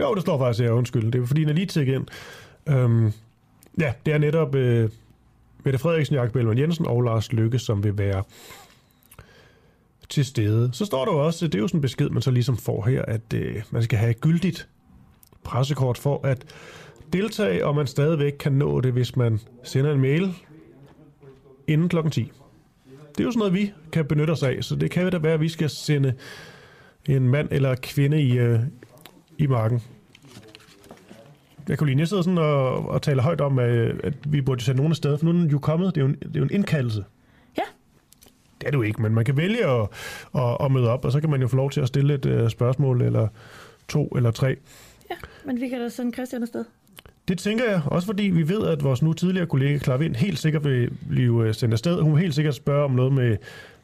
[0.00, 1.12] Jo, det står faktisk her, undskyld.
[1.12, 2.06] Det er fordi, den er lige tækket ind.
[2.68, 3.12] Øhm,
[3.80, 4.90] ja, det er netop øh,
[5.64, 8.22] Mette Frederiksen, Jakob Ellemann Jensen og Lars Løkke, som vil være
[10.08, 10.70] til stede.
[10.72, 12.86] Så står der jo også, det er jo sådan en besked, man så ligesom får
[12.86, 14.68] her, at øh, man skal have et gyldigt
[15.44, 16.44] pressekort for at
[17.12, 20.34] deltage, og man stadigvæk kan nå det, hvis man sender en mail
[21.66, 22.32] inden klokken 10.
[22.90, 25.34] Det er jo sådan noget, vi kan benytte os af, så det kan da være,
[25.34, 26.14] at vi skal sende
[27.06, 28.60] en mand eller kvinde i, øh,
[29.38, 29.82] i marken.
[31.68, 33.70] Jeg kunne lige, jeg sidder sådan og, og taler højt om, at,
[34.04, 35.94] at vi burde sende nogen afsted, for nu er den jo kommet.
[35.94, 37.04] Det er jo en, det er jo en indkaldelse.
[38.62, 39.88] Det er det jo ikke, men man kan vælge at,
[40.34, 42.26] at, at møde op, og så kan man jo få lov til at stille et
[42.26, 43.28] uh, spørgsmål, eller
[43.88, 44.56] to eller tre.
[45.10, 46.64] Ja, men vi kan da sende Christian afsted.
[47.28, 50.38] Det tænker jeg, også fordi vi ved, at vores nu tidligere kollega Clara Vind helt
[50.38, 52.00] sikkert vil blive øh, sendt afsted.
[52.00, 53.36] Hun vil helt sikkert spørge om noget med,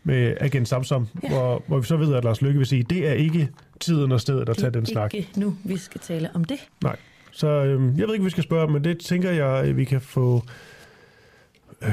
[0.04, 1.28] med Agent Samsam, ja.
[1.28, 3.48] hvor, hvor vi så ved, at Lars Lykke vil sige, det er ikke
[3.80, 5.14] tiden og stedet at tage den det er snak.
[5.14, 6.58] ikke nu, vi skal tale om det.
[6.82, 6.96] Nej.
[7.30, 10.42] Så øh, jeg ved ikke, vi skal spørge men det tænker jeg, vi kan få,
[11.82, 11.90] øh,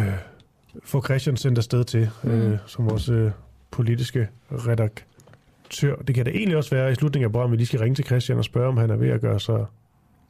[0.84, 2.57] få Christian sendt afsted til, øh, Mm.
[2.65, 3.31] som vores øh,
[3.72, 5.95] politiske redaktør.
[5.95, 7.95] Det kan da egentlig også være i slutningen af programmet, at vi lige skal ringe
[7.95, 9.65] til Christian og spørge, om han er ved at gøre sig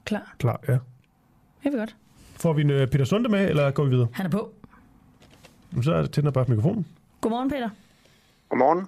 [0.05, 0.35] Klar.
[0.39, 0.59] klar.
[0.67, 0.77] Ja.
[1.63, 1.95] Jeg vil godt.
[2.37, 4.07] Får vi en, øh, Peter Sunde med, eller går vi videre?
[4.13, 4.53] Han er på.
[5.71, 6.85] Jamen, Så tænder bare mikrofonen.
[7.21, 7.69] Godmorgen, Peter.
[8.49, 8.85] Godmorgen.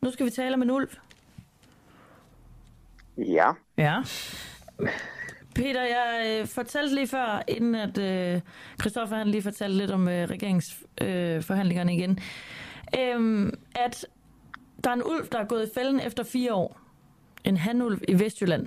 [0.00, 0.88] Nu skal vi tale om en ulv.
[3.18, 3.50] Ja.
[3.78, 4.02] Ja.
[5.54, 8.40] Peter, jeg øh, fortalte lige før, inden at øh,
[8.80, 12.18] Christoffer han lige fortalte lidt om øh, regeringsforhandlingerne øh, forhandlingerne igen,
[12.98, 14.06] øh, at
[14.84, 16.80] der er en ulv, der er gået i fælden efter fire år.
[17.44, 18.66] En handulv i Vestjylland.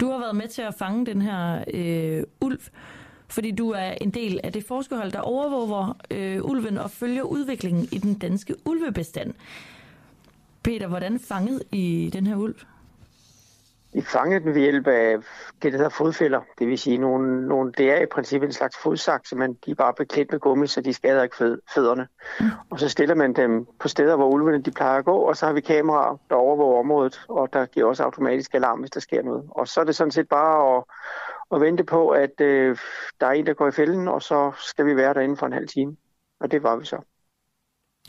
[0.00, 2.60] Du har været med til at fange den her øh, ulv,
[3.28, 7.88] fordi du er en del af det forskerhold, der overvåger øh, ulven og følger udviklingen
[7.92, 9.34] i den danske ulvebestand.
[10.62, 12.56] Peter, hvordan fangede I den her ulv?
[13.92, 15.16] Vi fangede den ved hjælp af
[15.62, 16.40] det, der hedder fodfælder.
[16.58, 19.74] Det vil sige, nogle, nogle, det er i princippet en slags fodsaks, men de er
[19.74, 22.08] bare beklædt med gummi, så de skader ikke fød, fødderne.
[22.70, 25.46] Og så stiller man dem på steder, hvor ulvene de plejer at gå, og så
[25.46, 29.22] har vi kameraer, der overvåger området, og der giver også automatisk alarm, hvis der sker
[29.22, 29.44] noget.
[29.50, 30.84] Og så er det sådan set bare at,
[31.54, 32.78] at vente på, at øh,
[33.20, 35.46] der er en, der går i fælden, og så skal vi være der inden for
[35.46, 35.96] en halv time.
[36.40, 36.96] Og det var vi så.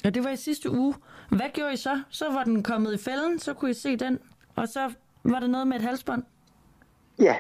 [0.05, 0.95] Og det var i sidste uge.
[1.29, 2.01] Hvad gjorde I så?
[2.09, 4.19] Så var den kommet i fælden, så kunne I se den,
[4.55, 4.93] og så
[5.23, 6.23] var der noget med et halsbånd.
[7.19, 7.35] Ja,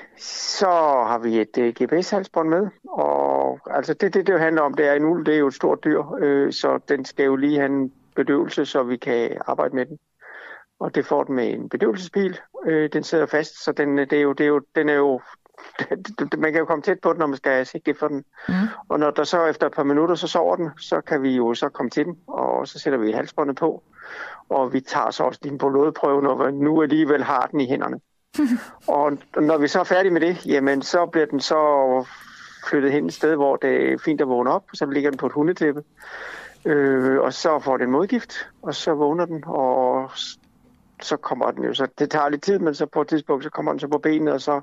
[0.57, 0.65] så
[1.07, 4.87] har vi et øh, uh, GPS-halsbånd med, og altså det, det, det handler om, det
[4.87, 7.59] er en uld, det er jo et stort dyr, øh, så den skal jo lige
[7.59, 9.97] have en bedøvelse, så vi kan arbejde med den.
[10.79, 12.39] Og det får den med en bedøvelsespil.
[12.65, 14.93] Øh, den sidder fast, så den, øh, det er jo, det er jo, den er
[14.93, 15.21] jo
[16.37, 18.23] man kan jo komme tæt på den, når man skal sigte for den.
[18.47, 18.53] Mm.
[18.89, 21.53] Og når der så efter et par minutter, så sover den, så kan vi jo
[21.53, 23.83] så komme til den, og så sætter vi halsbåndet på.
[24.49, 27.67] Og vi tager så også din på lodprøve, når vi nu alligevel har den i
[27.67, 27.99] hænderne.
[28.87, 32.05] og når vi så er færdige med det, jamen så bliver den så
[32.69, 35.25] flyttet hen et sted, hvor det er fint at vågne op, så ligger den på
[35.25, 35.83] et hundetæppe.
[36.65, 40.11] Øh, og så får den modgift, og så vågner den, og
[41.01, 43.49] så kommer den jo, så det tager lidt tid, men så på et tidspunkt, så
[43.49, 44.61] kommer den så på benet, og så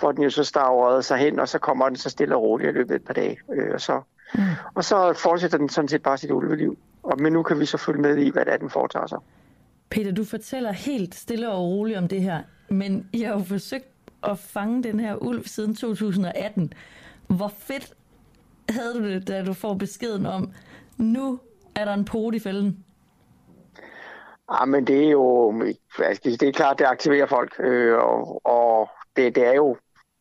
[0.00, 2.70] får den jo så stavret sig hen, og så kommer den så stille og roligt
[2.70, 3.38] i løbet af et par dage.
[3.52, 4.00] Øh, og, så,
[4.34, 4.40] mm.
[4.74, 6.78] og så fortsætter den sådan set bare sit ulveliv.
[7.02, 9.18] Og, men nu kan vi så følge med i, hvad det er, den foretager sig.
[9.90, 13.88] Peter, du fortæller helt stille og roligt om det her, men I har jo forsøgt
[14.22, 16.72] at fange den her ulv siden 2018.
[17.26, 17.94] Hvor fedt
[18.70, 20.52] havde du det, da du får beskeden om,
[20.96, 21.40] nu
[21.74, 22.84] er der en pot i fælden?
[24.52, 25.52] Ja, men det er jo,
[25.98, 29.76] det er klart, det aktiverer folk, øh, og, og det, det, er jo,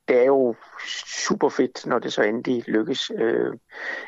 [0.08, 0.56] det er jo
[1.26, 3.12] super fedt, når det så endelig lykkes.
[3.18, 3.54] Øh,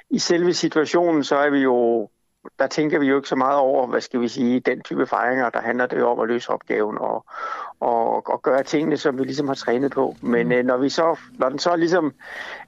[0.10, 2.10] I selve situationen, så er vi jo,
[2.60, 5.50] der tænker vi jo ikke så meget over, hvad skal vi sige, den type fejringer,
[5.50, 7.26] der handler det om at løse opgaven og,
[7.80, 10.16] og, og gøre tingene, som vi ligesom har trænet på.
[10.22, 10.54] Men mm.
[10.54, 12.14] øh, når, vi så, når den så ligesom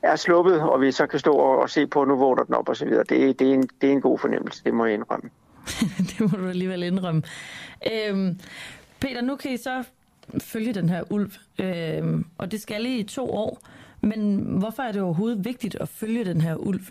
[0.02, 2.70] er sluppet, og vi så kan stå og, og se på, nu vågner den op
[2.70, 4.94] og så videre, det, det, er en, det er en god fornemmelse, det må jeg
[4.94, 5.30] indrømme.
[6.10, 7.22] det må du alligevel indrømme.
[7.94, 8.40] Øhm,
[9.00, 9.84] Peter, nu kan I så
[10.40, 13.68] følge den her ulv, øhm, og det skal I i to år.
[14.02, 16.86] Men hvorfor er det overhovedet vigtigt at følge den her ulv?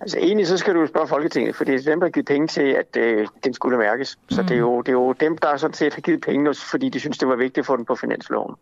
[0.00, 2.46] Altså egentlig så skal du spørge Folketinget, for det er dem, der har givet penge
[2.46, 4.18] til, at øh, den skulle mærkes.
[4.28, 4.48] Så mm.
[4.48, 7.00] det, er jo, det er jo dem, der sådan set har givet penge, fordi de
[7.00, 8.54] synes, det var vigtigt at få den på finansloven.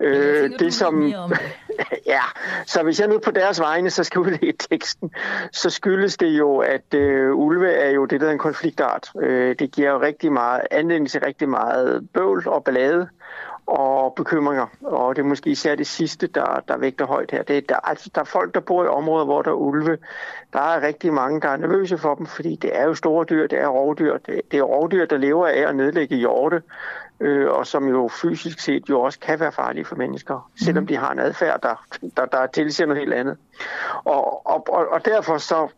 [0.00, 1.02] Øh, tænker, det som,
[2.06, 2.22] ja,
[2.66, 5.10] så hvis jeg nu på deres vegne, så skal udlægge teksten,
[5.52, 9.10] så skyldes det jo, at øh, ulve er jo det, der er en konfliktart.
[9.22, 13.08] Øh, det giver jo rigtig meget anledning til rigtig meget bøvl og ballade
[13.68, 14.66] og bekymringer.
[14.82, 17.42] Og det er måske især det sidste, der, der vægter højt her.
[17.42, 19.98] Det er, der, altså, der er folk, der bor i områder, hvor der er ulve.
[20.52, 23.46] Der er rigtig mange, der er nervøse for dem, fordi det er jo store dyr,
[23.46, 24.18] det er rovdyr.
[24.18, 26.62] Det, det er rovdyr, der lever af at nedlægge hjorte,
[27.20, 30.96] øh, og som jo fysisk set jo også kan være farlige for mennesker, selvom de
[30.96, 31.84] har en adfærd, der,
[32.16, 33.36] der, der tilsiger noget helt andet.
[34.04, 35.68] Og, og, og, og derfor så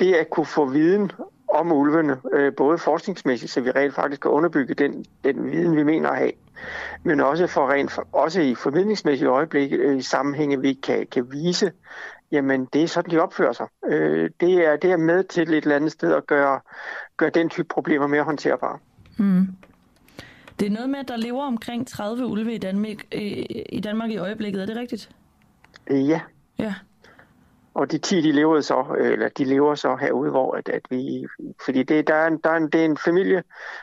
[0.00, 1.12] det at kunne få viden
[1.48, 5.82] om ulvene, øh, både forskningsmæssigt, så vi rent faktisk kan underbygge den, den viden, vi
[5.82, 6.32] mener at have,
[7.02, 11.72] men også for rent, også i formidlingsmæssige øjeblik, øh, i sammenhænge, vi kan, kan vise,
[12.32, 13.66] jamen det er sådan, de opfører sig.
[13.86, 16.60] Øh, det, er, det er med til et eller andet sted at gøre,
[17.16, 18.78] gøre den type problemer mere håndterbare.
[19.18, 19.46] Mm.
[20.60, 24.10] Det er noget med, at der lever omkring 30 ulve i Danmark, i, i Danmark
[24.10, 25.10] i øjeblikket, er det rigtigt?
[25.90, 26.20] Ja.
[26.58, 26.74] Ja.
[27.74, 31.26] Og de 10, de lever så, eller de lever så herude, hvor at, at vi,
[31.64, 33.42] fordi det, der er en, der er en, det er en familie,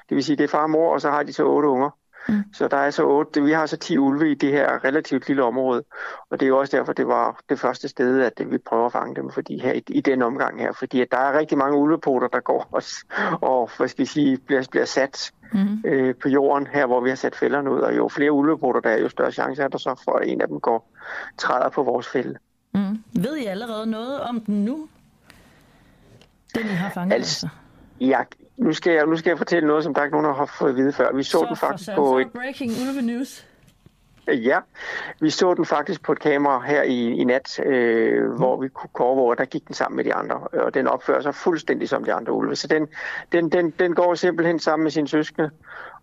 [0.09, 1.89] det vil sige, det er far og mor, og så har de så otte unger.
[2.29, 2.43] Mm.
[2.53, 5.43] Så der er så otte, vi har så 10 ulve i det her relativt lille
[5.43, 5.83] område,
[6.29, 8.91] og det er jo også derfor, det var det første sted, at vi prøver at
[8.91, 11.77] fange dem, fordi her i, i den omgang her, fordi at der er rigtig mange
[11.77, 13.05] ulvepoter, der går også,
[13.41, 15.83] og hvad skal vi sige, bliver, bliver sat mm.
[15.85, 18.89] øh, på jorden her, hvor vi har sat fælderne ud, og jo flere ulvepoter der
[18.89, 20.91] er, jo større chance er der så for, at en af dem går
[21.37, 22.37] træder på vores fælde.
[22.73, 23.03] Mm.
[23.13, 24.87] Ved I allerede noget om den nu?
[26.55, 27.45] Den I har fanget altså?
[27.45, 27.47] altså?
[27.99, 28.23] Ja,
[28.57, 30.75] nu skal, jeg, nu skal jeg fortælle noget, som der ikke nogen har fået at
[30.75, 31.13] vide før.
[31.13, 32.31] Vi så, så den faktisk så, på et...
[32.31, 33.47] breaking ulve news.
[34.27, 34.59] Ja,
[35.21, 38.35] vi så den faktisk på et kamera her i, i nat, øh, mm.
[38.35, 41.35] hvor vi kunne overvåge, der gik den sammen med de andre, og den opfører sig
[41.35, 42.55] fuldstændig som de andre ulve.
[42.55, 42.87] Så den,
[43.31, 45.49] den, den, den går simpelthen sammen med sine søskende,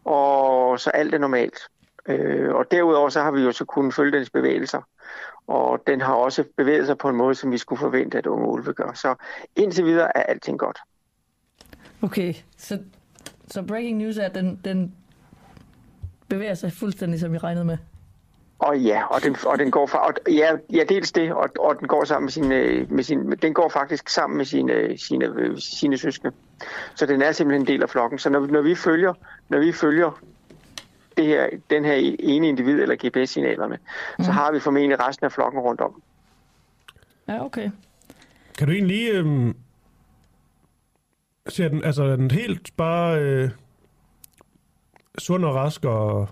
[0.04, 1.58] og så alt er normalt.
[2.08, 4.82] Øh, og derudover så har vi jo så kunnet følge dens bevægelser
[5.46, 8.48] og den har også bevæget sig på en måde, som vi skulle forvente, at unge
[8.48, 8.92] ulve gør.
[8.92, 9.14] Så
[9.56, 10.78] indtil videre er alting godt.
[12.04, 12.78] Okay, så,
[13.48, 14.94] så breaking news er, at den, den
[16.28, 17.78] bevæger sig fuldstændig, som vi regnede med?
[18.58, 21.80] Og ja, og den, og den går fra, og, ja, ja, dels det, og, og
[21.80, 25.98] den går sammen med sine, med sin, den går faktisk sammen med sine, sine, sine
[25.98, 26.32] søskende.
[26.94, 28.18] Så den er simpelthen en del af flokken.
[28.18, 29.14] Så når, når vi følger,
[29.48, 30.20] når vi følger
[31.16, 33.78] det her, den her ene individ eller GPS-signalerne,
[34.18, 34.24] mm.
[34.24, 36.02] så har vi formentlig resten af flokken rundt om.
[37.28, 37.70] Ja, okay.
[38.58, 39.54] Kan du egentlig øh,
[41.48, 43.50] ser den, altså er den helt bare øh,
[45.18, 46.28] sund og rask og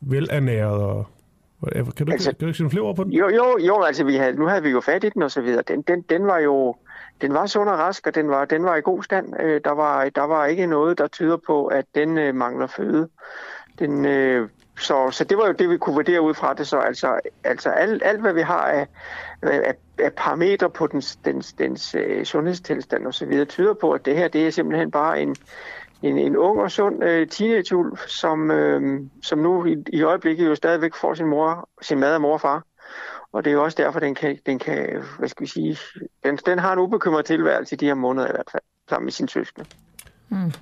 [0.00, 1.06] velernæret og
[1.96, 3.12] Kan du, altså, kan du ikke sige flere ord på den?
[3.12, 5.40] Jo, jo, jo altså vi havde, nu havde vi jo fat i den og så
[5.40, 5.62] videre.
[5.68, 6.76] Den, den, den var jo
[7.20, 9.40] den var sund og rask, og den var, den var i god stand.
[9.40, 13.08] Øh, der, var, der var ikke noget, der tyder på, at den øh, mangler føde.
[13.78, 14.48] Den, øh,
[14.80, 16.66] så, så det var jo det, vi kunne vurdere ud fra det.
[16.66, 18.86] Så altså, altså alt, alt, hvad vi har af,
[19.42, 24.28] af, af parametre på dens, dens, dens øh, sundhedstilstand osv., tyder på, at det her
[24.28, 25.36] det er simpelthen bare en,
[26.02, 30.54] en, en ung og sund øh, teenageulv, som, øh, som nu i, i øjeblikket jo
[30.54, 32.64] stadigvæk får sin mor, sin mad af mor og far.
[33.32, 35.78] Og det er jo også derfor, den kan, den kan hvad skal vi sige,
[36.24, 39.12] den, den har en ubekymret tilværelse i de her måneder i hvert fald, sammen med
[39.12, 39.68] sin søskende.
[40.28, 40.52] Mm.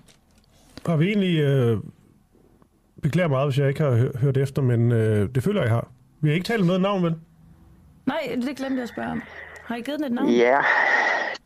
[0.87, 1.79] Har vi egentlig, øh,
[3.03, 5.89] beklager meget, hvis jeg ikke har hørt efter, men øh, det føler jeg, har.
[6.21, 7.15] Vi har ikke talt noget navn, vel?
[8.07, 9.23] Nej, det glemte jeg at spørge om.
[9.65, 10.29] Har I givet den et navn?
[10.31, 10.59] Ja,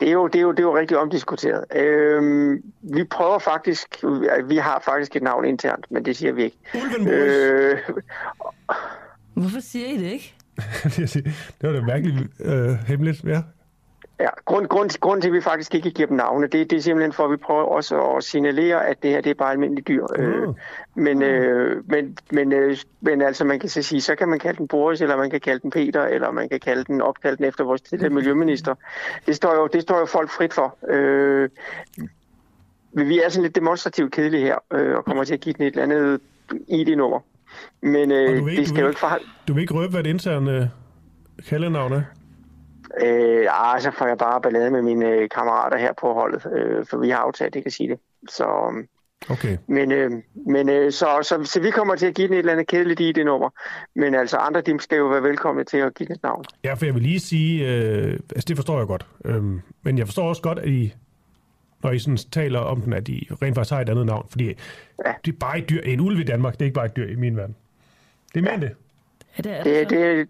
[0.00, 1.64] det er jo, det er jo, det er jo rigtig omdiskuteret.
[1.76, 4.04] Øhm, vi prøver faktisk,
[4.48, 6.56] vi har faktisk et navn internt, men det siger vi ikke.
[7.10, 7.78] Øh,
[9.34, 10.34] Hvorfor siger I det ikke?
[11.60, 13.42] det var da mærkeligt øh, hemmeligt, ja.
[14.20, 16.80] Ja, grund, grund, grund til, at vi faktisk ikke giver dem navne, det, det er
[16.80, 19.84] simpelthen for, at vi prøver også at signalere, at det her det er bare almindelige
[19.84, 20.06] dyr.
[20.18, 20.22] Mm.
[20.22, 20.54] Øh,
[20.94, 24.58] men, øh, men, men, øh, men altså, man kan så sige, så kan man kalde
[24.58, 27.46] den Boris, eller man kan kalde den Peter, eller man kan kalde den opkaldt den
[27.46, 28.74] efter vores tidligere miljøminister.
[29.26, 30.76] Det står jo, det står jo folk frit for.
[30.88, 31.48] Øh,
[32.92, 35.76] vi er sådan lidt demonstrativt kedelige her, øh, og kommer til at give den et
[35.76, 36.20] eller andet
[36.68, 37.20] ID-nummer.
[37.82, 39.24] Men øh, det skal jo ikke forholde...
[39.48, 40.70] Du vil ikke røbe, hvad det interne
[41.48, 42.02] kaldenavn er?
[43.02, 46.86] Øh, ah, så får jeg bare ballade med mine øh, kammerater her på holdet, øh,
[46.86, 47.98] for vi har aftalt, det kan sige det.
[48.28, 48.88] Så, øhm,
[49.30, 49.56] okay.
[49.66, 50.10] Men, øh,
[50.46, 53.00] men øh, så, så, så, vi kommer til at give den et eller andet kedeligt
[53.00, 53.50] i det nummer.
[53.94, 56.44] Men altså andre, de skal jo være velkomne til at give det navn.
[56.64, 59.06] Ja, for jeg vil lige sige, øh, altså det forstår jeg godt.
[59.24, 59.42] Øh,
[59.82, 60.94] men jeg forstår også godt, at I,
[61.82, 64.26] når I sådan taler om den, at I rent faktisk har et andet navn.
[64.30, 64.46] Fordi
[65.06, 65.12] ja.
[65.24, 65.80] det er bare et dyr.
[65.80, 67.56] En ulv i Danmark, det er ikke bare et dyr i min verden.
[68.34, 68.60] Det er mere ja.
[68.60, 68.74] det.
[69.38, 70.28] Ja, det er det, det, det,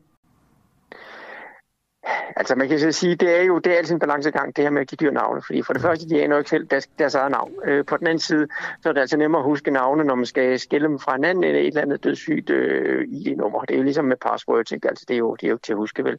[2.37, 4.71] Altså man kan så sige, det er jo det er altid en balancegang, det her
[4.71, 5.43] med at give dyr navne.
[5.47, 7.53] Fordi for det første, de aner jo ikke selv deres, deres eget navn.
[7.65, 8.49] Øh, på den anden side,
[8.83, 11.45] så er det altså nemmere at huske navne, når man skal skille dem fra hinanden
[11.45, 13.61] eller et eller andet dødssygt øh, ID-nummer.
[13.61, 14.89] Det er jo ligesom med passwords, ikke?
[14.89, 16.19] Altså det er jo, det er jo ikke til at huske, vel?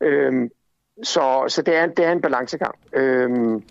[0.00, 0.50] Øh,
[1.02, 2.74] så, så det, er, det er en balancegang.
[2.92, 3.62] Øhm,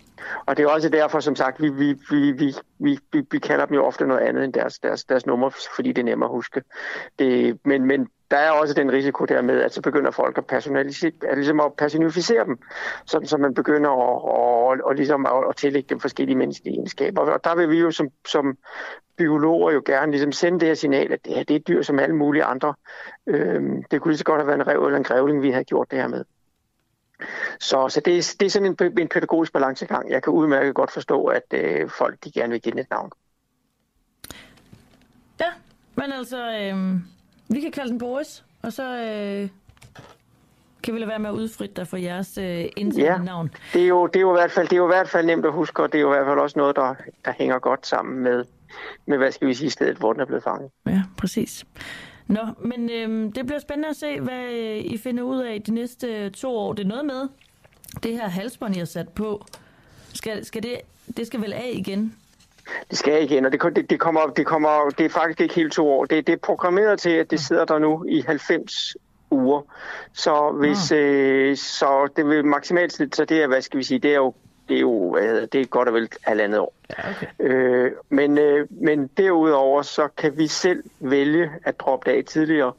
[0.46, 2.32] og det er også derfor, som sagt, vi, vi, vi,
[2.78, 5.92] vi, vi, vi kalder dem jo ofte noget andet end deres, deres, deres nummer, fordi
[5.92, 6.62] det er nemmere at huske.
[7.18, 10.46] Det, men, men der er også den risiko der med, at så begynder folk at,
[10.46, 12.58] personalisere, at, ligesom at personificere dem,
[13.06, 17.20] sådan, så man begynder at, at, at, ligesom at, at tillægge dem forskellige menneskelige egenskaber.
[17.20, 18.58] Og der vil vi jo som, som
[19.16, 21.98] biologer jo gerne ligesom sende det her signal, at det her det er dyr som
[21.98, 22.74] alle mulige andre.
[23.26, 25.62] Øhm, det kunne lige så godt have været en rev eller en grævling, vi har
[25.62, 26.24] gjort det her med.
[27.60, 30.10] Så, så det, er, det er sådan en, en pædagogisk balancegang.
[30.10, 33.10] Jeg kan udmærket godt forstå, at øh, folk de gerne vil give et navn.
[35.40, 35.52] Ja,
[35.94, 37.00] men altså, øh,
[37.50, 39.48] vi kan kalde den Boris, og så øh,
[40.82, 43.42] kan vi lade være med at udfritte dig for jeres øh, interne ja.
[43.72, 45.26] Det er, jo, det, er jo i hvert fald, det er jo i hvert fald
[45.26, 46.94] nemt at huske, og det er jo i hvert fald også noget, der,
[47.24, 48.44] der hænger godt sammen med,
[49.06, 50.70] med, hvad skal vi sige, stedet, hvor den er blevet fanget.
[50.86, 51.64] Ja, præcis.
[52.26, 55.74] Nå, men øh, det bliver spændende at se, hvad øh, I finder ud af de
[55.74, 56.72] næste to år.
[56.72, 57.28] Det er noget med
[58.02, 59.44] det her halsbånd, I har sat på.
[60.14, 60.76] Skal, skal det,
[61.16, 62.16] det skal vel af igen?
[62.90, 65.72] Det skal igen, og det, det, det, kommer, det, kommer, det er faktisk ikke helt
[65.72, 66.04] to år.
[66.04, 68.96] Det, det er programmeret til, at det sidder der nu i 90
[69.30, 69.62] uger.
[70.12, 70.98] Så hvis ah.
[70.98, 74.34] øh, så det vil maksimalt så det er, hvad skal vi sige, det er jo
[74.68, 76.74] det er jo hvad det er godt og vel halvandet år.
[76.98, 77.26] Ja, okay.
[77.40, 82.72] øh, men, øh, men derudover så kan vi selv vælge at droppe det af tidligere,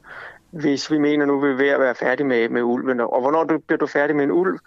[0.50, 3.00] hvis vi mener nu, vi er ved at være færdige med, med ulven.
[3.00, 4.58] Og hvornår du, bliver du færdig med en ulv?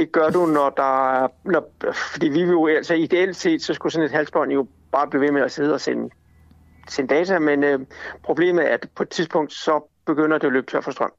[0.00, 1.70] Det gør du, når der når,
[2.12, 5.22] fordi vi vil jo, altså ideelt set, så skulle sådan et halsbånd jo bare blive
[5.22, 6.10] ved med at sidde og sende,
[6.88, 7.80] sende data, men øh,
[8.22, 11.12] problemet er, at på et tidspunkt, så begynder det at løbe tør for strøm.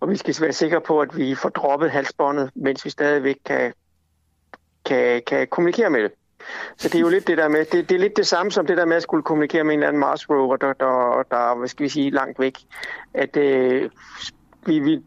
[0.00, 3.72] Og vi skal være sikre på, at vi får droppet halsbåndet, mens vi stadigvæk kan
[4.84, 6.12] kan, kan kommunikere med det.
[6.76, 8.66] Så det er jo lidt det der med, det, det er lidt det samme som
[8.66, 11.58] det der med at skulle kommunikere med en eller anden Mars rover, der, der, der
[11.58, 12.58] hvad skal vi sige, langt væk.
[13.14, 13.90] At øh,
[14.66, 15.02] vi, vi,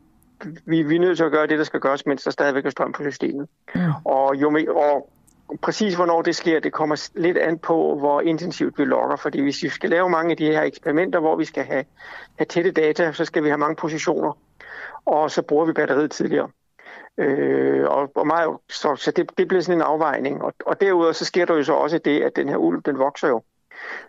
[0.65, 2.69] vi, vi er nødt til at gøre det, der skal gøres, mens der stadigvæk er
[2.69, 3.47] strøm på systemet.
[3.75, 3.91] Ja.
[4.05, 5.09] Og, jo, og
[5.61, 9.15] præcis hvornår det sker, det kommer lidt an på, hvor intensivt vi logger.
[9.15, 11.85] Fordi hvis vi skal lave mange af de her eksperimenter, hvor vi skal have,
[12.37, 14.37] have tætte data, så skal vi have mange positioner.
[15.05, 16.49] Og så bruger vi batteriet tidligere.
[17.17, 20.41] Øh, og, og meget, så, så det, det bliver sådan en afvejning.
[20.41, 22.97] Og, og derudover så sker der jo så også det, at den her ulv, den
[22.99, 23.43] vokser jo.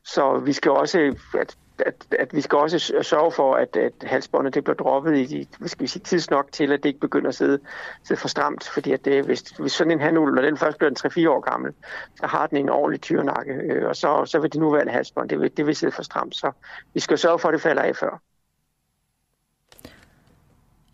[0.05, 4.55] Så vi skal også, at, at, at vi skal også sørge for, at, at halsbåndet
[4.55, 7.35] det bliver droppet i hvad skal vi sige, tidsnok til, at det ikke begynder at
[7.35, 7.59] sidde,
[8.05, 8.69] sidde for stramt.
[8.69, 11.73] Fordi at det, hvis, hvis sådan en handul, når den først bliver 3-4 år gammel,
[12.15, 15.41] så har den en ordentlig tyrnakke, øh, og så, så vil det nuværende halsbånd, det
[15.41, 16.37] vil, det vil sidde for stramt.
[16.37, 16.53] Så
[16.95, 18.21] vi skal sørge for, at det falder af før.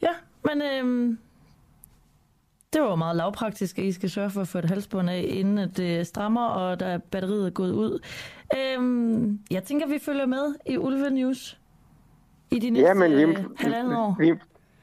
[0.03, 1.17] Ja, men øh,
[2.77, 5.25] det var jo meget lavpraktisk, at I skal sørge for at få et halsbånd af,
[5.29, 7.99] inden at det strammer, og der er batteriet er gået ud.
[8.57, 11.59] Øhm, jeg tænker, vi følger med i Ulve News
[12.51, 14.17] i de næste Ja, men vi, øh, halvandet år.
[14.19, 14.33] vi,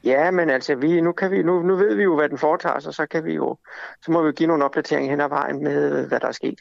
[0.04, 2.78] ja, men altså, vi, nu, kan vi, nu, nu ved vi jo, hvad den foretager
[2.78, 3.56] sig, så kan vi jo,
[4.04, 6.58] så må vi give nogle opdateringer hen ad vejen med, hvad der er sket.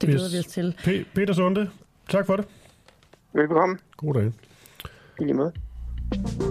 [0.00, 0.76] Det glæder vi os til.
[0.78, 1.70] P- Peter Sunde,
[2.08, 2.44] tak for det.
[3.32, 3.78] Velbekomme.
[3.96, 4.32] God dag.
[5.20, 5.52] I lige måde.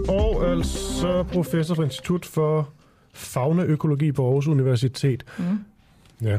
[0.08, 2.68] Og altså professor fra Institut for
[3.12, 5.24] Faunaøkologi på Aarhus Universitet.
[5.38, 5.58] Mm.
[6.22, 6.38] Ja.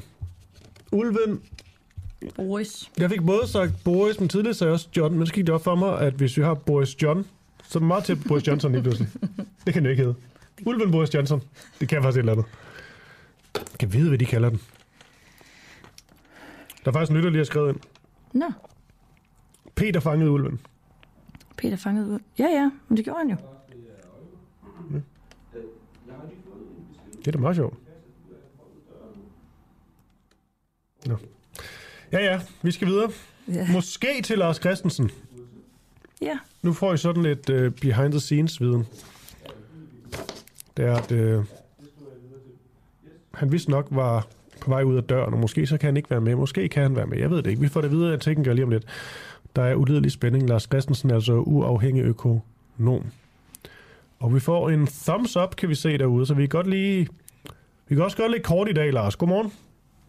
[0.92, 1.42] Ulven,
[2.36, 2.92] Boris.
[2.98, 5.56] jeg fik både sagt Boris, men tidligere sagde jeg også John, men så gik det
[5.56, 7.26] op for mig, at hvis vi har Boris John,
[7.64, 9.10] så er det meget tæt på Boris Johnson lige pludselig.
[9.66, 10.16] Det kan det ikke hedde.
[10.66, 11.42] Ulven Boris Johnson.
[11.80, 12.46] Det kan faktisk et eller andet.
[13.56, 14.62] Jeg kan vide, hvad de kalder den.
[16.86, 17.80] Der er faktisk en lytter lige har skrevet ind.
[18.34, 18.52] Nå,
[19.76, 20.60] Peter fangede ulven.
[21.58, 22.20] Peter fangede ud.
[22.40, 23.36] Ja, ja, men det gjorde han jo.
[27.22, 27.78] Det er da meget sjovt.
[31.06, 31.18] Nå.
[32.12, 33.12] Ja, ja, vi skal videre.
[33.48, 33.68] Ja.
[33.72, 35.12] Måske til Lars Christensen.
[36.22, 38.88] Ja, Nu får I sådan lidt uh, behind the scenes viden.
[40.78, 41.46] Det er, at uh,
[43.34, 44.28] han vist nok var
[44.62, 46.36] på vej ud af døren, og måske så kan han ikke være med.
[46.36, 47.18] Måske kan han være med.
[47.18, 47.62] Jeg ved det ikke.
[47.62, 48.86] Vi får det videre af tekniker lige om lidt.
[49.56, 50.50] Der er ulidelig spænding.
[50.50, 53.06] Lars Christensen er altså uafhængig økonom.
[54.22, 57.08] Og vi får en thumbs up, kan vi se derude, så vi kan godt lige...
[57.88, 59.16] Vi kan også gøre lidt kort i dag, Lars.
[59.16, 59.54] Godmorgen.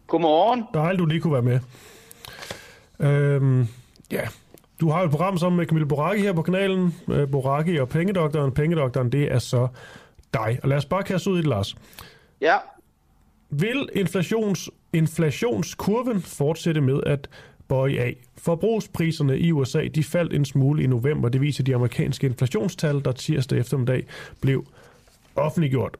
[0.07, 0.63] Godmorgen.
[0.73, 1.59] Dejligt, du lige kunne være med.
[2.99, 3.67] Øhm,
[4.11, 4.21] ja,
[4.81, 6.95] du har et program sammen med Camille Boraki her på kanalen.
[7.07, 8.51] Øh, Boraki og Pengedoktoren.
[8.51, 9.67] Pengedoktoren, det er så
[10.33, 10.59] dig.
[10.63, 11.75] Og lad os bare kaste ud i det, Lars.
[12.41, 12.55] Ja,
[13.49, 17.29] Vil inflations, inflationskurven fortsætte med at
[17.73, 18.15] bøje af?
[18.37, 21.29] Forbrugspriserne i USA de faldt en smule i november.
[21.29, 24.05] Det viser de amerikanske inflationstal, der tirsdag eftermiddag
[24.41, 24.65] blev
[25.35, 25.97] offentliggjort.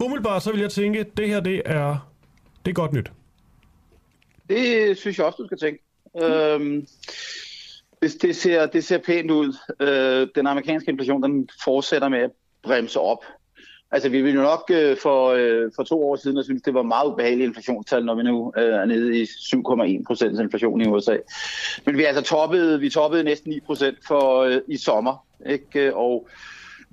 [0.00, 2.12] Umiddelbart så vil jeg tænke, det her det er,
[2.64, 3.12] det er godt nyt.
[4.48, 5.82] det synes jeg også, du skal tænke.
[6.22, 6.86] Øhm,
[8.02, 9.56] det, det, ser, det ser pænt ud.
[9.80, 12.30] Øh, den amerikanske inflation den fortsætter med at
[12.62, 13.24] bremse op.
[13.92, 16.74] Altså, vi ville jo nok øh, for, øh, for to år siden, have synes, det
[16.74, 20.88] var meget ubehagelige inflationstal, når vi nu øh, er nede i 7,1 procents inflation i
[20.88, 21.16] USA.
[21.86, 25.96] Men vi er altså toppede, vi toppede næsten 9 procent for øh, i sommer, ikke?
[25.96, 26.28] Og,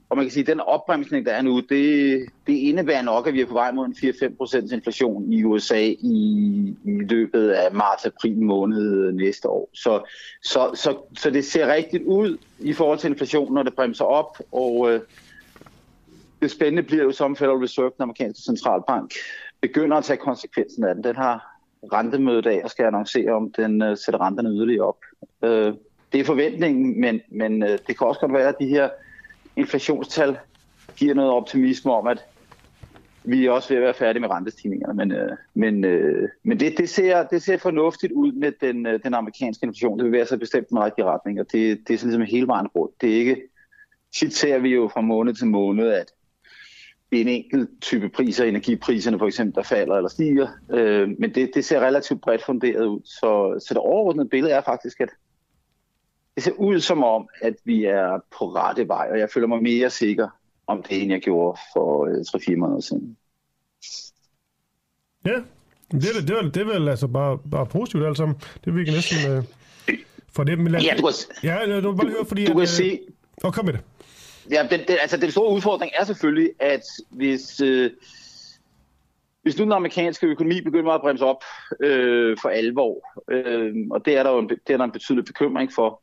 [0.10, 3.34] og man kan sige, at den opbremsning, der er nu, det, det indebærer nok, at
[3.34, 7.74] vi er på vej mod en 4-5 procents inflation i USA i, i løbet af
[7.74, 9.70] marts-april måned næste år.
[9.74, 10.02] Så,
[10.44, 14.38] så, så, så det ser rigtigt ud i forhold til inflationen, når det bremser op,
[14.52, 15.00] og øh,
[16.42, 19.14] det spændende bliver jo som Federal Reserve, den amerikanske centralbank,
[19.62, 21.04] begynder at tage konsekvensen af den.
[21.04, 21.60] Den har
[21.94, 24.98] rentemødet af og skal annoncere, om den øh, sætter renterne yderligere op.
[25.44, 25.74] Øh,
[26.14, 28.90] det er forventningen, men, men øh, det kan også godt være, at de her
[29.56, 30.38] inflationstal
[30.96, 32.26] giver noget optimisme om, at
[33.24, 34.94] vi er også ved at være færdige med rentestigningerne.
[34.94, 39.00] Men, øh, men, øh, men det, det, ser, det ser fornuftigt ud med den, øh,
[39.04, 40.00] den amerikanske inflation.
[40.00, 42.48] Det bevæger sig bestemt en den rigtige retning, og det, det er sådan ligesom hele
[42.48, 43.02] vejen rundt.
[43.02, 43.42] Det er ikke,
[44.16, 46.12] tit ser vi jo fra måned til måned, at
[47.12, 50.48] en enkelt type priser, energipriserne for eksempel, der falder eller stiger.
[50.72, 53.02] Øh, men det, det ser relativt bredt funderet ud.
[53.06, 55.10] Så, så det overordnede billede er faktisk, at
[56.36, 59.64] det ser ud som om, at vi er på rette vej, og jeg føler mig
[59.64, 60.28] mere sikker
[60.68, 63.18] om det, end jeg gjorde for øh, 3-4 måneder siden.
[65.26, 65.42] Ja,
[65.92, 68.38] det er, det, er, det er vel altså bare, bare positivt alt sammen.
[68.66, 69.32] Det vil vi næsten...
[69.32, 69.44] Øh,
[70.32, 71.14] for det, men lad, Ja, du kan,
[71.44, 72.46] ja, du, du bare høre, fordi...
[72.46, 73.00] du kan at, se, Øh,
[73.44, 73.82] og kom med det.
[74.52, 77.92] Ja, den, den, altså den store udfordring er selvfølgelig, at hvis, øh,
[79.42, 81.44] hvis nu den amerikanske økonomi begynder at bremse op
[81.80, 85.26] øh, for alvor, øh, og det er der jo en, det er der en betydelig
[85.26, 86.02] bekymring for,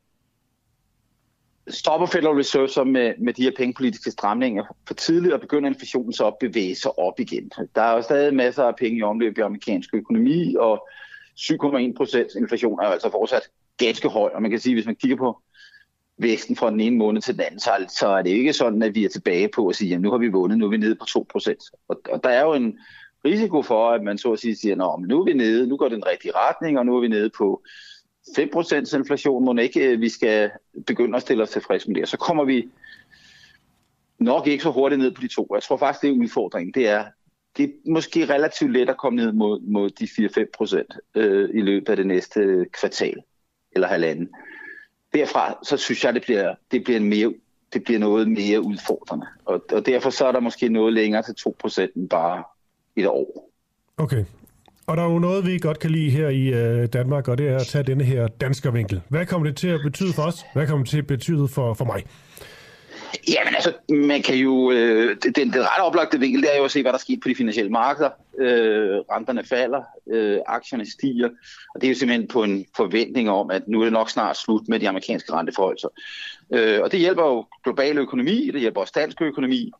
[1.69, 6.13] stopper Federal Reserve så med, med de her pengepolitiske stramninger for tidligt, og begynder inflationen
[6.13, 7.51] så at bevæge sig op igen.
[7.75, 10.87] Der er jo stadig masser af penge i omløb i amerikansk økonomi, og
[11.39, 14.95] 7,1 procent inflation er jo altså fortsat ganske høj, og man kan sige, hvis man
[14.95, 15.41] kigger på
[16.17, 18.95] væksten fra den ene måned til den anden, så, så er det ikke sådan, at
[18.95, 20.95] vi er tilbage på at sige, at nu har vi vundet, nu er vi nede
[20.95, 21.05] på
[21.37, 21.83] 2%.
[21.87, 22.79] Og, og der er jo en
[23.25, 25.89] risiko for, at man så at sige siger, at nu er vi nede, nu går
[25.89, 27.63] det den rigtige retning, og nu er vi nede på
[28.27, 30.51] 5% inflation, må ikke øh, vi skal
[30.87, 32.03] begynde at stille os tilfreds med det.
[32.03, 32.69] Og så kommer vi
[34.19, 35.47] nok ikke så hurtigt ned på de to.
[35.53, 36.73] Jeg tror faktisk, det er udfordringen.
[36.73, 37.05] Det er,
[37.57, 41.61] det er måske relativt let at komme ned mod, mod de 4-5 procent øh, i
[41.61, 43.17] løbet af det næste øh, kvartal
[43.71, 44.29] eller halvanden
[45.13, 47.33] derfra, så synes jeg, det bliver, det bliver, en mere,
[47.73, 49.25] det bliver noget mere udfordrende.
[49.45, 52.43] Og, og derfor så er der måske noget længere til 2% end bare
[52.95, 53.51] et år.
[53.97, 54.25] Okay.
[54.87, 57.49] Og der er jo noget, vi godt kan lide her i øh, Danmark, og det
[57.49, 59.01] er at tage denne her danskervinkel.
[59.09, 60.45] Hvad kommer det til at betyde for os?
[60.53, 62.03] Hvad kommer det til at betyde for, for mig?
[63.27, 66.71] Jamen altså, man kan jo, øh, den, den ret oplagte vinkel, det er jo at
[66.71, 68.09] se, hvad der sker på de finansielle markeder.
[68.39, 71.29] Øh, renterne falder, øh, aktierne stiger,
[71.75, 74.37] og det er jo simpelthen på en forventning om, at nu er det nok snart
[74.37, 75.89] slut med de amerikanske renteforholdelser.
[76.53, 79.71] Øh, og det hjælper jo global økonomi, det hjælper også dansk økonomi.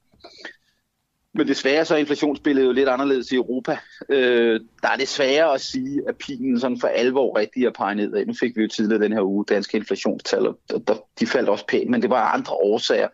[1.37, 3.77] Men desværre så er inflationsbilledet jo lidt anderledes i Europa.
[4.09, 7.97] Øh, der er det sværere at sige, at pilen sådan for alvor rigtig er peget
[7.97, 8.25] nedad.
[8.25, 11.65] Nu fik vi jo tidligere den her uge danske inflationstal, og der, de faldt også
[11.65, 13.07] pænt, men det var andre årsager.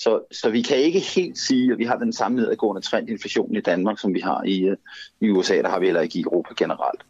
[0.00, 3.12] Så, så vi kan ikke helt sige, at vi har den samme nedadgående trend i
[3.12, 4.76] inflationen i Danmark, som vi har i, øh,
[5.20, 7.00] i USA, der har vi heller ikke i Europa generelt.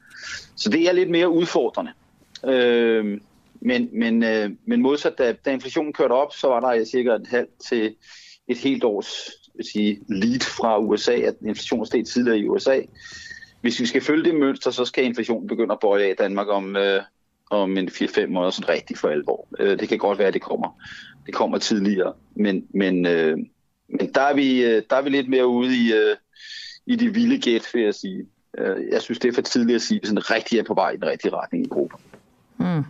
[0.57, 1.93] Så det er lidt mere udfordrende.
[2.45, 3.21] Øh,
[3.61, 7.27] men, men, øh, men modsat, da, da inflationen kørte op, så var der cirka et
[7.27, 7.95] halvt til
[8.49, 9.31] et helt års
[9.61, 12.81] vil sige, lead fra USA, at inflationen steg tidligere i USA.
[13.61, 16.77] Hvis vi skal følge det mønster, så skal inflationen begynde at bøje af Danmark om,
[16.77, 17.03] øh,
[17.51, 19.49] om en 4-5 måneder sådan rigtig for alvor.
[19.59, 20.81] Øh, det kan godt være, at det kommer,
[21.27, 23.39] det kommer tidligere, men, men, øh,
[23.89, 26.17] men der, er vi, øh, der er vi lidt mere ude i, øh,
[26.87, 28.27] i de vilde gæt, vil jeg sige.
[28.59, 30.75] Øh, jeg synes, det er for tidligt at sige, at vi sådan rigtig er på
[30.75, 31.97] vej i den rigtige retning i Europa.
[32.59, 32.85] Mm.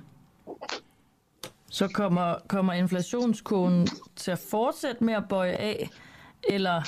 [1.71, 5.89] Så kommer, kommer inflationskurven til at fortsætte med at bøje af,
[6.49, 6.83] eller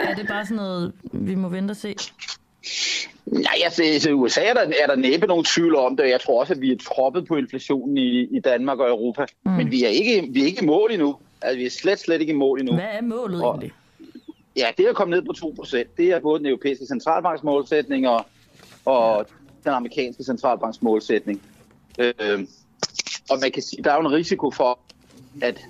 [0.00, 1.94] er det bare sådan noget, vi må vente og se?
[3.26, 6.08] Nej, altså i USA er der, er der næppe nogen tvivl om det.
[6.08, 9.26] Jeg tror også, at vi er troppet på inflationen i, i Danmark og Europa.
[9.44, 9.52] Mm.
[9.52, 11.16] Men vi er, ikke, vi er ikke i mål endnu.
[11.42, 12.74] Altså, vi er slet, slet ikke i mål endnu.
[12.74, 13.72] Hvad er målet og, egentlig?
[14.56, 15.84] Ja, det er at komme ned på 2%.
[15.96, 18.26] Det er både den europæiske centralbanks målsætning og,
[18.84, 19.26] og
[19.64, 21.42] den amerikanske centralbanks målsætning.
[21.98, 22.46] Øh,
[23.30, 24.78] og man kan sige, der er jo en risiko for,
[25.42, 25.60] at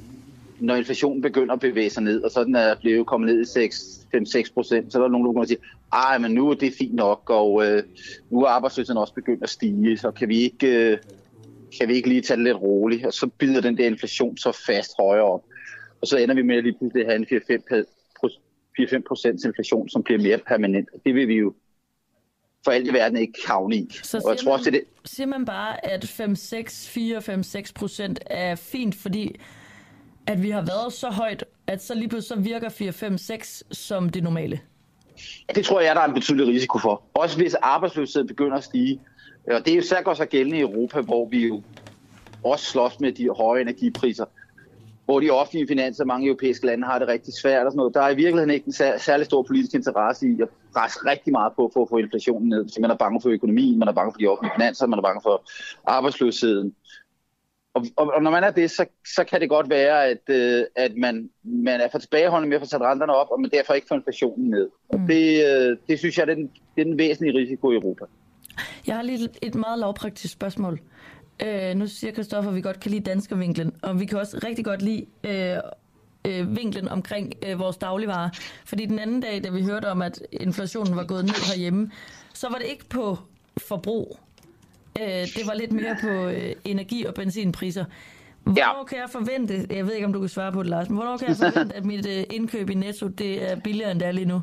[0.60, 3.44] når inflationen begynder at bevæge sig ned, og så den er blevet kommet ned i
[4.14, 5.58] 5-6 procent, så er der nogen, der kommer sige,
[5.92, 7.82] ej, men nu er det fint nok, og øh,
[8.30, 10.98] nu er arbejdsløsheden også begyndt at stige, så kan vi ikke, øh,
[11.78, 14.62] kan vi ikke lige tage det lidt roligt, og så bider den der inflation så
[14.66, 15.44] fast højere op.
[16.00, 17.26] Og så ender vi med at lige pludselig have en
[18.80, 20.88] 4-5 procents inflation, som bliver mere permanent.
[21.06, 21.54] Det vil vi jo
[22.64, 23.88] for alt i verden ikke havne i.
[23.92, 24.82] Så siger, og jeg tror man, også, det...
[25.04, 29.40] siger man bare, at 5-6, 4-5-6 procent er fint, fordi
[30.26, 34.22] at vi har været så højt, at så lige pludselig så virker 4-5-6 som det
[34.22, 34.60] normale?
[35.54, 37.02] Det tror jeg, der er en betydelig risiko for.
[37.14, 39.00] Også hvis arbejdsløsheden begynder at stige.
[39.46, 41.62] Og det er jo særligt også gældende i Europa, hvor vi jo
[42.44, 44.24] også slås med de høje energipriser.
[45.04, 47.94] Hvor de offentlige finanser, mange europæiske lande, har det rigtig svært og sådan noget.
[47.94, 51.52] Der er i virkeligheden ikke en særlig stor politisk interesse i at presse rigtig meget
[51.56, 52.68] på for at få inflationen ned.
[52.68, 55.02] Så man er bange for økonomien, man er bange for de offentlige finanser, man er
[55.02, 55.44] bange for
[55.86, 56.74] arbejdsløsheden.
[57.74, 58.86] Og, og, og når man er det, så,
[59.16, 62.62] så kan det godt være, at, øh, at man, man er for tilbageholdende med at
[62.62, 64.68] få sat renterne op, og man derfor ikke får inflationen ned.
[64.88, 65.06] Og mm.
[65.06, 68.04] det, øh, det synes jeg, det er, den, det er den væsentlige risiko i Europa.
[68.86, 70.80] Jeg har lige et meget lavpraktisk spørgsmål.
[71.46, 74.64] Øh, nu siger Kristoffer, at vi godt kan lide danskervinklen, og vi kan også rigtig
[74.64, 75.56] godt lide øh,
[76.26, 78.30] øh, vinklen omkring øh, vores dagligvarer.
[78.64, 81.90] Fordi den anden dag, da vi hørte om, at inflationen var gået ned herhjemme,
[82.34, 83.18] så var det ikke på
[83.56, 84.18] forbrug,
[85.00, 87.84] Øh, det var lidt mere på øh, energi- og benzinpriser.
[88.42, 88.84] Hvornår ja.
[88.84, 91.16] kan jeg forvente, jeg ved ikke, om du kan svare på det, Lars, men hvornår
[91.16, 94.12] kan jeg forvente, at mit øh, indkøb i Netto, det er billigere, end det er
[94.12, 94.42] lige nu?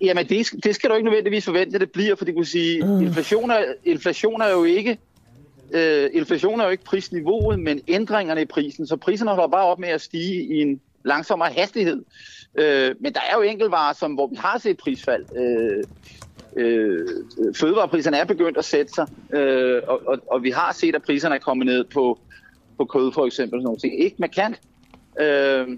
[0.00, 2.84] Jamen, det, det skal du ikke nødvendigvis forvente, at det bliver, for det kunne sige,
[2.84, 3.02] uh.
[3.02, 4.98] inflation, er, inflation er jo ikke
[5.72, 8.86] øh, inflation er jo ikke prisniveauet, men ændringerne i prisen.
[8.86, 12.04] Så priserne holder bare op med at stige i en langsommere hastighed.
[12.54, 15.24] Øh, men der er jo enkeltvarer, som, hvor vi har set prisfald.
[15.36, 15.84] Øh,
[16.56, 17.08] øh,
[17.56, 21.34] fødevarepriserne er begyndt at sætte sig, øh, og, og, og vi har set, at priserne
[21.34, 22.18] er kommet ned på,
[22.76, 23.56] på kød for eksempel.
[23.56, 24.00] Sådan nogle ting.
[24.00, 24.60] Ikke markant.
[25.20, 25.68] Øh,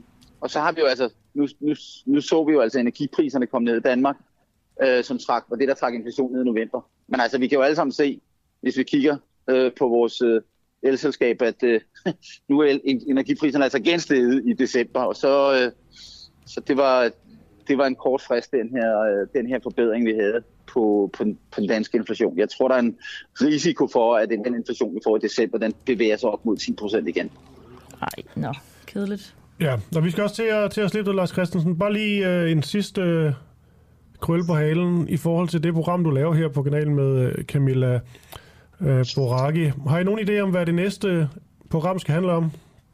[0.41, 1.75] og så har vi jo altså, nu, nu,
[2.07, 4.17] nu så vi jo altså energipriserne komme ned i Danmark,
[4.83, 6.81] øh, som trak, og det der trak inflationen ned i november.
[7.09, 8.21] Men altså, vi kan jo alle sammen se,
[8.61, 9.17] hvis vi kigger
[9.51, 10.41] øh, på vores øh,
[10.83, 11.81] elselskab, at øh,
[12.49, 15.73] nu er energipriserne altså gensteget i december, og så, øh,
[16.47, 17.11] så det var,
[17.69, 20.43] det var en kort frist, den her, øh, den her forbedring, vi havde
[20.75, 22.39] på, på, på den danske inflation.
[22.39, 22.97] Jeg tror, der er en
[23.41, 26.73] risiko for, at den inflation, vi får i december, den bevæger sig op mod 10
[26.73, 27.31] procent igen.
[28.01, 28.53] Nej, nå,
[28.87, 29.35] kedeligt.
[29.61, 31.79] Ja, og vi skal også til at, til at slippe det, Lars Christensen.
[31.79, 33.33] Bare lige uh, en sidste uh,
[34.21, 37.45] krølle på halen i forhold til det program, du laver her på kanalen med uh,
[37.45, 38.01] Camilla
[38.81, 39.65] uh, Boraki.
[39.89, 41.29] Har I nogen idé om, hvad det næste
[41.71, 42.51] program skal handle om?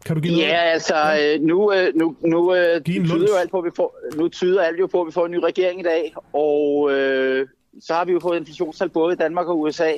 [0.06, 0.72] Kan du give ja, noget?
[0.72, 1.38] altså ja.
[1.38, 2.55] nu, nu, nu,
[2.86, 5.26] tyder jo alt på, at vi får, nu tyder alt jo på, at vi får
[5.26, 7.46] en ny regering i dag, og øh,
[7.80, 9.92] så har vi jo fået inflationstal både i Danmark og USA.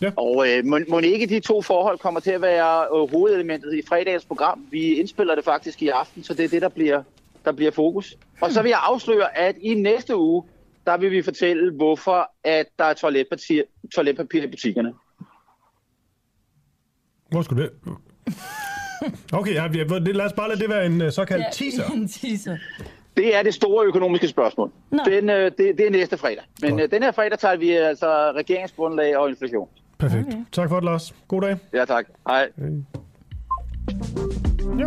[0.00, 0.10] Ja.
[0.16, 3.82] Og øh, må, må ikke de to forhold kommer til at være øh, hovedelementet i
[3.88, 4.66] fredagens program.
[4.70, 7.02] Vi indspiller det faktisk i aften, så det er det, der bliver,
[7.44, 8.16] der bliver fokus.
[8.40, 10.44] Og så vil jeg afsløre, at i næste uge,
[10.86, 13.62] der vil vi fortælle, hvorfor at der er toiletpapir,
[13.94, 14.92] toiletpapir i butikkerne.
[17.30, 17.70] Hvor skulle det?
[19.32, 21.84] Okay, ja, vi- lad os bare lade det være en øh, såkaldt teaser.
[21.94, 22.56] en teaser.
[23.16, 24.70] Det er det store økonomiske spørgsmål.
[24.90, 24.98] Nå.
[25.06, 26.44] Den, øh, det, det er næste fredag.
[26.62, 29.68] Men øh, den her fredag tager vi altså regeringsgrundlag og inflation.
[29.98, 30.26] Perfekt.
[30.26, 30.44] Okay.
[30.52, 31.14] Tak for det, Lars.
[31.28, 31.56] God dag.
[31.72, 32.06] Ja, tak.
[32.28, 32.48] Hej.
[34.78, 34.84] Ja.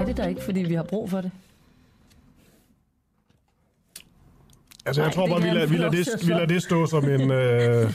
[0.00, 1.30] Er det der ikke, fordi vi har brug for det?
[4.86, 7.08] Altså, jeg Nej, tror bare, vi lader, vi, lader det, vi lader det stå som
[7.08, 7.30] en...
[7.30, 7.92] Øh,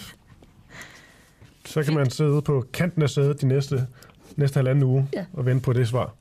[1.66, 3.88] så kan man sidde på kanten af sædet de næste,
[4.36, 5.26] næste halvanden uge Ja.
[5.34, 6.14] og vente på det svar.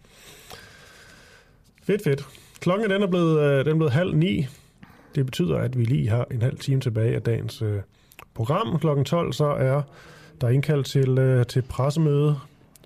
[1.82, 2.28] Fedt, fedt.
[2.60, 4.46] Klokken den er, blevet, øh, den er blevet halv ni.
[5.14, 7.80] Det betyder, at vi lige har en halv time tilbage af dagens øh,
[8.34, 8.78] program.
[8.78, 9.82] Klokken 12 så er
[10.40, 12.36] der indkaldt til, øh, til pressemøde.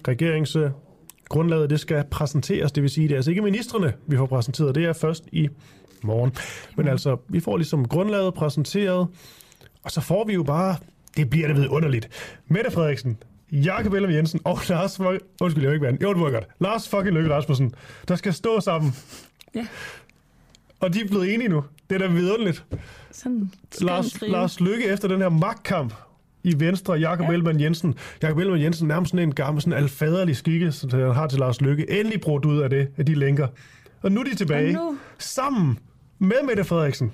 [0.09, 4.16] Regeringsgrundlaget øh, grundlaget det skal præsenteres, det vil sige, det er altså ikke ministerne, vi
[4.16, 4.74] får præsenteret.
[4.74, 5.48] Det er først i
[6.02, 6.32] morgen.
[6.76, 9.09] Men altså, vi får ligesom grundlaget præsenteret,
[9.82, 10.76] og så får vi jo bare,
[11.16, 12.09] det bliver det vidunderligt.
[12.48, 13.18] Mette Frederiksen,
[13.52, 16.48] Jakob Ellemann Jensen og Lars, undskyld, jeg vil ikke være Jo, det var godt.
[16.60, 17.74] Lars fucking Løkke Rasmussen,
[18.09, 18.94] der skal stå sammen.
[19.55, 19.66] Ja.
[20.81, 21.64] Og de er blevet enige nu.
[21.90, 22.64] Det er da vidunderligt.
[23.10, 23.51] Sådan
[23.81, 24.20] Lars.
[24.22, 25.94] Lars Lykke efter den her magtkamp
[26.43, 27.32] i Venstre, Jakob ja.
[27.32, 27.94] Ellemann Jensen.
[28.22, 31.60] Jakob Ellemann Jensen nærmest sådan en gammel, sådan alfaderlig skikke, som han har til Lars
[31.60, 32.01] Lykke.
[32.01, 33.48] Endelig brugt ud af det, af de lænker.
[34.02, 34.72] Og nu er de tilbage.
[34.72, 35.78] Nu- Sammen
[36.18, 37.12] med Mette Frederiksen.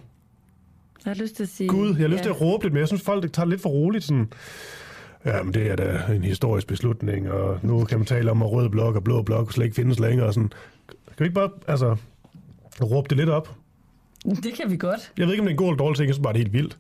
[1.05, 1.69] Jeg har lyst til at sige...
[1.69, 2.81] Gud, jeg har lyst til at råbe lidt mere.
[2.81, 4.05] Jeg synes, folk tager det lidt for roligt.
[4.05, 4.33] Sådan,
[5.27, 8.69] Jamen, det er da en historisk beslutning, og nu kan man tale om, at rød
[8.69, 10.27] blok og blå blok slet ikke findes længere.
[10.27, 10.49] Og sådan.
[10.89, 11.97] Kan vi ikke bare altså,
[12.87, 13.55] råbe det lidt op?
[14.25, 15.13] Det kan vi godt.
[15.19, 16.07] Jeg ved ikke, om det er en god eller dårlig ting.
[16.07, 16.79] Jeg synes bare, det er helt vildt.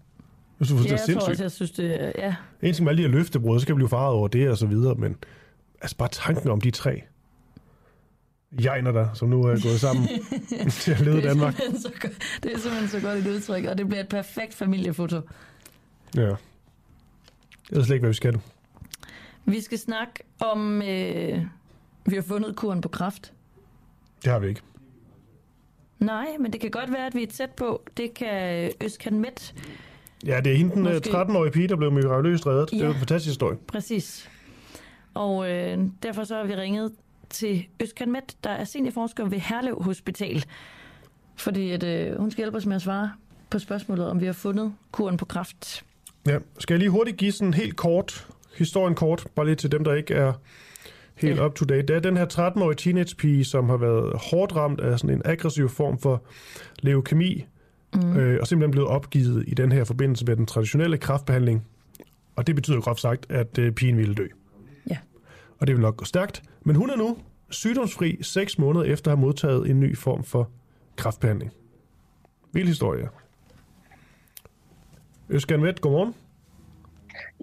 [0.60, 1.30] Jeg synes, det Ja, er jeg tror sindssygt.
[1.30, 2.12] også, jeg synes, det er...
[2.18, 2.34] Ja.
[2.62, 4.58] En ting med alle de her løftebrud, så kan vi blive faret over det og
[4.58, 5.16] så videre, men
[5.80, 7.02] altså bare tanken om de tre
[8.64, 10.08] jegner der, som nu er gået sammen
[10.70, 11.54] til at lede Det er, Danmark.
[11.56, 12.12] så godt,
[12.42, 15.20] det er simpelthen så godt et udtryk, og det bliver et perfekt familiefoto.
[16.16, 16.22] Ja.
[16.22, 16.36] Jeg
[17.70, 18.40] ved slet ikke, hvad vi skal nu.
[19.44, 20.82] Vi skal snakke om...
[20.82, 21.42] Øh,
[22.06, 23.32] vi har fundet kuren på kraft.
[24.24, 24.60] Det har vi ikke.
[26.00, 27.82] Nej, men det kan godt være, at vi er tæt på.
[27.96, 29.54] Det kan Øskan Met
[30.26, 31.10] Ja, det er hende, den øh, Måske.
[31.10, 32.70] 13-årige pige, der blev mirakuløst reddet.
[32.70, 32.88] Det er Ja.
[32.92, 33.58] en fantastisk historie.
[33.66, 34.30] Præcis.
[35.14, 36.92] Og øh, derfor så har vi ringet
[37.30, 40.44] til Øskan Met, der er seniorforsker ved Herlev Hospital.
[41.36, 43.12] Fordi at, øh, hun skal hjælpe os med at svare
[43.50, 45.84] på spørgsmålet, om vi har fundet kuren på kraft.
[46.26, 46.38] Ja.
[46.58, 49.94] Skal jeg lige hurtigt give sådan helt kort, historien kort, bare lige til dem, der
[49.94, 50.32] ikke er
[51.22, 51.46] helt Ja.
[51.46, 51.82] up to date.
[51.82, 55.68] Det er den her 13-årige teenagepige, som har været hårdt ramt af sådan en aggressiv
[55.68, 56.22] form for
[56.78, 57.46] leukemi,
[57.94, 58.16] mm.
[58.16, 61.66] øh, og simpelthen blevet opgivet i den her forbindelse med den traditionelle kræftbehandling.
[62.36, 64.26] Og det betyder groft sagt, at øh, pigen ville dø.
[64.90, 64.96] Ja.
[65.58, 66.42] Og det vil nok gå stærkt.
[66.64, 67.16] Men hun er nu
[67.50, 70.50] sygdomsfri seks måneder efter at have modtaget en ny form for
[70.96, 71.52] kræftbehandling.
[72.52, 73.08] Vild historie.
[75.28, 76.14] Øskan Vett, godmorgen.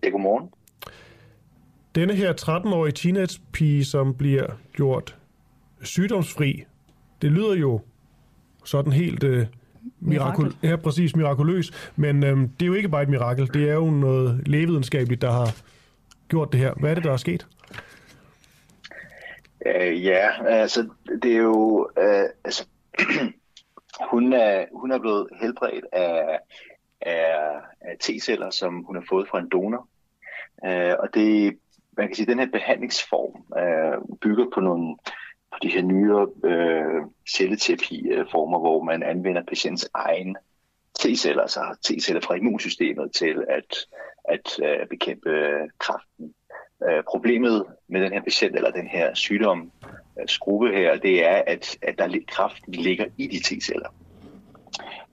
[0.04, 0.50] Ja, godmorgen.
[1.98, 5.18] Denne her 13-årige teenagepige, som bliver gjort
[5.82, 6.66] sygdomsfri,
[7.22, 7.82] det lyder jo
[8.66, 9.46] sådan helt øh,
[10.00, 10.70] mirakul Mirakel.
[10.70, 13.86] ja, præcis mirakuløs, men øh, det er jo ikke bare et mirakel, det er jo
[13.86, 15.56] noget lægevidenskabeligt, der har
[16.28, 16.74] gjort det her.
[16.74, 17.48] Hvad er det, der er sket?
[19.66, 20.90] Uh, ja, altså,
[21.24, 21.90] det er jo...
[21.98, 22.68] Uh, altså,
[24.12, 26.40] hun, er, hun er blevet helbredt af,
[27.02, 27.52] af,
[27.82, 29.88] af T-celler, som hun har fået fra en donor.
[30.64, 31.58] Uh, og det,
[31.98, 34.96] man kan sige, den her behandlingsform øh, bygger på nogle
[35.52, 40.38] på de her nyere øh, celleterapi-former, hvor man anvender patientens egen
[41.00, 43.78] T-celler, altså T-celler fra immunsystemet til at,
[44.30, 45.30] at øh, bekæmpe
[45.80, 46.34] kræften.
[46.90, 49.72] Øh, problemet med den her patient eller den her sygdom,
[50.20, 53.90] øh, her, det er, at, at der kræften ligger i de T-celler.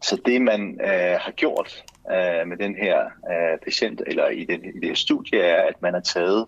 [0.03, 4.65] Så det man øh, har gjort øh, med den her øh, patient, eller i, den,
[4.65, 6.47] i det her studie, er, at man har taget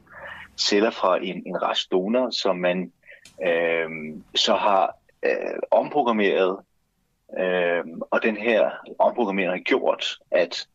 [0.60, 2.92] celler fra en, en rest donor, som man
[3.46, 3.88] øh,
[4.34, 6.56] så har øh, omprogrammeret,
[7.38, 10.68] øh, og den her omprogrammering har gjort, at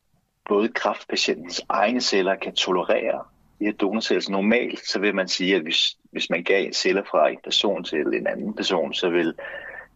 [0.50, 3.24] både kraftpatientens egne celler kan tolerere
[3.60, 4.22] de her donorceller.
[4.22, 7.84] Så normalt så vil man sige, at hvis, hvis man gav celler fra en person
[7.84, 9.34] til en anden person, så vil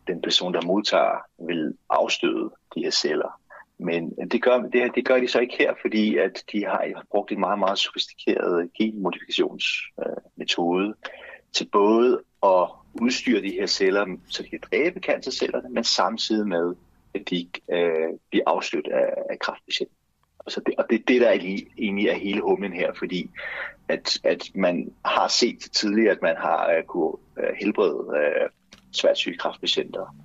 [0.08, 3.40] den person, der modtager, vil afstøde de her celler.
[3.78, 7.32] Men det gør, det, det gør de så ikke her, fordi at de har brugt
[7.32, 10.94] en meget, meget sofistikeret øh, genmodifikationsmetode øh,
[11.54, 12.70] til både at
[13.02, 16.76] udstyre de her celler, så de kan dræbe cancercellerne, men samtidig med,
[17.14, 19.98] at de øh, bliver afstødt af, af kræftpatienten.
[20.40, 22.94] Og, så det, og det er det, der er lige, egentlig er hele humlen her,
[22.94, 23.30] fordi
[23.88, 28.50] at, at man har set tidligere, at man har uh, kunne uh, helbrede uh,
[28.92, 30.16] svært syge kræftpatienter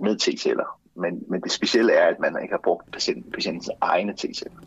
[0.00, 0.80] med T-celler.
[0.98, 4.60] Men, men det specielle er, at man ikke har brugt patienten, patientens egne T-celler.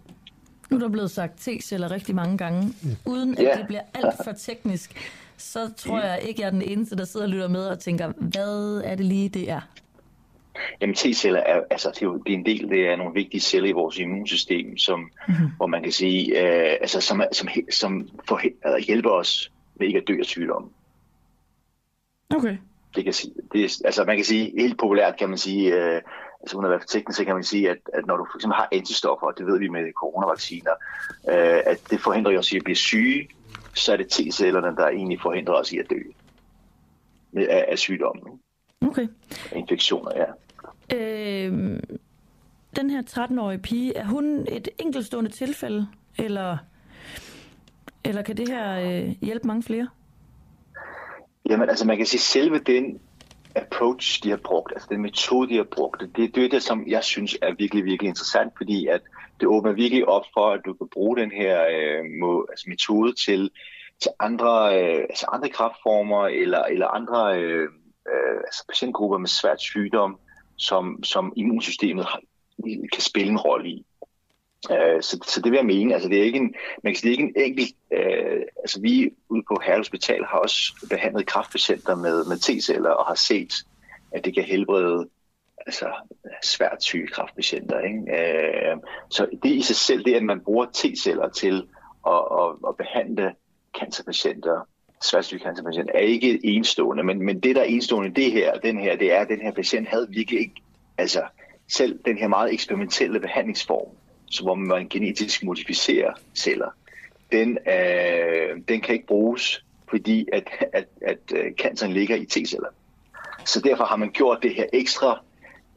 [0.70, 2.74] Nu er der blevet sagt T-celler rigtig mange gange,
[3.06, 3.56] uden at Ja.
[3.58, 5.12] det bliver alt for teknisk.
[5.38, 8.12] så tror jeg ikke, jeg er den eneste, der sidder og lytter med og tænker,
[8.18, 9.62] hvad er det lige, det er?
[10.82, 13.42] Jamen T-celler er, altså, det er, jo, det er en del, det er nogle vigtige
[13.42, 15.48] celler i vores immunsystem, som, mm-hmm.
[15.58, 20.00] hvor man kan sige, øh, altså, som, som, som for, altså, hjælper os med ikke
[20.00, 20.72] at dø af sygdom.
[22.36, 22.58] Okay.
[22.96, 26.02] Det kan sige, det altså man kan sige, helt populært kan man sige, øh,
[26.42, 28.68] altså uden at være så kan man sige, at, at når du for eksempel har
[28.72, 30.72] antistoffer, og det ved vi med coronavacciner,
[31.30, 33.30] øh, at det forhindrer os i at blive syge,
[33.74, 36.02] så er det T-cellerne, der egentlig forhindrer os i at dø
[37.36, 38.40] af, af sygdommen.
[38.82, 39.08] Okay.
[39.56, 40.26] Infektioner, ja.
[40.96, 41.80] Øh,
[42.76, 45.88] den her 13-årige pige, er hun et enkeltstående tilfælde,
[46.18, 46.58] eller,
[48.04, 49.88] eller kan det her øh, hjælpe mange flere?
[51.50, 53.02] Jamen, altså man kan sige, selve den
[53.56, 56.88] approach, de har brugt, altså den metode, de har brugt, det, det er det, som
[56.88, 59.02] jeg synes er virkelig, virkelig interessant, fordi at
[59.40, 63.14] det åbner virkelig op for, at du kan bruge den her øh, må, altså metode
[63.14, 63.52] til,
[64.02, 67.70] til andre, øh, altså andre kraftformer eller, eller andre øh,
[68.12, 70.20] øh, altså patientgrupper med svært sygdom,
[70.58, 72.20] som, som immunsystemet har,
[72.94, 73.86] kan spille en rolle i.
[74.72, 77.10] Øh, så, så det vil jeg mene, altså det er ikke en, man kan sige,
[77.10, 81.28] det er ikke en enkelt, Øh, altså vi ude på Herre Hospital har også behandlet
[81.28, 83.54] kraftpatienter med, med T-celler og har set,
[84.12, 85.10] at det kan helbrede
[85.66, 85.92] altså,
[86.44, 87.80] svært syge kraftpatienter.
[87.80, 88.00] Ikke?
[88.00, 88.78] Øh,
[89.10, 91.68] så det i sig selv, det at man bruger T-celler til
[92.08, 93.34] at, at, at behandle
[93.80, 94.68] cancerpatienter,
[95.04, 98.80] svært syge cancerpatienter, er ikke enestående, men, men det der er enestående det her, den
[98.80, 100.62] her, det er, at den her patient havde virkelig ikke,
[100.98, 101.24] altså
[101.70, 103.90] selv den her meget eksperimentelle behandlingsform,
[104.30, 106.70] så om man genetisk modificerer celler,
[107.32, 112.70] den, øh, den kan ikke bruges, fordi at, at, at øh, canceren ligger i T-celler.
[113.46, 115.24] Så derfor har man gjort det her ekstra,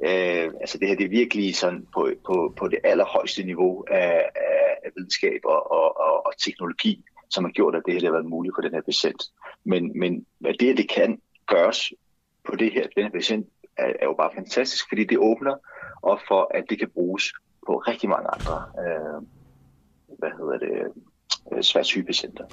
[0.04, 4.28] øh, altså det her det er virkelig sådan på, på, på det allerhøjeste niveau af,
[4.84, 8.26] af videnskab og, og, og, og teknologi, som har gjort, at det her har været
[8.26, 9.22] muligt for den her patient.
[9.64, 11.92] Men, men at det, at det kan gøres
[12.44, 13.46] på det her, den her patient,
[13.76, 15.54] er, er jo bare fantastisk, fordi det åbner
[16.02, 17.32] op for, at det kan bruges
[17.66, 19.22] på rigtig mange andre øh,
[20.18, 20.92] hvad hedder det,
[21.52, 22.44] øh, svært syge patienter.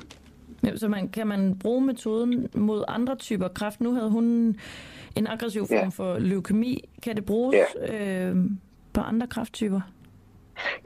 [0.76, 3.82] Så man, kan man bruge metoden mod andre typer kræft?
[3.82, 4.56] Nu havde hun
[5.16, 5.88] en aggressiv form ja.
[5.88, 6.90] for leukemi.
[7.04, 8.30] Kan det bruges ja.
[8.30, 8.36] øh,
[8.94, 9.82] på andre kræfttyper?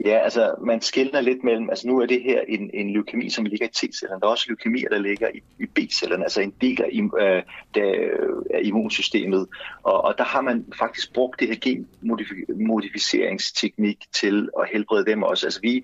[0.04, 3.44] Ja, altså man skiller lidt mellem, altså nu er det her en, en leukemi, som
[3.44, 4.20] ligger i T-cellerne.
[4.20, 6.90] Der er også leukemier, der ligger i, i B-cellerne, altså en del af,
[7.20, 7.42] øh,
[7.74, 8.10] der,
[8.54, 9.46] af immunsystemet.
[9.82, 15.46] Og, og der har man faktisk brugt det her genmodificeringsteknik til at helbrede dem også.
[15.46, 15.82] Altså vi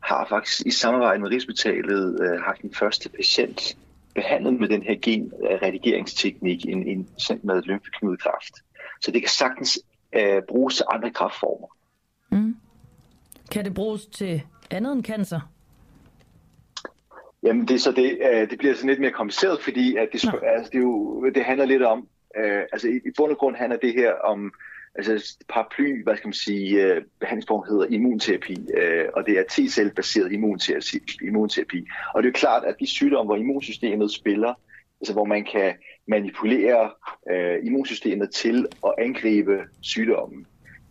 [0.00, 3.76] har faktisk i samarbejde med Rigshospitalet øh, haft den første patient
[4.14, 7.08] behandlet med den her genredigeringsteknik, en, en
[7.42, 8.54] med lymfeknudekræft.
[9.00, 9.78] Så det kan sagtens
[10.12, 11.66] øh, bruges til andre kraftformer.
[12.32, 12.56] Mm.
[13.50, 15.40] Kan det bruges til andet end cancer?
[17.42, 20.24] Jamen det, er så det, øh, det bliver sådan lidt mere kompliceret, fordi at det,
[20.42, 23.56] altså, det, er jo, det handler lidt om, øh, altså i, i bund og grund
[23.56, 24.52] handler det her om,
[24.94, 30.32] altså paraply, hvad skal man sige, øh, behandlingsform hedder immunterapi, øh, og det er T-cell-baseret
[30.32, 31.86] immunterapi, immunterapi.
[32.14, 34.54] Og det er klart, at de sygdomme, hvor immunsystemet spiller,
[35.00, 35.74] altså hvor man kan
[36.08, 36.90] manipulere
[37.30, 40.46] øh, immunsystemet til at angribe sygdommen,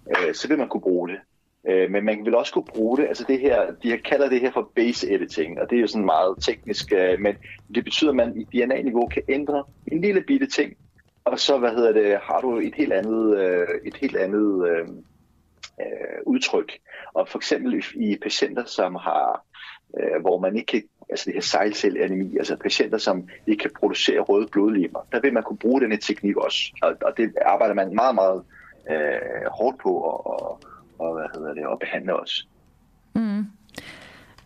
[0.10, 1.20] øh, så vil man kunne bruge det.
[1.68, 4.52] Øh, men man vil også kunne bruge det, altså det her, de kalder det her
[4.52, 7.36] for base editing, og det er jo sådan meget teknisk, øh, men
[7.76, 10.74] det betyder, at man i DNA-niveau kan ændre en lille bitte ting,
[11.26, 14.88] og så, hvad hedder det, har du et helt andet, øh, et helt andet øh,
[15.82, 16.72] øh, udtryk.
[17.14, 19.46] Og for eksempel i patienter, som har,
[20.00, 24.20] øh, hvor man ikke kan, altså det her sejlcellanemi, altså patienter, som ikke kan producere
[24.20, 27.96] røde blodlegemer, der vil man kunne bruge denne teknik også, og, og det arbejder man
[27.96, 28.44] meget, meget
[28.92, 30.60] øh, hårdt på og,
[31.00, 32.48] og hvad hedder det, og behandle os.
[33.16, 33.46] Mm.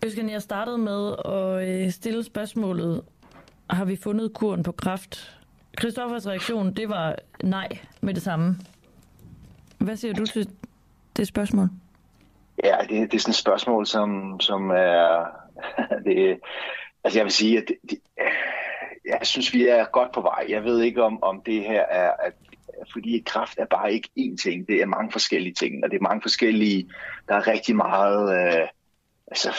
[0.05, 3.01] Øsken, jeg startede med at øh, stille spørgsmålet,
[3.69, 5.39] har vi fundet kuren på kræft?
[5.80, 7.67] Christoffers reaktion, det var nej
[8.01, 8.55] med det samme.
[9.77, 10.49] Hvad siger du til
[11.17, 11.69] det spørgsmål?
[12.63, 15.25] Ja, det, det er sådan et spørgsmål, som, som er...
[16.05, 16.39] det,
[17.03, 17.99] altså jeg vil sige, at det, det,
[19.05, 20.45] jeg synes, vi er godt på vej.
[20.49, 22.34] Jeg ved ikke, om, om det her er, at
[22.91, 26.03] fordi kraft er bare ikke én ting, det er mange forskellige ting, og det er
[26.03, 26.89] mange forskellige,
[27.27, 28.68] der er rigtig meget, øh,
[29.27, 29.49] altså,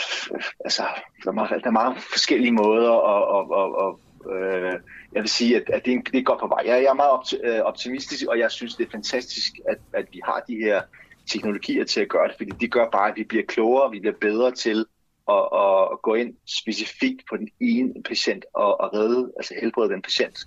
[0.64, 0.82] altså
[1.24, 4.00] der, er meget, der er mange forskellige måder, og, og, og, og
[4.34, 4.80] øh,
[5.12, 6.62] jeg vil sige, at, at det, er, det er godt på vej.
[6.64, 10.20] Jeg, jeg er meget øh, optimistisk, og jeg synes, det er fantastisk, at, at vi
[10.24, 10.82] har de her
[11.26, 14.16] teknologier til at gøre det, fordi det gør bare, at vi bliver klogere, vi bliver
[14.20, 14.86] bedre til
[15.28, 15.44] at,
[15.92, 20.38] at gå ind specifikt på den ene patient og, og redde, altså helbrede den patient.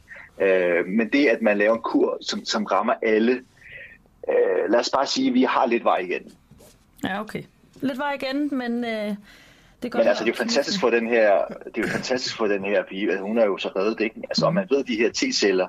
[0.41, 3.31] Øh, men det, at man laver en kur, som, som rammer alle,
[4.29, 6.31] øh, lad os bare sige, at vi har lidt vej igen.
[7.03, 7.43] Ja, okay.
[7.81, 9.17] Lidt vej igen, men øh, det
[9.83, 12.47] Det Men altså, det er jo fantastisk for den her, det er jo fantastisk for
[12.47, 14.15] den her pige, altså, hun er jo så reddet, ikke?
[14.29, 15.67] Altså, og man ved, de her T-celler,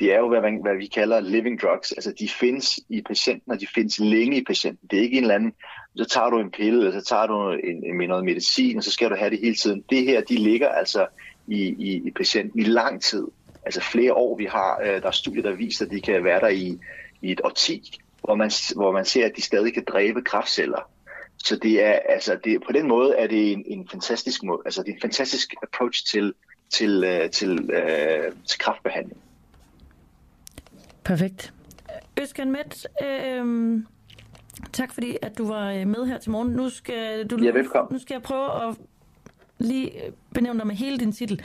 [0.00, 1.92] de er jo, hvad, man, hvad vi kalder living drugs.
[1.92, 4.88] Altså, de findes i patienten, og de findes længe i patienten.
[4.90, 5.52] Det er ikke en eller anden,
[5.96, 8.90] så tager du en pille, eller så tager du en, en, noget medicin, og så
[8.90, 9.84] skal du have det hele tiden.
[9.90, 11.06] Det her, de ligger altså
[11.46, 13.26] i, i, i patienten i lang tid.
[13.66, 16.40] Altså flere år, vi har, øh, der er studier, der viser, at de kan være
[16.40, 16.78] der i,
[17.22, 20.90] i et årti, hvor man, hvor man ser, at de stadig kan dræbe kraftceller.
[21.38, 24.82] Så det er, altså, det, på den måde er det en, en fantastisk måde, altså
[24.82, 26.34] det er en fantastisk approach til,
[26.70, 29.20] til, uh, til, uh, til kraftbehandling.
[31.04, 31.52] Perfekt.
[32.22, 33.82] Øskan Met, øh,
[34.72, 36.52] tak fordi at du var øh, med her til morgen.
[36.52, 37.92] Nu skal, du, ja, velkommen.
[37.92, 38.76] nu skal jeg prøve at
[39.58, 39.92] lige
[40.34, 41.42] benævne dig med hele din titel.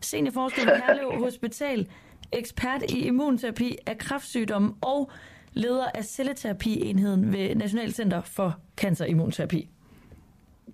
[0.00, 1.88] Seniorforsker ved Herlev Hospital,
[2.32, 5.10] ekspert i immunterapi af kræftsygdomme og
[5.52, 9.68] leder af celleterapienheden ved Nationalcenter for Cancerimmunterapi.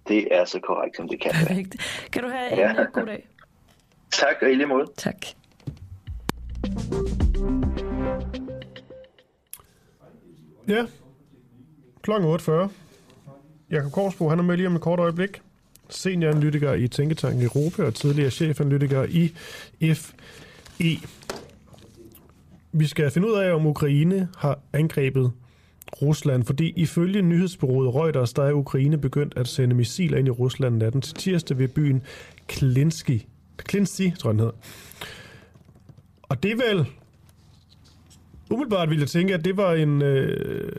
[0.09, 1.77] Det er så korrekt, som det kan Perfekt.
[2.13, 2.71] Kan du have ja.
[2.71, 3.29] en uh, god dag?
[4.13, 4.87] Tak, og i lige måde.
[4.97, 5.27] Tak.
[10.69, 10.87] Ja,
[12.03, 12.69] klokken 8.40.
[13.71, 15.43] Jakob Korsbro, han er med lige om et kort øjeblik.
[15.91, 19.33] Senioranalytiker i Tænketanken Europa og tidligere chefanalytiker i
[19.95, 20.99] FE.
[22.73, 25.33] Vi skal finde ud af, om Ukraine har angrebet
[26.03, 30.77] Rusland, fordi ifølge nyhedsbureauet Reuters, der er Ukraine begyndt at sende missiler ind i Rusland
[30.77, 32.03] natten til tirsdag ved byen
[32.49, 33.27] Klinski.
[33.57, 34.57] Klinski, tror jeg den hedder.
[36.23, 36.87] Og det er vel...
[38.51, 40.03] Umiddelbart ville jeg tænke, at det var en...
[40.03, 40.73] Øh,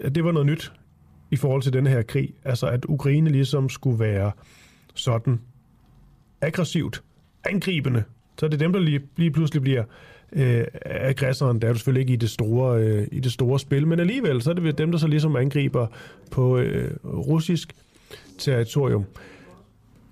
[0.00, 0.72] at det var noget nyt
[1.30, 2.34] i forhold til den her krig.
[2.44, 4.32] Altså at Ukraine ligesom skulle være
[4.94, 5.40] sådan
[6.40, 7.02] aggressivt,
[7.44, 8.04] angribende.
[8.38, 9.84] Så er det dem, der lige, lige pludselig bliver
[10.32, 11.60] øh, aggressoren.
[11.60, 14.42] Der er jo selvfølgelig ikke i det, store, øh, i det store spil, men alligevel
[14.42, 15.86] så er det dem, der så ligesom angriber
[16.30, 17.74] på øh, russisk
[18.38, 19.04] territorium.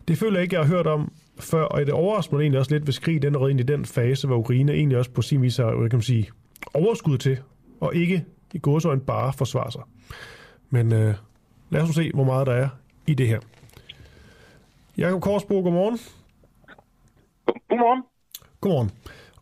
[0.08, 2.74] Det føler jeg ikke, jeg har hørt om før, og det overrasker mig egentlig også
[2.74, 5.42] lidt, hvis krig den er ind i den fase, hvor Ukraine egentlig også på sin
[5.42, 6.30] vis har kan man sige,
[6.74, 7.38] overskud til,
[7.80, 8.24] og ikke
[8.54, 9.82] i gåsøjne bare forsvare sig.
[10.72, 11.14] Men øh,
[11.70, 12.68] lad os se, hvor meget der er
[13.06, 13.40] i det her.
[14.98, 15.98] Jakob Korsbo, godmorgen.
[17.68, 18.02] Godmorgen.
[18.60, 18.90] Godmorgen.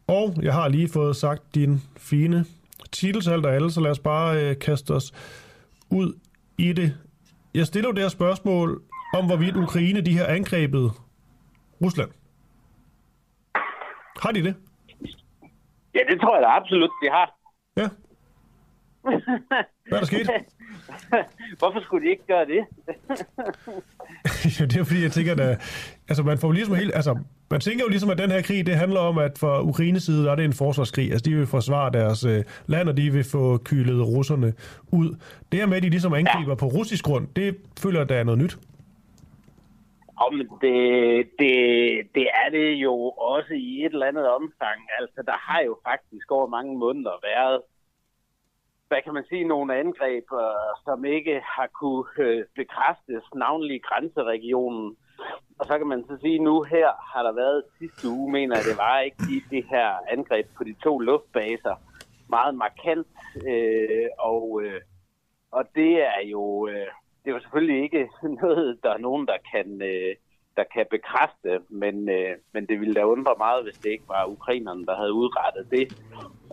[0.06, 2.44] Og jeg har lige fået sagt din fine
[2.92, 5.12] titel til alt og alle, så lad os bare øh, kaste os
[5.90, 6.18] ud
[6.58, 6.98] i det.
[7.54, 8.82] Jeg stiller jo det her spørgsmål
[9.14, 10.92] om, hvorvidt Ukraine de har angrebet
[11.82, 12.10] Rusland.
[14.22, 14.54] Har de det?
[15.94, 17.34] Ja, det tror jeg da absolut, de har.
[17.76, 17.88] Ja.
[19.88, 20.30] Hvad er der sket?
[21.58, 22.64] Hvorfor skulle de ikke gøre det?
[24.60, 25.40] ja, det er fordi, jeg tænker, at
[26.08, 27.18] altså, man får ligesom helt, altså,
[27.50, 30.24] man tænker jo ligesom, at den her krig, det handler om, at for Ukraines side,
[30.24, 31.10] der er det en forsvarskrig.
[31.10, 34.54] Altså, de vil forsvare deres øh, land, og de vil få kylet russerne
[34.92, 35.08] ud.
[35.52, 36.54] Det her med, at de ligesom angriber ja.
[36.54, 38.58] på russisk grund, det føler, at der er noget nyt.
[40.16, 40.76] Om det,
[41.38, 41.52] det,
[42.14, 44.80] det er det jo også i et eller andet omfang.
[45.00, 47.60] Altså, der har jo faktisk over mange måneder været
[48.90, 54.96] hvad kan man sige, nogle angreb, øh, som ikke har kunne øh, bekræftes, navnlig grænseregionen.
[55.58, 58.56] Og så kan man så sige, at nu her har der været sidste uge, mener
[58.56, 61.74] jeg det var, ikke i det her angreb på de to luftbaser.
[62.28, 63.16] Meget markant,
[63.48, 64.80] øh, og, øh,
[65.50, 66.86] og det er jo øh,
[67.24, 68.10] det er jo selvfølgelig ikke
[68.42, 70.14] noget, der er nogen, der kan, øh,
[70.56, 74.26] der kan bekræfte, men, øh, men det ville da undre meget, hvis det ikke var
[74.26, 75.86] ukrainerne, der havde udrettet det.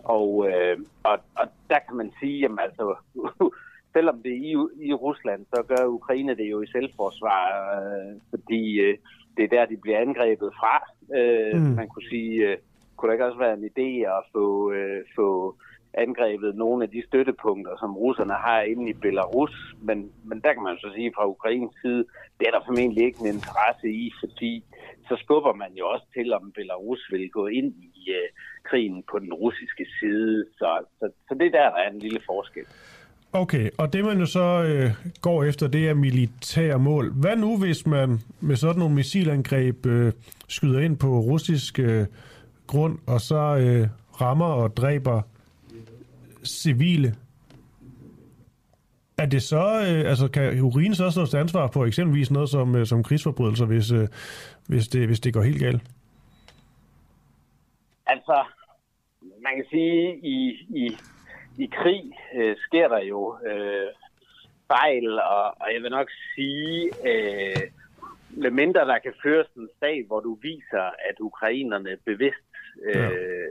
[0.04, 2.94] Og, øh, og, og der kan man sige, at altså,
[3.96, 4.54] selvom det er i,
[4.88, 7.42] i Rusland, så gør Ukraine det jo i selvforsvar,
[7.80, 8.98] øh, fordi øh,
[9.36, 10.74] det er der, de bliver angrebet fra.
[11.18, 11.76] Øh, mm.
[11.76, 12.56] Man kunne sige, øh,
[12.96, 15.56] kunne der ikke også være en idé at få, øh, få
[15.94, 20.62] angrebet nogle af de støttepunkter, som russerne har inde i Belarus, men, men der kan
[20.62, 22.04] man så sige fra Ukrains side,
[22.38, 24.64] det er der formentlig ikke en interesse i, fordi
[25.08, 28.28] så skubber man jo også til, om Belarus vil gå ind i øh,
[28.68, 30.44] krigen på den russiske side.
[30.58, 32.66] Så, så, så det der, er en lille forskel.
[33.32, 34.90] Okay, og det man jo så øh,
[35.20, 37.12] går efter, det er militære mål.
[37.12, 40.12] Hvad nu, hvis man med sådan nogle missilangreb øh,
[40.48, 42.06] skyder ind på russisk øh,
[42.66, 43.88] grund, og så øh,
[44.20, 45.22] rammer og dræber
[46.44, 47.14] civile?
[49.18, 52.76] Er det så, øh, altså kan Urin så stå til ansvar på eksempelvis noget som,
[52.76, 54.08] øh, som krigsforbrydelser, hvis, øh,
[54.68, 55.82] hvis, det, hvis det går helt galt?
[58.06, 58.44] Altså,
[59.20, 60.36] man kan sige, i,
[60.82, 60.96] i,
[61.58, 63.88] i krig øh, sker der jo øh,
[64.66, 67.62] fejl, og, og jeg vil nok sige, øh,
[68.30, 72.48] med mindre der kan føres en sag, hvor du viser, at ukrainerne bevidst
[72.82, 73.10] øh,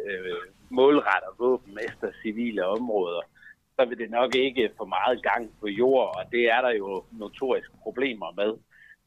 [0.10, 0.36] øh,
[0.70, 3.22] målretter våben efter civile områder,
[3.76, 7.04] så vil det nok ikke få meget gang på jord, og det er der jo
[7.12, 8.54] notoriske problemer med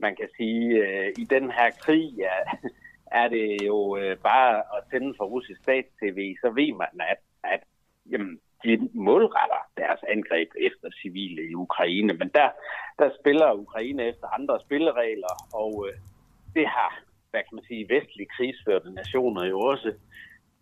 [0.00, 2.42] man kan sige, øh, i den her krig er,
[3.20, 7.60] er det jo øh, bare at tænde for russisk stats-tv, så ved man, at, at
[8.10, 12.12] jamen, de målretter deres angreb efter civile i Ukraine.
[12.12, 12.48] Men der,
[12.98, 15.98] der spiller Ukraine efter andre spilleregler, og øh,
[16.54, 19.92] det har, hvad kan man sige, vestlige krigsførte nationer jo også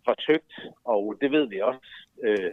[0.05, 0.53] forsøgt,
[0.83, 1.87] og det ved vi også
[2.23, 2.51] øh,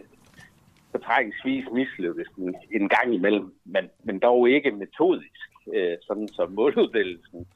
[0.91, 5.39] på tragisk vis mislykkes en, en gang imellem, men, men dog ikke metodisk,
[5.73, 7.47] øh, sådan som måluddelelsen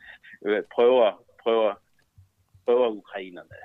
[0.45, 1.73] øh, prøver, prøver,
[2.65, 3.57] prøver ukrainerne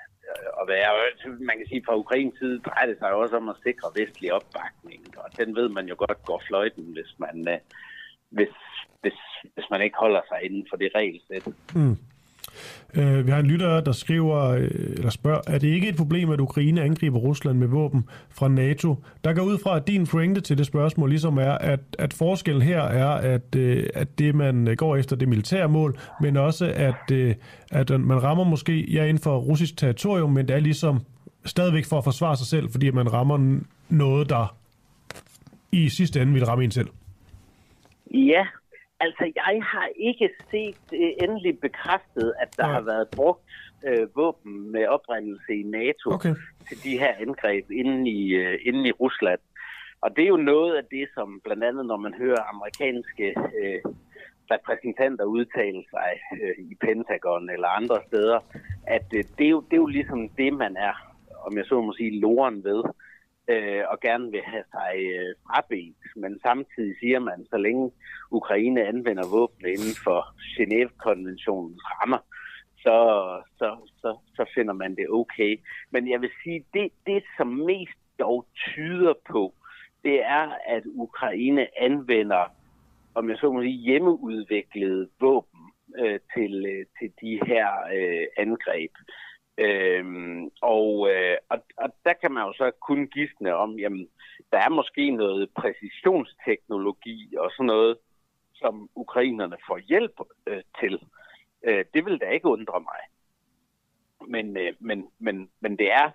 [0.60, 0.90] at være.
[1.10, 3.88] Altså, man kan sige, at fra Ukrains side drejer det sig også om at sikre
[4.00, 7.58] vestlig opbakning, og den ved man jo godt går fløjten, hvis man, øh,
[8.30, 8.54] hvis,
[9.00, 9.18] hvis,
[9.54, 11.46] hvis man ikke holder sig inden for det regelsæt.
[11.74, 11.96] Mm.
[12.94, 16.30] Øh, vi har en lytter, der skriver, øh, eller spørger, er det ikke et problem,
[16.30, 18.96] at Ukraine angriber Rusland med våben fra NATO?
[19.24, 22.62] Der går ud fra, at din pointe til det spørgsmål ligesom er, at, at forskellen
[22.62, 27.10] her er, at, øh, at det, man går efter, det militære mål, men også, at,
[27.12, 27.34] øh,
[27.70, 31.00] at man rammer måske, ja, inden for russisk territorium, men det er ligesom
[31.44, 34.56] stadigvæk for at forsvare sig selv, fordi man rammer noget, der
[35.72, 36.88] i sidste ende vil ramme en selv.
[38.14, 38.46] Ja,
[39.00, 42.72] Altså, jeg har ikke set øh, endelig bekræftet, at der ja.
[42.72, 43.42] har været brugt
[43.86, 46.34] øh, våben med oprindelse i NATO okay.
[46.68, 49.40] til de her angreb inden i, øh, inden i Rusland.
[50.00, 53.80] Og det er jo noget af det, som blandt andet, når man hører amerikanske øh,
[54.50, 56.10] repræsentanter udtale sig
[56.42, 58.38] øh, i Pentagon eller andre steder,
[58.86, 61.14] at øh, det, er jo, det er jo ligesom det, man er,
[61.46, 62.82] om jeg så må sige, loren ved
[63.48, 65.96] øh, og gerne vil have sig øh, frabedt.
[66.16, 67.92] Men samtidig siger man, så længe
[68.30, 70.20] Ukraine anvender våben inden for
[70.56, 72.22] Genève-konventionens rammer,
[72.84, 72.96] så,
[73.58, 73.68] så,
[74.00, 75.60] så, så finder man det okay.
[75.90, 79.54] Men jeg vil sige, det, det som mest dog tyder på,
[80.04, 82.44] det er, at Ukraine anvender,
[83.14, 85.60] om jeg så må sige, hjemmeudviklede våben
[85.98, 88.90] øh, til, øh, til de her øh, angreb.
[89.58, 94.08] Øhm, og, øh, og, og der kan man jo så kun gidsne om, jamen,
[94.52, 97.98] der er måske noget præcisionsteknologi og sådan noget,
[98.54, 101.00] som ukrainerne får hjælp øh, til.
[101.62, 103.00] Øh, det vil da ikke undre mig.
[104.28, 106.10] Men, øh, men, men, men det er,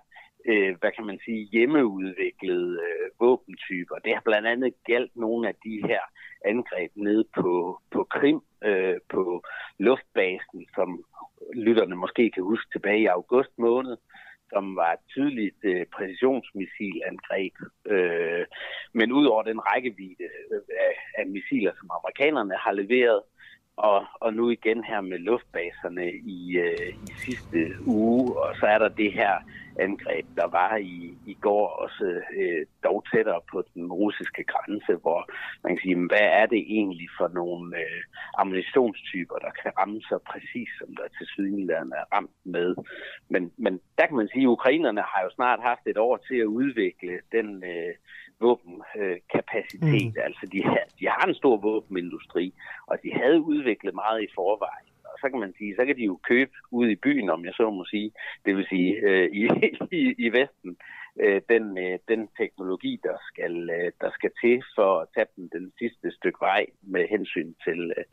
[0.50, 3.96] øh, hvad kan man sige, hjemmeudviklede øh, våbentyper.
[4.04, 6.00] Det har blandt andet galt nogle af de her
[6.44, 9.42] angreb ned på, på Krim, øh, på
[9.78, 11.04] luftbasen, som
[11.54, 13.96] lytterne måske kan huske tilbage i august måned,
[14.52, 17.54] som var et tydeligt øh, præcisionsmissilangreb.
[17.86, 18.44] Øh,
[18.92, 23.20] men udover den rækkevidde øh, af, af missiler, som amerikanerne har leveret,
[23.76, 28.78] og, og nu igen her med luftbaserne i, øh, i sidste uge, og så er
[28.78, 29.34] der det her
[29.78, 35.30] angreb, der var i, i går også øh, dog tættere på den russiske grænse, hvor
[35.64, 38.02] man kan sige, hvad er det egentlig for nogle øh,
[38.38, 42.74] ammunitionstyper, der kan ramme så præcis, som der til Sydengland er ramt med.
[43.28, 46.36] Men, men der kan man sige, at ukrainerne har jo snart haft et år til
[46.36, 47.94] at udvikle den øh,
[48.46, 50.12] våbenkapacitet.
[50.14, 50.24] Mm.
[50.28, 52.54] Altså de, har, de har en stor våbenindustri,
[52.86, 54.92] og de havde udviklet meget i forvejen
[55.22, 57.70] så kan man sige, så kan de jo købe ud i byen, om jeg så
[57.70, 58.10] må sige,
[58.44, 59.42] det vil sige øh, i,
[60.00, 60.72] i, i Vesten,
[61.22, 65.44] øh, den, øh, den teknologi, der skal, øh, der skal til for at tage den,
[65.56, 68.04] den sidste stykke vej med hensyn til øh,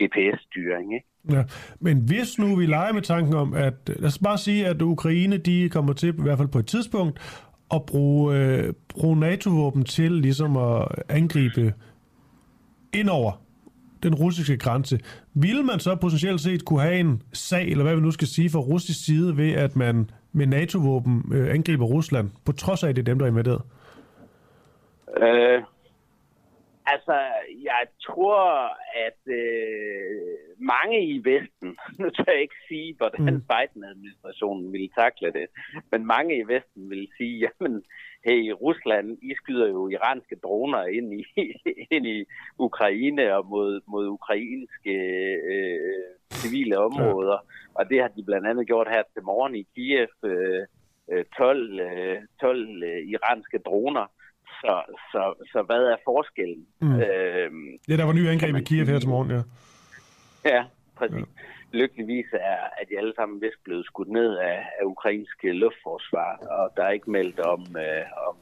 [0.00, 0.88] GPS-styring.
[0.94, 1.06] Ikke?
[1.34, 1.42] Ja,
[1.80, 5.38] men hvis nu vi leger med tanken om, at lad os bare sige, at Ukraine
[5.38, 7.16] de kommer til, i hvert fald på et tidspunkt,
[7.74, 11.74] at bruge, øh, bruge NATO-våben til ligesom at angribe
[12.94, 13.32] indover
[14.02, 15.00] den russiske grænse.
[15.34, 18.50] Vil man så potentielt set kunne have en sag, eller hvad vi nu skal sige,
[18.50, 22.96] fra russisk side, ved at man med NATO-våben øh, angriber Rusland, på trods af, at
[22.96, 23.62] det er dem, der er invaderet?
[25.16, 25.62] Øh,
[26.86, 27.16] altså,
[27.62, 28.64] jeg tror,
[29.06, 33.44] at øh, mange i Vesten, nu tør jeg ikke sige, hvordan mm.
[33.52, 35.46] Biden-administrationen ville takle det,
[35.90, 37.82] men mange i Vesten vil sige, jamen,
[38.24, 41.24] hey, Rusland, I skyder jo iranske droner ind i,
[41.96, 42.24] ind i
[42.58, 44.94] Ukraine og mod, mod ukrainske
[45.54, 47.38] øh, civile områder.
[47.42, 47.48] Ja.
[47.74, 50.08] Og det har de blandt andet gjort her til morgen i Kiev.
[50.24, 50.66] Øh,
[51.36, 54.06] 12, øh, 12 øh, iranske droner.
[54.60, 54.74] Så,
[55.12, 55.22] så,
[55.52, 56.66] så hvad er forskellen?
[56.80, 56.94] Mm.
[56.94, 57.50] Øh,
[57.88, 59.42] ja, der var nye angreb i Kiev her til morgen, ja.
[60.48, 60.64] Ja,
[60.96, 61.16] præcis.
[61.16, 61.24] Ja
[61.72, 66.72] lykkeligvis er, at de alle sammen vist blevet skudt ned af, af ukrainske luftforsvar, og
[66.76, 68.36] der er ikke meldt om, øh, om,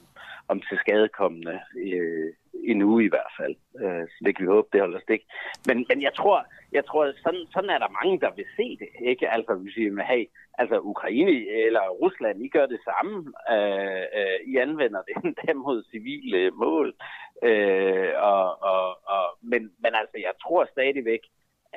[0.49, 2.33] om til skadekommende øh,
[2.65, 3.57] endnu i hvert fald.
[3.83, 5.23] Øh, så det kan vi håbe, det holder stik.
[5.67, 8.89] Men, men jeg tror, jeg tror sådan, sådan er der mange, der vil se det.
[9.11, 9.31] Ikke?
[9.31, 10.25] Altså, vi siger, hey,
[10.59, 13.33] altså Ukraine eller Rusland, I gør det samme.
[13.55, 16.95] Øh, øh, I anvender det endda mod civile mål.
[17.43, 21.21] Øh, og, og, og, men, men altså, jeg tror stadigvæk,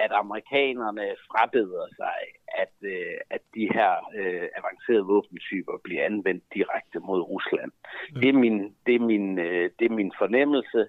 [0.03, 2.19] at amerikanerne frabeder sig,
[2.63, 7.71] at, øh, at de her øh, avancerede våbentyper bliver anvendt direkte mod Rusland.
[8.13, 8.19] Mm.
[8.21, 10.81] Det, er min, det, er min, øh, det er min fornemmelse.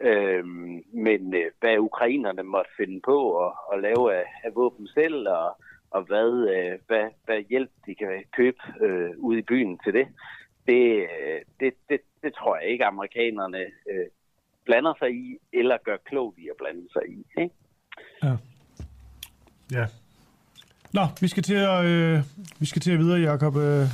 [0.00, 0.44] Øh,
[1.08, 5.56] men øh, hvad ukrainerne måtte finde på at, at lave af, af våben selv, og,
[5.90, 10.06] og hvad, øh, hvad, hvad hjælp de kan købe øh, ude i byen til det,
[10.66, 14.06] det, øh, det, det, det tror jeg ikke, amerikanerne øh,
[14.64, 17.26] blander sig i, eller gør klogt i at blande sig i.
[17.42, 17.54] Ikke?
[18.22, 18.36] Ja.
[19.72, 19.86] Ja.
[20.92, 22.20] Nå, vi skal til at, øh,
[22.58, 23.86] vi skal til at videre, Jacob øh,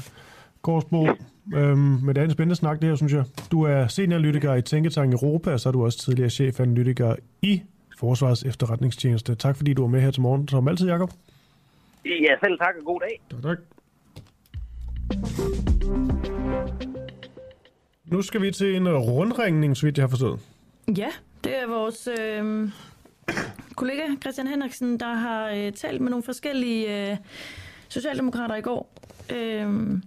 [0.62, 1.06] Gårdsbo.
[1.54, 3.24] Øhm, med det er en spændende snak, det her, synes jeg.
[3.50, 7.62] Du er seniorlytiker i Tænketank Europa, og så er du også tidligere chefanalytiker i
[7.98, 9.34] Forsvars efterretningstjeneste.
[9.34, 11.10] Tak fordi du var med her til morgen, som altid, Jacob.
[12.04, 13.20] Ja, selv tak og god dag.
[13.30, 13.58] Tak, tak.
[18.04, 20.40] Nu skal vi til en rundringning, så vidt jeg har forstået.
[20.96, 21.08] Ja,
[21.44, 22.68] det er vores øh,
[23.78, 27.16] kollega Christian Henriksen, der har øh, talt med nogle forskellige øh,
[27.88, 28.90] socialdemokrater i går.
[29.34, 29.98] Øh,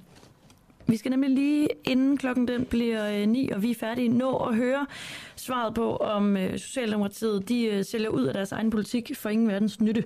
[0.87, 4.37] vi skal nemlig lige inden klokken den bliver øh, 9, og vi er færdige, nå
[4.37, 4.87] at høre
[5.35, 9.47] svaret på, om øh, Socialdemokratiet de øh, sælger ud af deres egen politik for ingen
[9.47, 10.03] verdens nytte.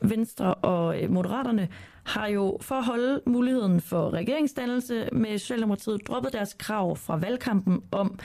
[0.00, 1.68] Venstre og øh, Moderaterne
[2.02, 7.82] har jo for at holde muligheden for regeringsdannelse med Socialdemokratiet droppet deres krav fra valgkampen
[7.90, 8.18] om,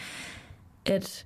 [0.86, 1.26] at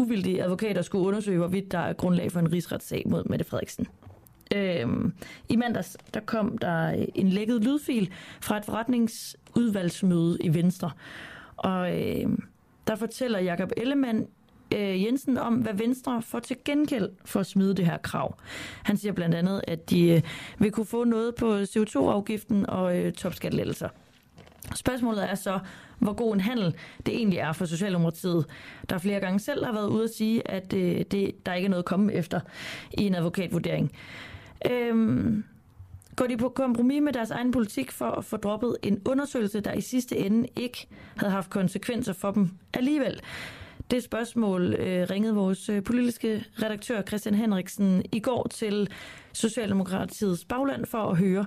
[0.00, 3.86] uvildige advokater skulle undersøge, hvorvidt der er grundlag for en rigsretssag mod Mette Frederiksen.
[4.54, 5.12] Øhm,
[5.48, 8.10] I mandags der kom der øh, en lækket lydfil
[8.40, 10.90] fra et forretningsudvalgsmøde i Venstre.
[11.56, 12.42] Og øhm,
[12.86, 14.26] der fortæller Jakob Ellemann
[14.74, 18.38] øh, Jensen om, hvad Venstre får til gengæld for at smide det her krav.
[18.82, 20.22] Han siger blandt andet, at de øh,
[20.58, 23.88] vil kunne få noget på CO2-afgiften og øh, topskattelettelser.
[24.74, 25.58] Spørgsmålet er så,
[25.98, 26.74] hvor god en handel
[27.06, 28.46] det egentlig er for Socialdemokratiet,
[28.90, 31.70] der flere gange selv har været ude at sige, at øh, det, der ikke er
[31.70, 32.40] noget at komme efter
[32.98, 33.92] i en advokatvurdering.
[34.70, 35.44] Øhm,
[36.16, 39.72] går de på kompromis med deres egen politik for at få droppet en undersøgelse, der
[39.72, 40.86] i sidste ende ikke
[41.16, 43.20] havde haft konsekvenser for dem alligevel?
[43.90, 48.88] Det spørgsmål øh, ringede vores øh, politiske redaktør Christian Henriksen i går til
[49.32, 51.46] Socialdemokratiets bagland for at høre.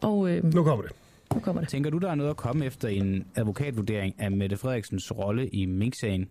[0.00, 0.92] Og, øh, nu kommer det.
[1.34, 1.70] Nu kommer det.
[1.70, 5.66] Tænker du, der er noget at komme efter en advokatvurdering af Mette Frederiksens rolle i
[5.66, 6.28] Mink-sagen?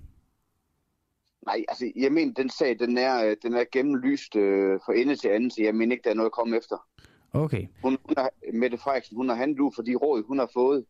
[1.45, 5.15] Nej, altså jeg mener, den sag, den er, øh, den er gennemlyst øh, fra ende
[5.15, 6.87] til anden, så jeg mener ikke, der er noget at komme efter.
[7.33, 7.67] Okay.
[7.81, 10.85] Hun, hun er, Mette Frederiksen, hun har handlet ud for de råd, hun har fået,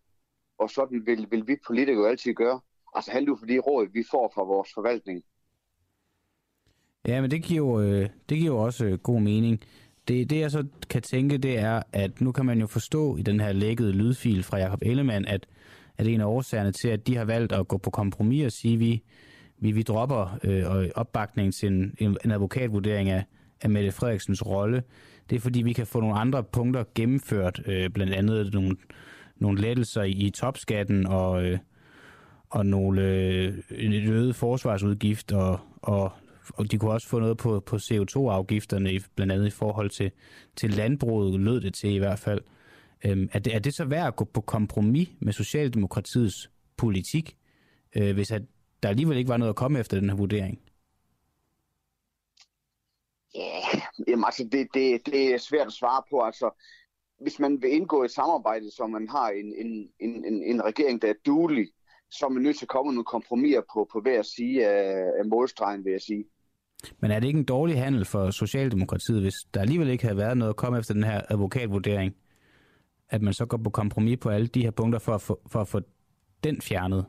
[0.58, 2.60] og sådan vil, vil vi politikere altid gøre.
[2.96, 5.24] Altså handle ud for de råd, vi får fra vores forvaltning.
[7.08, 9.60] Ja, men det giver øh, det giver jo også øh, god mening.
[10.08, 13.22] Det, det jeg så kan tænke, det er, at nu kan man jo forstå i
[13.22, 15.48] den her lækkede lydfil fra Jakob Ellemann, at,
[15.98, 18.74] at en af årsagerne til, at de har valgt at gå på kompromis og sige,
[18.74, 19.04] at vi,
[19.60, 23.24] vi, vi dropper øh, opbakning til en, en advokatvurdering af,
[23.62, 24.84] af Mette Frederiksens rolle,
[25.30, 28.76] det er fordi, vi kan få nogle andre punkter gennemført, øh, blandt andet nogle,
[29.38, 31.60] nogle lettelser i, i topskatten og, øh,
[32.50, 33.54] og nogle øh,
[34.08, 36.12] øget forsvarsudgift, og, og,
[36.50, 40.12] og de kunne også få noget på, på CO2-afgifterne, blandt andet i forhold til,
[40.56, 42.42] til landbruget, lød det til i hvert fald.
[43.06, 47.38] Øhm, er, det, er det så værd at gå på kompromis med Socialdemokratiets politik,
[47.96, 48.42] øh, hvis at
[48.84, 50.60] der alligevel ikke var noget at komme efter den her vurdering?
[53.36, 53.60] Ja,
[54.08, 56.22] jamen altså det, det, det er svært at svare på.
[56.22, 56.50] Altså,
[57.22, 61.10] hvis man vil indgå et samarbejde, så man har en, en, en, en regering, der
[61.10, 61.68] er duelig,
[62.12, 65.26] så er man nødt til at komme nogle kompromiser på, på hver side af, af
[65.26, 66.26] målstregen, vil jeg sige.
[67.00, 70.38] Men er det ikke en dårlig handel for Socialdemokratiet, hvis der alligevel ikke havde været
[70.38, 72.16] noget at komme efter den her advokatvurdering,
[73.10, 75.62] at man så går på kompromis på alle de her punkter for at få, for
[75.62, 75.80] at få
[76.44, 77.06] den fjernet?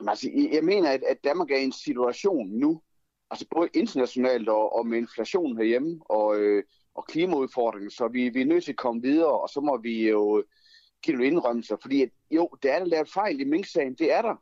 [0.00, 2.82] Jamen, altså, jeg mener, at, at Danmark er i en situation nu,
[3.30, 6.64] altså både internationalt og, og med inflation herhjemme og, øh,
[6.94, 10.08] og klimaudfordringen, så vi, vi er nødt til at komme videre, og så må vi
[10.08, 10.44] jo øh,
[11.02, 14.22] give nogle indrømmelser, fordi at, jo, det er der lavet fejl i Mink-sagen, det er
[14.22, 14.36] der.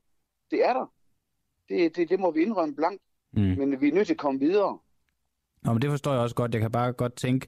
[0.50, 0.92] Det er der.
[1.70, 3.02] Det, det, det må vi indrømme blankt,
[3.32, 3.40] mm.
[3.40, 4.78] men vi er nødt til at komme videre.
[5.62, 6.54] Nå, men det forstår jeg også godt.
[6.54, 7.46] Jeg kan bare godt tænke,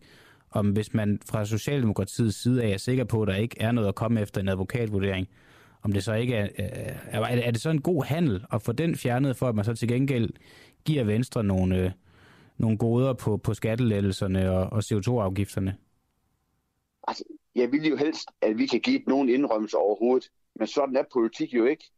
[0.51, 3.89] om hvis man fra Socialdemokratiets side af er sikker på, at der ikke er noget
[3.89, 5.29] at komme efter en advokatvurdering,
[5.83, 8.97] om det så ikke er, er, er, det så en god handel at få den
[8.97, 10.31] fjernet, for at man så til gengæld
[10.85, 11.91] giver Venstre nogle, øh,
[12.59, 15.77] nogle goder på, på skattelettelserne og, og CO2-afgifterne?
[17.09, 17.25] Altså,
[17.55, 21.55] jeg vil jo helst, at vi kan give nogen indrømmelser overhovedet, men sådan er politik
[21.55, 21.91] jo ikke.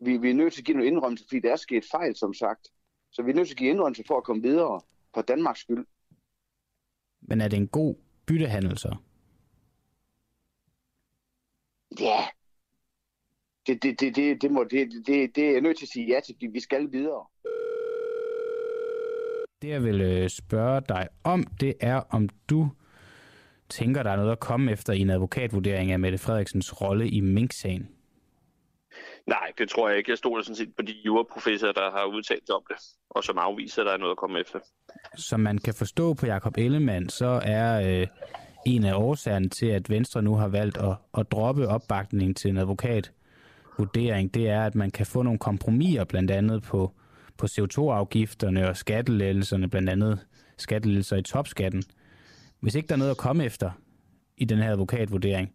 [0.00, 2.34] Vi, vi er nødt til at give nogle indrømmelser, fordi der er sket fejl, som
[2.34, 2.68] sagt.
[3.12, 4.80] Så vi er nødt til at give indrømmelser for at komme videre
[5.14, 5.86] for Danmarks skyld.
[7.20, 7.94] Men er det en god
[8.26, 8.96] byttehandel så?
[12.00, 12.18] Ja.
[13.66, 16.06] Det, det, det, det, det, må, det, det, det er jeg nødt til at sige
[16.06, 17.26] ja til, fordi vi skal videre.
[19.62, 22.68] Det jeg vil øh, spørge dig om, det er, om du
[23.68, 27.20] tænker, der er noget at komme efter i en advokatvurdering af Mette Frederiksens rolle i
[27.20, 27.95] Mink-sagen?
[29.26, 30.10] Nej, det tror jeg ikke.
[30.10, 32.76] Jeg stoler sådan set på de juraprofessorer, der har udtalt om det,
[33.10, 34.58] og som afviser, at der er noget at komme efter.
[35.16, 38.06] Som man kan forstå på Jakob Ellemann, så er øh,
[38.66, 42.56] en af årsagerne til, at Venstre nu har valgt at, at droppe opbakningen til en
[42.56, 46.92] advokatvurdering, det er, at man kan få nogle kompromiser, blandt andet på,
[47.38, 50.26] på CO2-afgifterne og skattelettelserne, blandt andet
[50.56, 51.82] skattelettelser i topskatten.
[52.60, 53.70] Hvis ikke der er noget at komme efter
[54.36, 55.52] i den her advokatvurdering,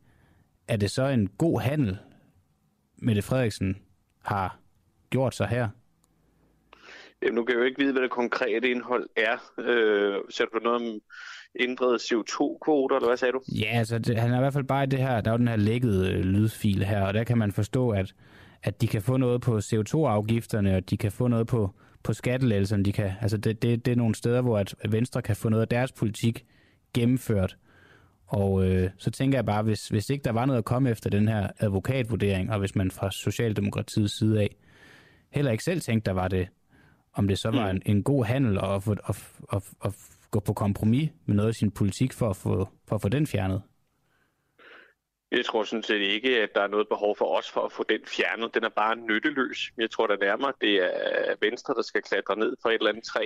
[0.68, 1.98] er det så en god handel,
[3.02, 3.78] Mette Frederiksen
[4.22, 4.60] har
[5.10, 5.70] gjort sig her?
[7.22, 9.38] Jamen, nu kan jeg jo ikke vide, hvad det konkrete indhold er.
[9.60, 11.00] Øh, sætter du noget om
[11.60, 13.42] ændrede CO2-kvoter, eller hvad sagde du?
[13.48, 15.38] Ja, altså det, han er i hvert fald bare i det her, der er jo
[15.38, 18.14] den her lækkede øh, lydfil her, og der kan man forstå, at,
[18.64, 21.70] at de kan få noget på CO2-afgifterne, og de kan få noget på,
[22.04, 22.84] på skattelettelserne.
[22.84, 25.62] De kan, altså det, det, det er nogle steder, hvor at Venstre kan få noget
[25.62, 26.46] af deres politik
[26.94, 27.58] gennemført.
[28.32, 31.10] Og øh, så tænker jeg bare, hvis, hvis ikke der var noget at komme efter
[31.10, 34.56] den her advokatvurdering, og hvis man fra Socialdemokratiets side af
[35.32, 36.48] heller ikke selv tænkte, der var det,
[37.14, 39.18] om det så var en, en god handel at, at, at,
[39.54, 39.94] at, at
[40.32, 43.28] gå på kompromis med noget af sin politik for at få, for at få den
[43.28, 43.62] fjernet?
[45.32, 47.84] Jeg tror sådan set ikke, at der er noget behov for os for at få
[47.90, 48.54] den fjernet.
[48.54, 49.72] Den er bare nytteløs.
[49.78, 53.04] Jeg tror da nærmere, det er Venstre, der skal klatre ned fra et eller andet
[53.04, 53.26] træ.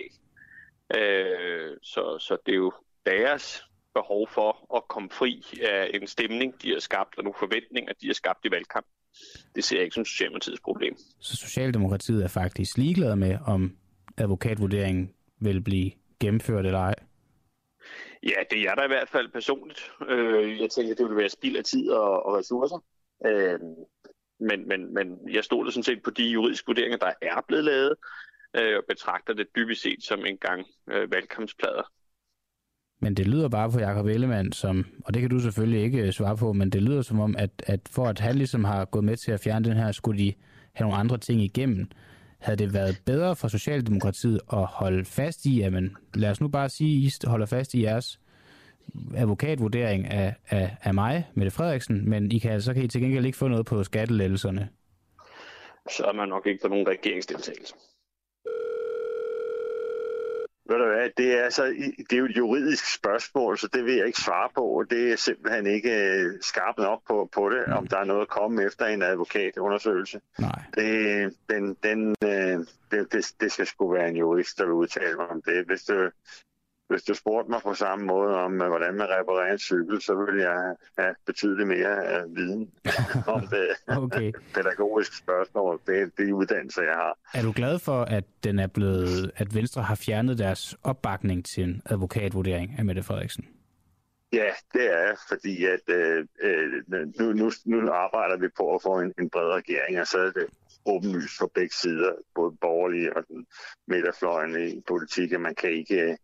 [0.98, 2.74] Øh, så, så det er jo
[3.06, 3.64] deres
[3.96, 8.08] behov for at komme fri af en stemning, de har skabt, og nogle forventninger, de
[8.08, 8.86] har skabt i valgkamp.
[9.56, 10.96] Det ser jeg ikke som Socialdemokratiets problem.
[11.20, 13.78] Så Socialdemokratiet er faktisk ligeglade med, om
[14.18, 16.96] advokatvurderingen vil blive gennemført eller ej?
[18.24, 19.92] Ja, det er der i hvert fald personligt.
[20.10, 22.84] Øh, jeg tænker, det vil være spild af tid og, og ressourcer.
[23.26, 23.60] Øh,
[24.40, 27.94] men, men, men jeg stoler sådan set på de juridiske vurderinger, der er blevet lavet,
[28.58, 31.92] øh, og betragter det dybest set som en gang øh, valgkampsplader.
[33.06, 36.12] Men det lyder bare på Jacob Ellemann, som, og det kan du selvfølgelig ikke øh,
[36.12, 39.04] svare på, men det lyder som om, at, at for at han ligesom har gået
[39.06, 40.34] med til at fjerne den her, skulle de
[40.74, 41.88] have nogle andre ting igennem.
[42.40, 46.48] Havde det været bedre for Socialdemokratiet at holde fast i, at man, lad os nu
[46.48, 48.20] bare sige, at I holder fast i jeres
[49.16, 53.02] advokatvurdering af, af, af mig, Mette Frederiksen, men I kan, altså- så kan I til
[53.02, 54.70] gengæld ikke få noget på skattelettelserne.
[55.90, 57.74] Så er man nok ikke for nogen regeringsdeltagelse.
[60.70, 61.66] Ved du hvad, det er, så,
[62.10, 64.86] det er jo et juridisk spørgsmål, så det vil jeg ikke svare på.
[64.90, 68.28] Det er simpelthen ikke øh, skarpt nok på, på det, om der er noget at
[68.28, 70.22] komme efter en advokatundersøgelse.
[70.40, 70.62] Nej.
[70.76, 72.60] Det, den, den, øh,
[72.92, 75.66] det, det, det skal sgu være en jurist, der vil udtale mig om det.
[75.66, 76.10] Hvis du,
[76.88, 80.16] hvis du spurgte mig på samme måde om, øh, hvordan man reparerer en cykel, så
[80.16, 82.72] ville jeg have betydeligt mere uh, viden
[83.36, 84.32] om det okay.
[84.56, 85.80] pædagogiske spørgsmål.
[85.88, 87.18] Det er de uddannelser, jeg har.
[87.34, 91.64] Er du glad for, at den er blevet, at Venstre har fjernet deres opbakning til
[91.64, 93.46] en advokatvurdering af Mette Frederiksen?
[94.34, 96.26] Ja, det er fordi at øh,
[97.20, 100.32] nu, nu, nu arbejder vi på at få en, en bred regering, og så er
[100.32, 100.46] det
[100.86, 103.46] åbenlyst for begge sider, både borgerlige og den
[103.88, 106.18] midterfløjen i politik, at man kan ikke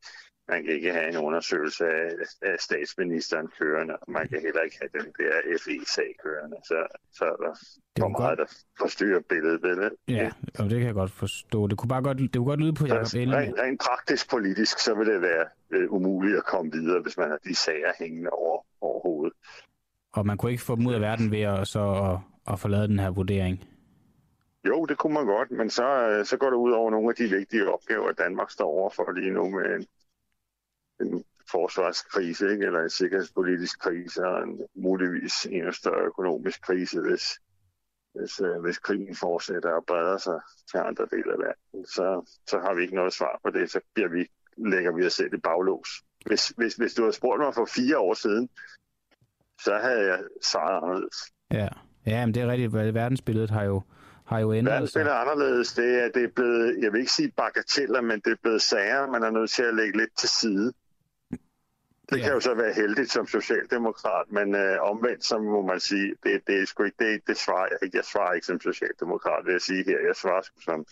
[0.47, 2.09] man kan ikke have en undersøgelse af,
[2.41, 6.57] af statsministeren kørende, og man kan heller ikke have den der FE-sag kørende.
[6.63, 7.53] Så, så er der
[7.95, 8.49] det for meget, godt.
[8.49, 9.91] der forstyrrer billedet ved det.
[10.07, 11.67] Ja, og det kan jeg godt forstå.
[11.67, 13.47] Det kunne bare godt, det kunne godt lyde på Jacob Ellemann.
[13.47, 17.29] Rent, rent praktisk politisk, så vil det være øh, umuligt at komme videre, hvis man
[17.29, 19.33] har de sager hængende over, over hovedet.
[20.13, 22.19] Og man kunne ikke få dem ud af verden ved at, så at,
[22.53, 23.63] at forlade den her vurdering?
[24.67, 27.15] Jo, det kunne man godt, men så, øh, så går det ud over nogle af
[27.15, 29.85] de vigtige opgaver, Danmark står overfor lige nu med en
[31.01, 32.65] en forsvarskrise, ikke?
[32.65, 37.39] eller en sikkerhedspolitisk krise, og en, muligvis en større økonomisk krise, hvis,
[38.15, 40.39] hvis, øh, hvis krigen fortsætter og breder sig
[40.71, 41.85] til andre dele af verden.
[41.85, 45.13] Så, så har vi ikke noget svar på det, så bliver vi, lægger vi os
[45.13, 45.89] selv i baglås.
[46.25, 48.49] Hvis, hvis, hvis du havde spurgt mig for fire år siden,
[49.63, 51.17] så havde jeg svaret anderledes.
[51.51, 51.67] Ja,
[52.05, 52.73] ja men det er rigtigt.
[52.73, 53.81] Verdensbilledet har jo,
[54.25, 54.73] har jo ændret sig.
[54.73, 55.73] Verdensbilledet er anderledes.
[55.73, 59.07] Det er, det er blevet, jeg vil ikke sige bagateller, men det er blevet sager,
[59.07, 60.73] man er nødt til at lægge lidt til side.
[62.11, 62.23] Det ja.
[62.23, 66.47] kan jo så være heldigt som socialdemokrat, men øh, omvendt så må man sige, det,
[66.47, 67.97] det er sgu ikke, det, det svarer jeg ikke.
[67.97, 69.99] Jeg svarer ikke som socialdemokrat, vil jeg sige her.
[69.99, 70.85] Jeg svarer som,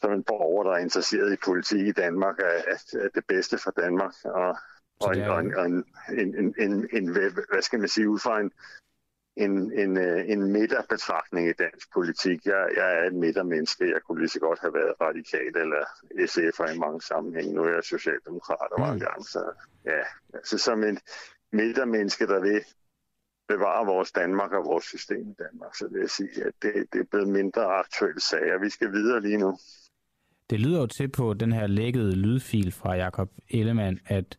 [0.00, 2.74] som en borger, der er interesseret i politik i Danmark, er,
[3.04, 4.14] er det bedste for Danmark.
[4.24, 4.56] Og,
[5.00, 7.12] og, en, og, en, og en, en, en, en, en,
[7.50, 8.52] hvad skal man sige, ud fra en,
[9.44, 12.46] en, en, øh, en midterbetragtning i dansk politik.
[12.46, 13.84] Jeg, jeg er et midtermenneske.
[13.84, 15.82] Jeg kunne lige så godt have været radikal eller
[16.30, 17.54] SF'er i mange sammenhænge.
[17.54, 19.06] Nu er jeg socialdemokrat og mange mm.
[19.06, 19.24] gange.
[19.24, 19.42] Så
[19.84, 20.02] ja,
[20.34, 20.98] altså som en
[21.52, 22.60] midtermenneske, der vil
[23.48, 27.00] bevare vores Danmark og vores system i Danmark, så vil jeg sige, at det, det
[27.00, 28.58] er blevet mindre aktuelle sager.
[28.58, 29.58] Vi skal videre lige nu.
[30.50, 34.38] det lyder jo til på den her lækkede lydfil fra Jakob Ellemann, at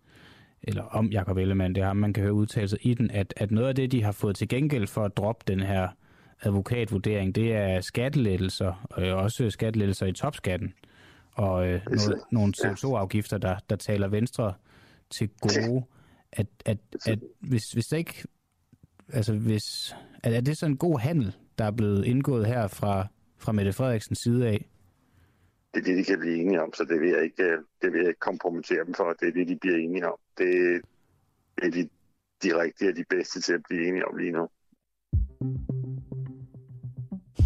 [0.64, 3.68] eller om Jakob Ellemann, det har man kan høre udtalelser i den, at, at noget
[3.68, 5.88] af det, de har fået til gengæld for at droppe den her
[6.42, 10.74] advokatvurdering, det er skattelettelser, og også skattelettelser i topskatten,
[11.34, 14.54] og øh, noget, nogle CO2-afgifter, der, der taler Venstre
[15.10, 15.84] til gode.
[16.32, 18.24] At, at, at hvis, hvis der ikke...
[19.14, 23.08] Altså, hvis, er, er det så en god handel, der er blevet indgået her fra,
[23.38, 24.66] fra Mette Frederiksens side af?
[25.74, 27.94] Det er det, de kan blive enige om, så det vil jeg ikke, øh, det
[27.94, 29.14] vil jeg ikke kompromittere dem for.
[29.20, 30.18] Det er det, de bliver enige om.
[30.42, 30.82] Det,
[31.56, 31.90] det er de,
[32.44, 34.48] de rigtige og de bedste til at blive enige om lige nu.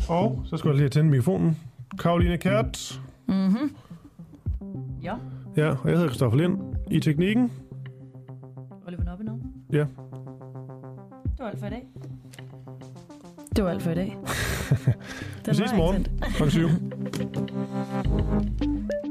[0.09, 1.57] Og så skal jeg lige tænde mikrofonen.
[1.99, 3.01] Karoline Kært.
[3.27, 3.75] Mhm.
[5.03, 5.15] Ja.
[5.57, 6.57] Ja, og jeg hedder Kristoffer Lind.
[6.91, 7.51] I teknikken.
[8.87, 9.39] Oliver Noppenov.
[9.71, 9.85] Ja.
[11.23, 11.87] Det var alt for i dag.
[13.55, 14.17] Det var alt for i dag.
[15.45, 16.07] Vi ses i morgen
[16.37, 16.49] kl.
[16.49, 16.67] 7.